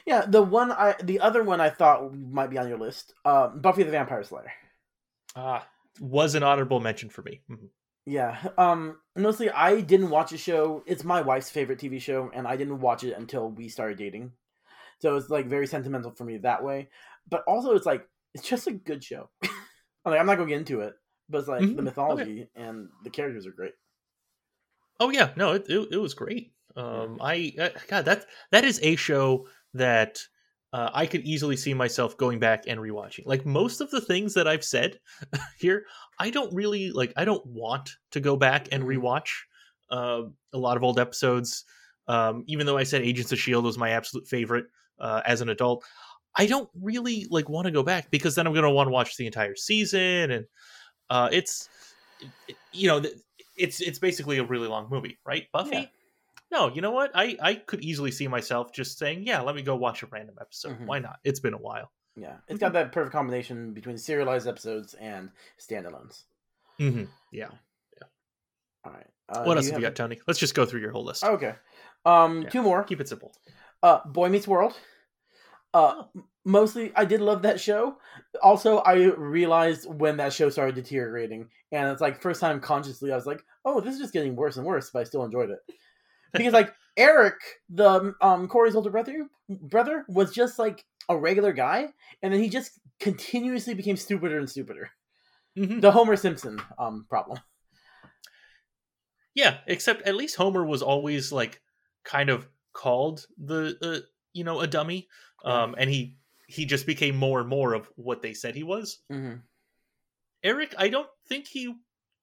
Yeah, 0.07 0.27
the 0.27 0.43
one 0.43 0.71
I, 0.71 0.95
the 1.03 1.21
other 1.21 1.43
one 1.43 1.61
I 1.61 1.71
thought 1.71 2.15
might 2.15 2.51
be 2.51 2.59
on 2.59 2.69
your 2.69 2.79
list. 2.79 3.15
Uh, 3.25 3.49
Buffy 3.49 3.83
the 3.85 3.91
Vampire 3.91 4.23
Slayer. 4.23 4.53
Ah, 5.35 5.67
was 6.01 6.35
an 6.35 6.43
honorable 6.43 6.79
mention 6.81 7.09
for 7.09 7.23
me. 7.23 7.41
Mhm. 7.51 7.69
Yeah. 8.05 8.37
Um 8.59 8.99
mostly 9.17 9.49
I 9.51 9.81
didn't 9.81 10.11
watch 10.11 10.31
the 10.31 10.39
show. 10.39 10.83
It's 10.87 11.05
my 11.05 11.23
wife's 11.23 11.51
favorite 11.51 11.79
TV 11.79 12.01
show 12.01 12.31
and 12.35 12.47
I 12.47 12.57
didn't 12.57 12.81
watch 12.81 13.05
it 13.05 13.17
until 13.17 13.49
we 13.51 13.69
started 13.69 13.97
dating. 13.99 14.33
So 15.03 15.17
it's 15.17 15.31
like 15.31 15.47
very 15.47 15.67
sentimental 15.67 16.13
for 16.13 16.25
me 16.25 16.39
that 16.39 16.63
way. 16.63 16.89
But 17.29 17.43
also 17.49 17.75
it's 17.75 17.87
like 17.87 18.09
it's 18.35 18.49
just 18.49 18.69
a 18.69 18.73
good 18.73 19.03
show. 19.03 19.31
I'm 19.43 19.51
like 20.13 20.21
I'm 20.21 20.27
not 20.27 20.37
going 20.37 20.49
to 20.49 20.55
get 20.55 20.61
into 20.61 20.81
it, 20.81 20.95
but 21.29 21.39
it's 21.39 21.49
like 21.49 21.65
Mhm, 21.65 21.75
the 21.75 21.83
mythology 21.83 22.49
and 22.55 22.89
the 23.03 23.11
characters 23.11 23.47
are 23.47 23.53
great. 23.53 23.75
Oh 25.01 25.11
yeah, 25.11 25.33
no, 25.37 25.53
it 25.55 25.67
it, 25.69 25.93
it 25.93 25.97
was 25.99 26.15
great. 26.15 26.55
Um, 26.77 27.19
I 27.21 27.53
uh, 27.59 27.71
God 27.89 28.05
that 28.05 28.27
that 28.51 28.65
is 28.65 28.81
a 28.83 28.97
show 28.97 29.49
that 29.75 30.21
uh, 30.73 30.91
I 30.95 31.07
could 31.07 31.23
easily 31.23 31.57
see 31.57 31.75
myself 31.75 32.17
going 32.17 32.39
back 32.39 32.65
and 32.67 32.81
rewatching. 32.81 33.27
Like 33.27 33.45
most 33.45 33.81
of 33.81 33.91
the 33.91 34.01
things 34.01 34.35
that 34.35 34.49
I've 34.49 34.65
said 34.65 35.01
here, 35.59 35.87
I 36.19 36.31
don't 36.31 36.55
really 36.55 36.91
like. 36.93 37.13
I 37.17 37.25
don't 37.25 37.45
want 37.47 37.91
to 38.13 38.21
go 38.21 38.37
back 38.37 38.69
and 38.73 38.85
Mhm. 38.85 39.03
rewatch 39.03 39.31
uh, 39.91 40.23
a 40.53 40.59
lot 40.59 40.77
of 40.77 40.83
old 40.85 40.99
episodes. 40.99 41.65
Um, 42.09 42.45
even 42.49 42.67
though 42.67 42.79
I 42.79 42.83
said 42.85 43.03
Agents 43.03 43.33
of 43.33 43.39
Shield 43.39 43.65
was 43.65 43.79
my 43.79 43.91
absolute 43.91 44.27
favorite 44.27 44.67
uh, 45.03 45.21
as 45.27 45.43
an 45.43 45.51
adult, 45.51 45.85
I 46.35 46.47
don't 46.47 46.71
really 46.81 47.27
like 47.31 47.51
want 47.51 47.67
to 47.67 47.71
go 47.71 47.83
back 47.83 48.11
because 48.11 48.35
then 48.35 48.47
I'm 48.47 48.55
going 48.55 48.65
to 48.65 48.71
want 48.71 48.87
to 48.87 48.93
watch 48.93 49.17
the 49.19 49.27
entire 49.27 49.55
season, 49.57 50.31
and 50.31 50.47
uh, 51.11 51.29
it's 51.31 51.69
you 52.73 52.89
know 52.89 53.03
it's 53.57 53.81
it's 53.83 53.99
basically 53.99 54.39
a 54.39 54.45
really 54.45 54.69
long 54.69 54.89
movie, 54.91 55.19
right? 55.27 55.47
Buffy. 55.53 55.71
Yeah. 55.77 55.85
No, 56.51 56.69
you 56.69 56.81
know 56.83 56.91
what? 56.93 57.11
I 57.15 57.37
I 57.41 57.55
could 57.57 57.83
easily 57.83 58.11
see 58.11 58.29
myself 58.29 58.73
just 58.73 58.99
saying, 58.99 59.27
"Yeah, 59.27 59.41
let 59.43 59.55
me 59.55 59.63
go 59.63 59.77
watch 59.77 60.03
a 60.03 60.07
random 60.07 60.37
episode. 60.41 60.79
Mhm. 60.79 60.87
Why 60.87 60.99
not? 61.01 61.19
It's 61.25 61.41
been 61.41 61.55
a 61.55 61.59
while." 61.59 61.91
Yeah. 62.17 62.37
It's 62.49 62.59
got 62.61 62.75
that 62.75 62.93
perfect 62.93 63.13
combination 63.13 63.73
between 63.73 63.97
serialized 63.97 64.47
episodes 64.47 64.93
and 64.95 65.31
standalones. 65.59 66.25
Mm-hmm. 66.79 67.05
Yeah. 67.33 67.49
All 68.85 68.93
right. 68.93 69.07
Uh, 69.29 69.45
what 69.45 69.57
else 69.57 69.67
have 69.71 69.79
you 69.79 69.85
have- 69.87 69.95
got, 69.95 70.03
Tony? 70.03 70.21
Let's 70.27 70.39
just 70.41 70.55
go 70.55 70.67
through 70.67 70.81
your 70.81 70.93
whole 70.93 71.05
list. 71.05 71.25
Okay. 71.25 71.55
Um 72.05 72.43
Yeah. 72.43 72.49
two 72.51 72.63
more. 72.63 72.85
Keep 72.85 73.01
it 73.01 73.09
simple. 73.09 73.35
Uh, 73.83 74.01
Boy 74.07 74.29
Meets 74.29 74.47
World. 74.47 74.75
Uh, 75.75 76.05
mostly 76.45 76.93
I 76.95 77.05
did 77.05 77.21
love 77.21 77.43
that 77.43 77.61
show. 77.61 77.97
Also, 78.43 78.79
I 78.79 78.95
realized 78.95 79.89
when 79.89 80.17
that 80.19 80.33
show 80.33 80.51
started 80.51 80.75
deteriorating, 80.75 81.49
and 81.71 81.91
it's 81.91 82.01
like 82.01 82.21
first 82.21 82.41
time 82.41 82.61
consciously 82.61 83.13
I 83.13 83.17
was 83.17 83.27
like, 83.27 83.43
"Oh, 83.65 83.81
this 83.81 83.95
is 83.95 84.01
just 84.01 84.13
getting 84.13 84.37
worse 84.37 84.57
and 84.57 84.67
worse," 84.67 84.91
but 84.91 85.01
I 85.01 85.05
still 85.05 85.25
enjoyed 85.25 85.51
it 85.51 85.61
because 86.33 86.53
like 86.53 86.75
Eric, 86.97 87.37
the 87.71 88.15
um 88.21 88.49
Corey's 88.49 88.75
older 88.75 88.91
brother, 88.91 89.27
brother 89.49 90.05
was 90.09 90.33
just 90.33 90.59
like 90.59 90.85
a 91.09 91.17
regular 91.17 91.53
guy, 91.53 91.89
and 92.23 92.33
then 92.33 92.41
he 92.41 92.49
just 92.49 92.81
continuously 93.01 93.75
became 93.75 93.97
stupider 93.97 94.39
and 94.39 94.49
stupider. 94.49 94.91
hmm 95.57 95.81
The 95.81 95.93
Homer 95.93 96.17
Simpson 96.17 96.61
um 96.79 97.07
problem. 97.09 97.39
Yeah, 99.35 99.59
except 99.67 100.03
at 100.03 100.15
least 100.15 100.37
Homer 100.37 100.65
was 100.65 100.83
always 100.83 101.33
like 101.33 101.61
kind 102.05 102.31
of 102.31 102.49
called 102.73 103.27
the 103.39 103.77
uh, 103.83 104.07
you 104.33 104.45
know 104.45 104.61
a 104.61 104.67
dummy, 104.67 105.09
um, 105.45 105.75
and 105.79 105.89
he 105.91 106.17
he 106.47 106.65
just 106.67 106.87
became 106.87 107.17
more 107.17 107.41
and 107.41 107.49
more 107.49 107.73
of 107.75 107.91
what 107.97 108.23
they 108.23 108.35
said 108.35 108.55
he 108.55 108.63
was. 108.63 109.03
hmm 109.09 109.35
Eric, 110.45 110.75
I 110.77 110.89
don't 110.89 111.09
think 111.29 111.47
he 111.47 111.73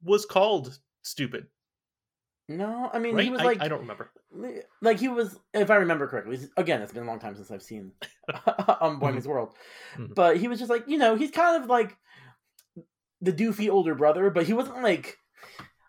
was 0.04 0.26
called 0.26 0.78
stupid, 1.04 1.48
No, 2.50 2.90
I 2.92 3.00
mean 3.00 3.16
right? 3.16 3.24
he 3.24 3.30
was 3.30 3.42
like 3.42 3.62
I 3.62 3.68
don't 3.70 3.80
remember. 3.80 4.12
like 4.82 5.00
he 5.00 5.08
was 5.08 5.40
if 5.54 5.70
i 5.72 5.76
remember 5.76 6.08
correctly 6.08 6.38
again 6.58 6.82
it's 6.82 6.94
been 6.94 7.04
a 7.04 7.08
long 7.08 7.20
time 7.20 7.36
since 7.36 7.50
i've 7.50 7.64
seen 7.64 7.92
um 8.82 9.00
boy 9.00 9.10
Mhm. 9.12 9.16
meets 9.16 9.28
world 9.28 9.56
Mhm. 9.98 10.14
but 10.16 10.38
he 10.38 10.48
was 10.48 10.60
just 10.60 10.70
like 10.70 10.88
you 10.88 10.98
know 10.98 11.16
he's 11.16 11.32
kind 11.32 11.62
of 11.62 11.70
like 11.70 11.98
the 13.22 13.34
doofy 13.34 13.70
older 13.70 13.96
brother 13.96 14.30
but 14.30 14.46
he 14.46 14.54
wasn't 14.54 14.82
like 14.84 15.18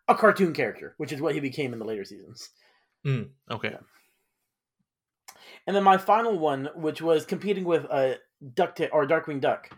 a 0.08 0.14
cartoon 0.14 0.52
character 0.54 0.94
which 0.96 1.12
is 1.12 1.20
what 1.20 1.34
he 1.34 1.40
became 1.40 1.72
in 1.72 1.78
the 1.78 1.84
later 1.84 2.04
seasons 2.04 2.50
Mm, 3.06 3.30
Okay. 3.50 3.70
Yeah. 3.70 3.78
And 5.66 5.74
then 5.76 5.82
my 5.84 5.96
final 5.98 6.38
one 6.38 6.68
which 6.74 7.00
was 7.02 7.24
competing 7.26 7.64
with 7.64 7.86
uh 7.90 8.14
duck 8.54 8.78
or 8.92 9.06
darkwing 9.06 9.40
duck 9.40 9.70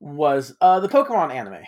was 0.00 0.56
uh 0.60 0.80
the 0.80 0.88
pokemon 0.88 1.32
anime 1.32 1.62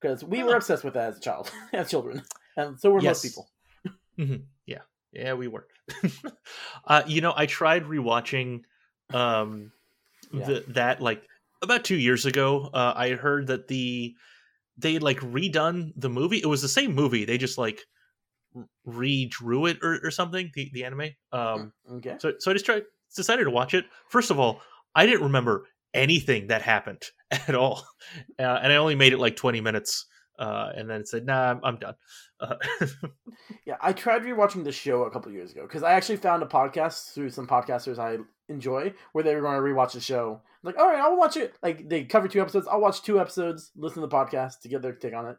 because 0.00 0.22
we 0.24 0.42
were 0.42 0.52
Oh. 0.54 0.56
obsessed 0.56 0.84
with 0.84 0.94
that 0.94 1.10
as 1.10 1.16
a 1.18 1.20
child 1.20 1.50
as 1.72 1.90
children 1.90 2.22
and 2.56 2.78
so 2.80 2.90
were 2.90 3.00
Yes. 3.00 3.22
most 3.22 3.22
people 3.22 3.48
Yeah, 4.66 4.82
yeah, 5.12 5.34
we 5.34 5.48
were. 5.48 5.66
uh, 6.84 7.02
you 7.06 7.20
know, 7.20 7.32
I 7.36 7.46
tried 7.46 7.84
rewatching 7.84 8.62
um 9.12 9.72
Yeah. 10.32 10.46
the, 10.46 10.64
that 10.68 11.00
like 11.00 11.22
about 11.62 11.84
two 11.84 11.96
years 11.96 12.26
ago. 12.26 12.68
Uh, 12.72 12.92
I 12.94 13.10
heard 13.14 13.46
that 13.46 13.68
the 13.68 14.14
they 14.76 14.94
had, 14.94 15.02
like 15.02 15.18
redone 15.20 15.92
the 15.96 16.10
movie. 16.10 16.38
It 16.38 16.46
was 16.46 16.62
the 16.62 16.68
same 16.68 16.94
movie. 16.94 17.24
They 17.24 17.38
just 17.38 17.58
like 17.58 17.80
redrew 18.86 19.70
it 19.70 19.78
or, 19.82 20.00
or 20.02 20.10
something. 20.10 20.50
The 20.54 20.70
the 20.72 20.84
anime. 20.84 21.10
Um, 21.32 21.72
okay 21.90 22.16
so 22.18 22.32
so 22.38 22.50
I 22.50 22.54
just 22.54 22.66
tried 22.66 22.84
decided 23.14 23.44
to 23.44 23.50
watch 23.50 23.74
it. 23.74 23.86
First 24.08 24.30
of 24.30 24.38
all, 24.38 24.60
I 24.94 25.06
didn't 25.06 25.22
remember 25.22 25.66
anything 25.94 26.48
that 26.48 26.62
happened 26.62 27.02
at 27.30 27.54
all, 27.54 27.84
uh, 28.38 28.58
and 28.62 28.72
I 28.72 28.76
only 28.76 28.94
made 28.94 29.12
it 29.12 29.18
like 29.18 29.36
twenty 29.36 29.60
minutes. 29.60 30.06
Uh, 30.38 30.70
and 30.76 30.88
then 30.88 31.04
said, 31.04 31.26
"Nah, 31.26 31.50
I'm, 31.50 31.60
I'm 31.64 31.76
done." 31.78 31.94
Uh, 32.38 32.54
Yeah, 33.66 33.76
I 33.80 33.92
tried 33.92 34.22
rewatching 34.22 34.64
the 34.64 34.72
show 34.72 35.04
a 35.04 35.10
couple 35.10 35.30
years 35.32 35.52
ago 35.52 35.62
because 35.62 35.82
I 35.82 35.92
actually 35.92 36.16
found 36.16 36.42
a 36.42 36.46
podcast 36.46 37.12
through 37.12 37.30
some 37.30 37.46
podcasters 37.46 37.98
I 37.98 38.18
enjoy 38.48 38.94
where 39.12 39.24
they 39.24 39.34
were 39.34 39.42
going 39.42 39.56
to 39.56 39.62
rewatch 39.62 39.92
the 39.92 40.00
show. 40.00 40.40
I'm 40.42 40.66
like, 40.66 40.78
all 40.78 40.86
right, 40.86 41.00
I'll 41.00 41.16
watch 41.16 41.36
it. 41.36 41.54
Like 41.62 41.88
they 41.88 42.04
cover 42.04 42.28
two 42.28 42.40
episodes, 42.40 42.66
I'll 42.66 42.80
watch 42.80 43.02
two 43.02 43.20
episodes, 43.20 43.70
listen 43.76 44.00
to 44.00 44.08
the 44.08 44.14
podcast 44.14 44.60
to 44.62 44.68
get 44.68 44.82
their 44.82 44.94
take 44.94 45.14
on 45.14 45.26
it. 45.26 45.36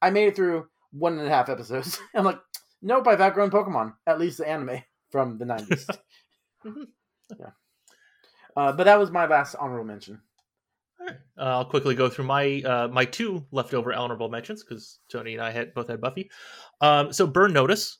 I 0.00 0.10
made 0.10 0.28
it 0.28 0.36
through 0.36 0.66
one 0.92 1.18
and 1.18 1.26
a 1.26 1.30
half 1.30 1.48
episodes. 1.48 1.98
I'm 2.14 2.24
like, 2.24 2.40
nope, 2.82 3.06
I've 3.06 3.20
outgrown 3.20 3.50
Pokemon, 3.50 3.94
at 4.06 4.18
least 4.20 4.38
the 4.38 4.48
anime 4.48 4.82
from 5.10 5.38
the 5.38 5.44
90s. 5.44 5.86
yeah. 7.38 7.46
Uh, 8.56 8.72
but 8.72 8.84
that 8.84 8.98
was 8.98 9.10
my 9.10 9.26
last 9.26 9.54
honorable 9.54 9.84
mention. 9.84 10.20
Uh, 11.00 11.10
I'll 11.36 11.64
quickly 11.64 11.94
go 11.94 12.08
through 12.08 12.26
my 12.26 12.62
uh, 12.64 12.88
my 12.88 13.04
two 13.04 13.44
leftover 13.50 13.92
honorable 13.92 14.28
mentions 14.28 14.62
because 14.62 15.00
Tony 15.10 15.32
and 15.32 15.42
I 15.42 15.50
had 15.50 15.74
both 15.74 15.88
had 15.88 16.00
Buffy. 16.00 16.30
Um, 16.80 17.12
so 17.12 17.26
Burn 17.26 17.52
Notice, 17.52 17.98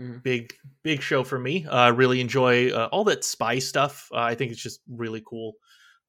Mhm. 0.00 0.22
big 0.22 0.52
big 0.82 1.00
show 1.02 1.22
for 1.22 1.38
me. 1.38 1.66
Uh, 1.66 1.92
really 1.92 2.20
enjoy 2.20 2.70
uh, 2.70 2.88
all 2.90 3.04
that 3.04 3.22
spy 3.24 3.58
stuff. 3.60 4.08
Uh, 4.12 4.18
I 4.20 4.34
think 4.34 4.50
it's 4.50 4.62
just 4.62 4.80
really 4.88 5.22
cool. 5.24 5.54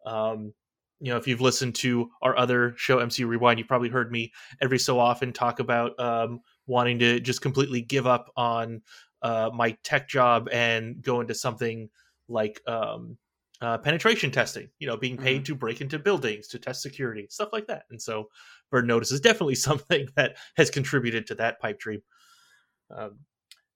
Um, 0.05 0.53
you 0.99 1.11
know, 1.11 1.17
if 1.17 1.27
you've 1.27 1.41
listened 1.41 1.75
to 1.75 2.09
our 2.21 2.35
other 2.37 2.73
show, 2.77 2.97
MCU 2.99 3.27
Rewind, 3.27 3.59
you've 3.59 3.67
probably 3.67 3.89
heard 3.89 4.11
me 4.11 4.31
every 4.61 4.79
so 4.79 4.97
often 4.99 5.33
talk 5.33 5.59
about 5.59 5.99
um, 5.99 6.39
wanting 6.67 6.99
to 6.99 7.19
just 7.19 7.41
completely 7.41 7.81
give 7.81 8.07
up 8.07 8.31
on 8.35 8.81
uh, 9.21 9.49
my 9.53 9.77
tech 9.83 10.07
job 10.07 10.49
and 10.51 11.01
go 11.01 11.21
into 11.21 11.33
something 11.33 11.89
like 12.27 12.61
um, 12.67 13.17
uh, 13.61 13.77
penetration 13.77 14.31
testing. 14.31 14.69
You 14.79 14.87
know, 14.87 14.97
being 14.97 15.17
paid 15.17 15.45
to 15.45 15.55
break 15.55 15.81
into 15.81 15.99
buildings 15.99 16.47
to 16.49 16.59
test 16.59 16.81
security, 16.81 17.27
stuff 17.29 17.49
like 17.53 17.67
that. 17.67 17.83
And 17.89 18.01
so, 18.01 18.29
Burn 18.71 18.87
Notice 18.87 19.11
is 19.11 19.21
definitely 19.21 19.55
something 19.69 20.07
that 20.15 20.37
has 20.55 20.69
contributed 20.69 21.27
to 21.27 21.35
that 21.35 21.59
pipe 21.59 21.79
dream. 21.79 22.01
Um, 22.89 23.19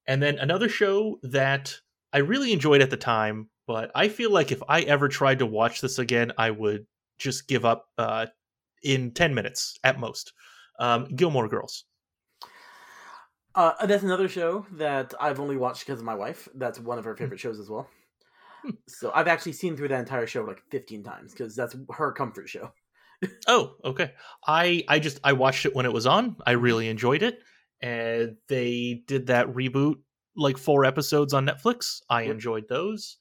and 0.06 0.22
then 0.22 0.38
another 0.38 0.68
show 0.68 1.18
that 1.22 1.74
I 2.12 2.18
really 2.18 2.52
enjoyed 2.52 2.80
at 2.80 2.90
the 2.90 2.96
time, 2.96 3.48
but 3.66 3.90
I 3.94 4.08
feel 4.08 4.30
like 4.30 4.52
if 4.52 4.62
I 4.68 4.82
ever 4.82 5.08
tried 5.08 5.40
to 5.40 5.46
watch 5.46 5.80
this 5.80 5.98
again, 5.98 6.32
I 6.38 6.50
would 6.50 6.86
just 7.18 7.48
give 7.48 7.64
up 7.64 7.88
uh, 7.98 8.26
in 8.82 9.10
10 9.10 9.34
minutes 9.34 9.78
at 9.84 9.98
most. 9.98 10.32
Um, 10.78 11.06
Gilmore 11.14 11.48
Girls. 11.48 11.84
Uh, 13.56 13.86
that's 13.86 14.02
another 14.04 14.28
show 14.28 14.66
that 14.72 15.14
I've 15.18 15.40
only 15.40 15.56
watched 15.56 15.86
because 15.86 15.98
of 16.00 16.04
my 16.04 16.14
wife. 16.14 16.48
That's 16.54 16.78
one 16.78 16.98
of 16.98 17.04
her 17.04 17.16
favorite 17.16 17.40
shows 17.40 17.58
as 17.58 17.70
well. 17.70 17.88
So 18.88 19.12
I've 19.14 19.28
actually 19.28 19.52
seen 19.52 19.76
through 19.76 19.88
that 19.88 20.00
entire 20.00 20.26
show 20.26 20.42
like 20.44 20.62
15 20.70 21.02
times 21.02 21.32
because 21.32 21.54
that's 21.56 21.76
her 21.94 22.12
comfort 22.12 22.48
show. 22.48 22.72
Oh, 23.48 23.76
okay. 23.84 24.12
I 24.46 24.84
I 24.88 24.98
just 24.98 25.20
I 25.24 25.32
watched 25.32 25.66
it 25.66 25.74
when 25.74 25.86
it 25.86 25.92
was 25.92 26.06
on. 26.06 26.36
I 26.46 26.52
really 26.52 26.88
enjoyed 26.88 27.22
it, 27.22 27.42
and 27.80 28.36
they 28.48 29.04
did 29.06 29.26
that 29.28 29.46
reboot 29.48 29.96
like 30.36 30.58
four 30.58 30.84
episodes 30.84 31.32
on 31.32 31.46
Netflix. 31.46 32.00
I 32.10 32.22
Yep. 32.22 32.36
enjoyed 32.36 32.68
those, 32.68 33.18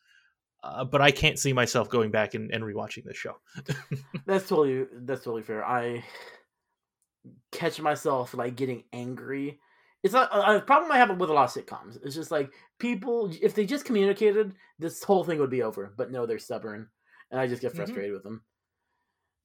uh, 0.64 0.86
but 0.86 1.02
I 1.02 1.12
can't 1.12 1.40
see 1.40 1.54
myself 1.54 1.90
going 1.90 2.12
back 2.12 2.34
and, 2.36 2.52
and 2.54 2.64
rewatching 2.64 3.06
this 3.06 3.18
show. 3.18 3.36
That's 4.26 4.48
totally 4.48 4.88
that's 4.94 5.24
totally 5.24 5.44
fair. 5.44 5.64
I 5.64 6.04
catch 7.52 7.80
myself 7.80 8.34
like 8.34 8.56
getting 8.56 8.84
angry. 8.94 9.60
It's 10.06 10.14
not 10.14 10.30
a, 10.32 10.58
a 10.58 10.62
problem 10.62 10.92
I 10.92 10.98
have 10.98 11.10
with 11.20 11.32
a 11.32 11.34
lot 11.34 11.50
of 11.56 11.66
sitcoms. 11.66 11.98
It's 12.06 12.14
just 12.14 12.30
like 12.30 12.52
people, 12.78 13.32
if 13.42 13.56
they 13.56 13.66
just 13.66 13.86
communicated, 13.86 14.54
this 14.78 15.02
whole 15.04 15.24
thing 15.24 15.40
would 15.40 15.50
be 15.50 15.64
over. 15.64 15.94
But 15.98 16.12
no, 16.12 16.28
they're 16.28 16.38
stubborn, 16.38 16.88
and 17.32 17.40
I 17.42 17.48
just 17.48 17.62
get 17.62 17.74
Mhm. 17.74 17.78
frustrated 17.78 18.14
with 18.14 18.22
them. 18.24 18.44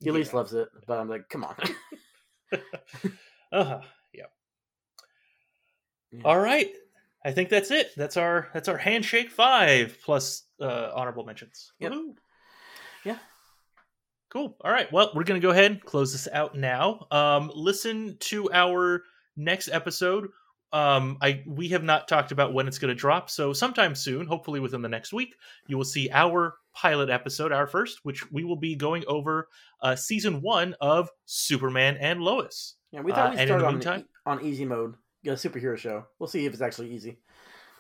Elise 0.07 0.29
Yeah. 0.31 0.37
loves 0.37 0.53
it, 0.53 0.69
but 0.87 0.99
I'm 0.99 1.09
like, 1.09 1.29
come 1.31 1.45
on. 1.45 1.57
Uh-huh. 3.53 3.81
Yeah. 4.13 4.25
Yeah. 6.13 6.23
All 6.25 6.39
right. 6.39 6.73
I 7.25 7.31
think 7.33 7.49
that's 7.51 7.71
it. 7.71 7.93
That's 7.97 8.17
our 8.17 8.49
that's 8.53 8.69
our 8.69 8.77
handshake 8.77 9.31
five 9.31 9.97
plus 10.05 10.43
uh, 10.61 10.91
honorable 10.95 11.25
mentions. 11.25 11.73
Yep. 11.79 11.93
Woohoo. 11.93 12.15
Yeah. 13.05 13.19
Cool. 14.31 14.57
All 14.63 14.73
right. 14.73 14.91
Well, 14.93 15.13
we're 15.15 15.23
gonna 15.25 15.39
go 15.41 15.51
ahead 15.51 15.71
and 15.71 15.85
close 15.85 16.11
this 16.13 16.27
out 16.33 16.57
now. 16.57 17.07
Um, 17.13 17.53
listen 17.55 18.17
to 18.21 18.51
our 18.53 19.03
next 19.37 19.69
episode. 19.69 20.29
Um, 20.73 21.19
I 21.21 21.43
we 21.47 21.69
have 21.71 21.83
not 21.83 22.07
talked 22.07 22.31
about 22.33 22.53
when 22.55 22.69
it's 22.69 22.79
going 22.79 22.91
to 22.91 22.95
drop, 22.95 23.29
so 23.31 23.53
sometime 23.53 23.95
soon, 23.95 24.27
hopefully 24.27 24.61
within 24.61 24.83
the 24.83 24.89
next 24.89 25.13
week, 25.13 25.35
you 25.67 25.77
will 25.77 25.85
see 25.85 26.09
our 26.13 26.55
pilot 26.75 27.11
episode, 27.11 27.51
our 27.53 27.67
first, 27.67 28.01
which 28.05 28.31
we 28.31 28.45
will 28.45 28.57
be 28.57 28.77
going 28.77 29.03
over 29.09 29.49
uh, 29.83 29.97
season 29.97 30.41
one 30.41 30.75
of 30.81 31.09
Superman 31.27 31.97
and 31.99 32.21
Lois. 32.21 32.77
yeah, 32.93 33.01
we 33.01 33.11
thought 33.13 33.31
Uh, 33.33 33.35
we 33.35 33.41
in 33.41 33.47
started 33.49 33.67
on, 33.67 33.75
meantime- 33.75 34.05
on 34.27 34.45
easy 34.45 34.65
mode, 34.65 34.95
a 35.27 35.31
superhero 35.31 35.77
show. 35.77 36.05
We'll 36.21 36.29
see 36.29 36.47
if 36.47 36.53
it's 36.53 36.63
actually 36.63 36.91
easy. 36.93 37.19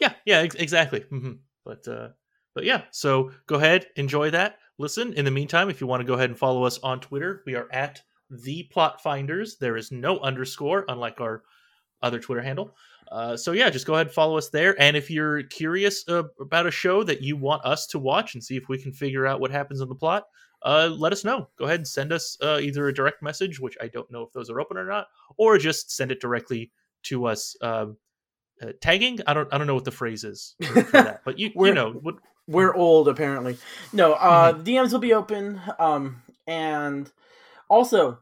Yeah, 0.00 0.14
yeah, 0.24 0.38
ex- 0.38 0.56
exactly. 0.56 1.00
hmm 1.08 1.32
But 1.64 1.86
uh, 1.86 2.08
but 2.54 2.64
yeah, 2.64 2.82
so 2.90 3.30
go 3.46 3.54
ahead, 3.56 3.86
enjoy 3.96 4.30
that. 4.30 4.58
Listen. 4.78 5.12
In 5.12 5.24
the 5.24 5.30
meantime, 5.30 5.70
if 5.70 5.80
you 5.80 5.86
want 5.86 6.00
to 6.00 6.06
go 6.06 6.14
ahead 6.14 6.28
and 6.30 6.38
follow 6.38 6.64
us 6.64 6.78
on 6.82 6.98
Twitter, 7.00 7.42
we 7.46 7.54
are 7.54 7.68
at 7.72 8.02
the 8.28 8.64
Plot 8.64 9.00
Finders. 9.02 9.58
There 9.58 9.76
is 9.76 9.92
no 9.92 10.18
underscore, 10.18 10.84
unlike 10.88 11.20
our 11.20 11.44
other 12.02 12.18
Twitter 12.18 12.42
handle. 12.42 12.74
Uh, 13.10 13.36
so 13.36 13.52
yeah, 13.52 13.68
just 13.68 13.86
go 13.86 13.94
ahead 13.94 14.06
and 14.06 14.14
follow 14.14 14.38
us 14.38 14.48
there. 14.48 14.74
And 14.80 14.96
if 14.96 15.10
you're 15.10 15.42
curious 15.44 16.08
uh, 16.08 16.22
about 16.40 16.66
a 16.66 16.70
show 16.70 17.02
that 17.04 17.20
you 17.20 17.36
want 17.36 17.64
us 17.64 17.86
to 17.88 17.98
watch 17.98 18.34
and 18.34 18.42
see 18.42 18.56
if 18.56 18.68
we 18.68 18.78
can 18.78 18.92
figure 18.92 19.26
out 19.26 19.40
what 19.40 19.50
happens 19.50 19.80
in 19.82 19.88
the 19.88 19.94
plot, 19.94 20.24
uh, 20.62 20.88
let 20.96 21.12
us 21.12 21.24
know. 21.24 21.48
Go 21.58 21.64
ahead 21.66 21.80
and 21.80 21.88
send 21.88 22.12
us 22.12 22.38
uh, 22.42 22.58
either 22.62 22.88
a 22.88 22.94
direct 22.94 23.22
message, 23.22 23.60
which 23.60 23.76
I 23.82 23.88
don't 23.88 24.10
know 24.10 24.22
if 24.22 24.32
those 24.32 24.48
are 24.48 24.60
open 24.60 24.76
or 24.78 24.86
not, 24.86 25.08
or 25.36 25.58
just 25.58 25.90
send 25.90 26.10
it 26.10 26.20
directly 26.20 26.70
to 27.04 27.26
us. 27.26 27.56
Um, 27.60 27.96
uh, 28.62 28.72
tagging? 28.80 29.18
I 29.26 29.34
don't. 29.34 29.52
I 29.52 29.58
don't 29.58 29.66
know 29.66 29.74
what 29.74 29.84
the 29.84 29.90
phrase 29.90 30.22
is 30.24 30.54
for, 30.62 30.82
for 30.84 30.92
that, 31.02 31.22
but 31.24 31.38
you 31.38 31.48
you 31.48 31.52
We're- 31.56 31.74
know 31.74 31.92
what. 31.92 32.14
We're 32.48 32.74
old, 32.74 33.06
apparently. 33.08 33.56
No, 33.92 34.14
uh, 34.14 34.52
Mm-hmm. 34.52 34.62
DMs 34.64 34.92
will 34.92 34.98
be 34.98 35.14
open. 35.14 35.60
Um, 35.78 36.22
and 36.48 37.10
also, 37.70 38.18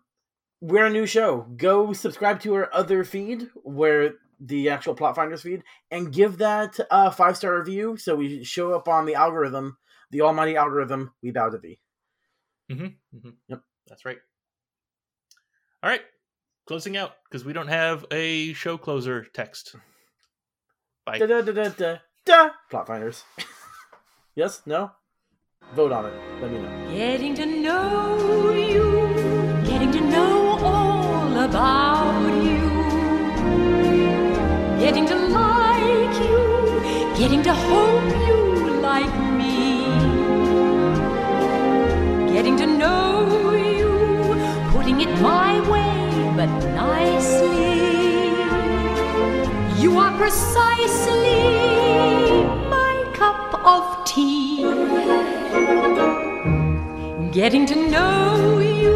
we're 0.60 0.86
a 0.86 0.90
new 0.90 1.06
show. 1.06 1.46
Go 1.56 1.92
subscribe 1.92 2.40
to 2.40 2.54
our 2.54 2.68
other 2.74 3.04
feed, 3.04 3.48
where 3.62 4.14
the 4.40 4.70
actual 4.70 4.94
Plot 4.94 5.16
Finders 5.16 5.42
feed, 5.42 5.62
and 5.90 6.12
give 6.12 6.38
that 6.38 6.78
a 6.90 7.10
five 7.10 7.36
star 7.36 7.58
review 7.58 7.96
so 7.96 8.16
we 8.16 8.42
show 8.44 8.72
up 8.72 8.88
on 8.88 9.06
the 9.06 9.14
algorithm, 9.14 9.76
the 10.10 10.22
almighty 10.22 10.56
algorithm. 10.56 11.12
We 11.22 11.30
bow 11.30 11.50
to 11.50 11.58
thee. 11.58 11.78
Mm-hmm, 12.70 13.18
hmm 13.18 13.30
Yep. 13.48 13.60
that's 13.88 14.04
right. 14.04 14.18
All 15.82 15.90
right, 15.90 16.02
closing 16.66 16.96
out 16.96 17.12
because 17.28 17.44
we 17.44 17.52
don't 17.54 17.68
have 17.68 18.04
a 18.10 18.52
show 18.52 18.76
closer 18.76 19.24
text. 19.34 19.74
Bye. 21.06 21.18
Da 21.18 21.26
da 21.26 21.40
da 21.42 21.52
da 21.52 21.68
da 21.70 21.96
da. 22.26 22.50
Plot 22.70 22.86
Finders. 22.86 23.24
yes? 24.34 24.62
No? 24.66 24.90
Vote 25.74 25.92
on 25.92 26.06
it. 26.06 26.12
Let 26.42 26.50
me 26.50 26.58
know. 26.58 26.90
Getting 26.92 27.34
to 27.36 27.46
know 27.46 28.50
you, 28.52 29.19
about 31.50 32.28
you, 32.46 32.62
getting 34.78 35.04
to 35.04 35.16
like 35.16 36.14
you, 36.26 36.42
getting 37.18 37.42
to 37.42 37.52
hope 37.52 38.10
you 38.28 38.80
like 38.80 39.14
me, 39.40 39.82
getting 42.32 42.56
to 42.56 42.66
know 42.66 43.52
you, 43.76 43.90
putting 44.70 45.00
it 45.00 45.10
my 45.20 45.58
way, 45.72 45.98
but 46.36 46.50
nicely. 46.84 48.30
You 49.82 49.98
are 49.98 50.16
precisely 50.18 51.46
my 52.76 52.94
cup 53.12 53.54
of 53.74 54.04
tea. 54.06 54.62
Getting 57.32 57.66
to 57.66 57.76
know 57.90 58.60
you, 58.60 58.94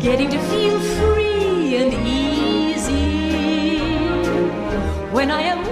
getting 0.00 0.28
to 0.30 0.38
feel 0.50 0.80
free 0.80 1.27
and 1.92 2.06
easy. 2.06 3.78
When 5.12 5.30
I 5.30 5.40
am 5.42 5.67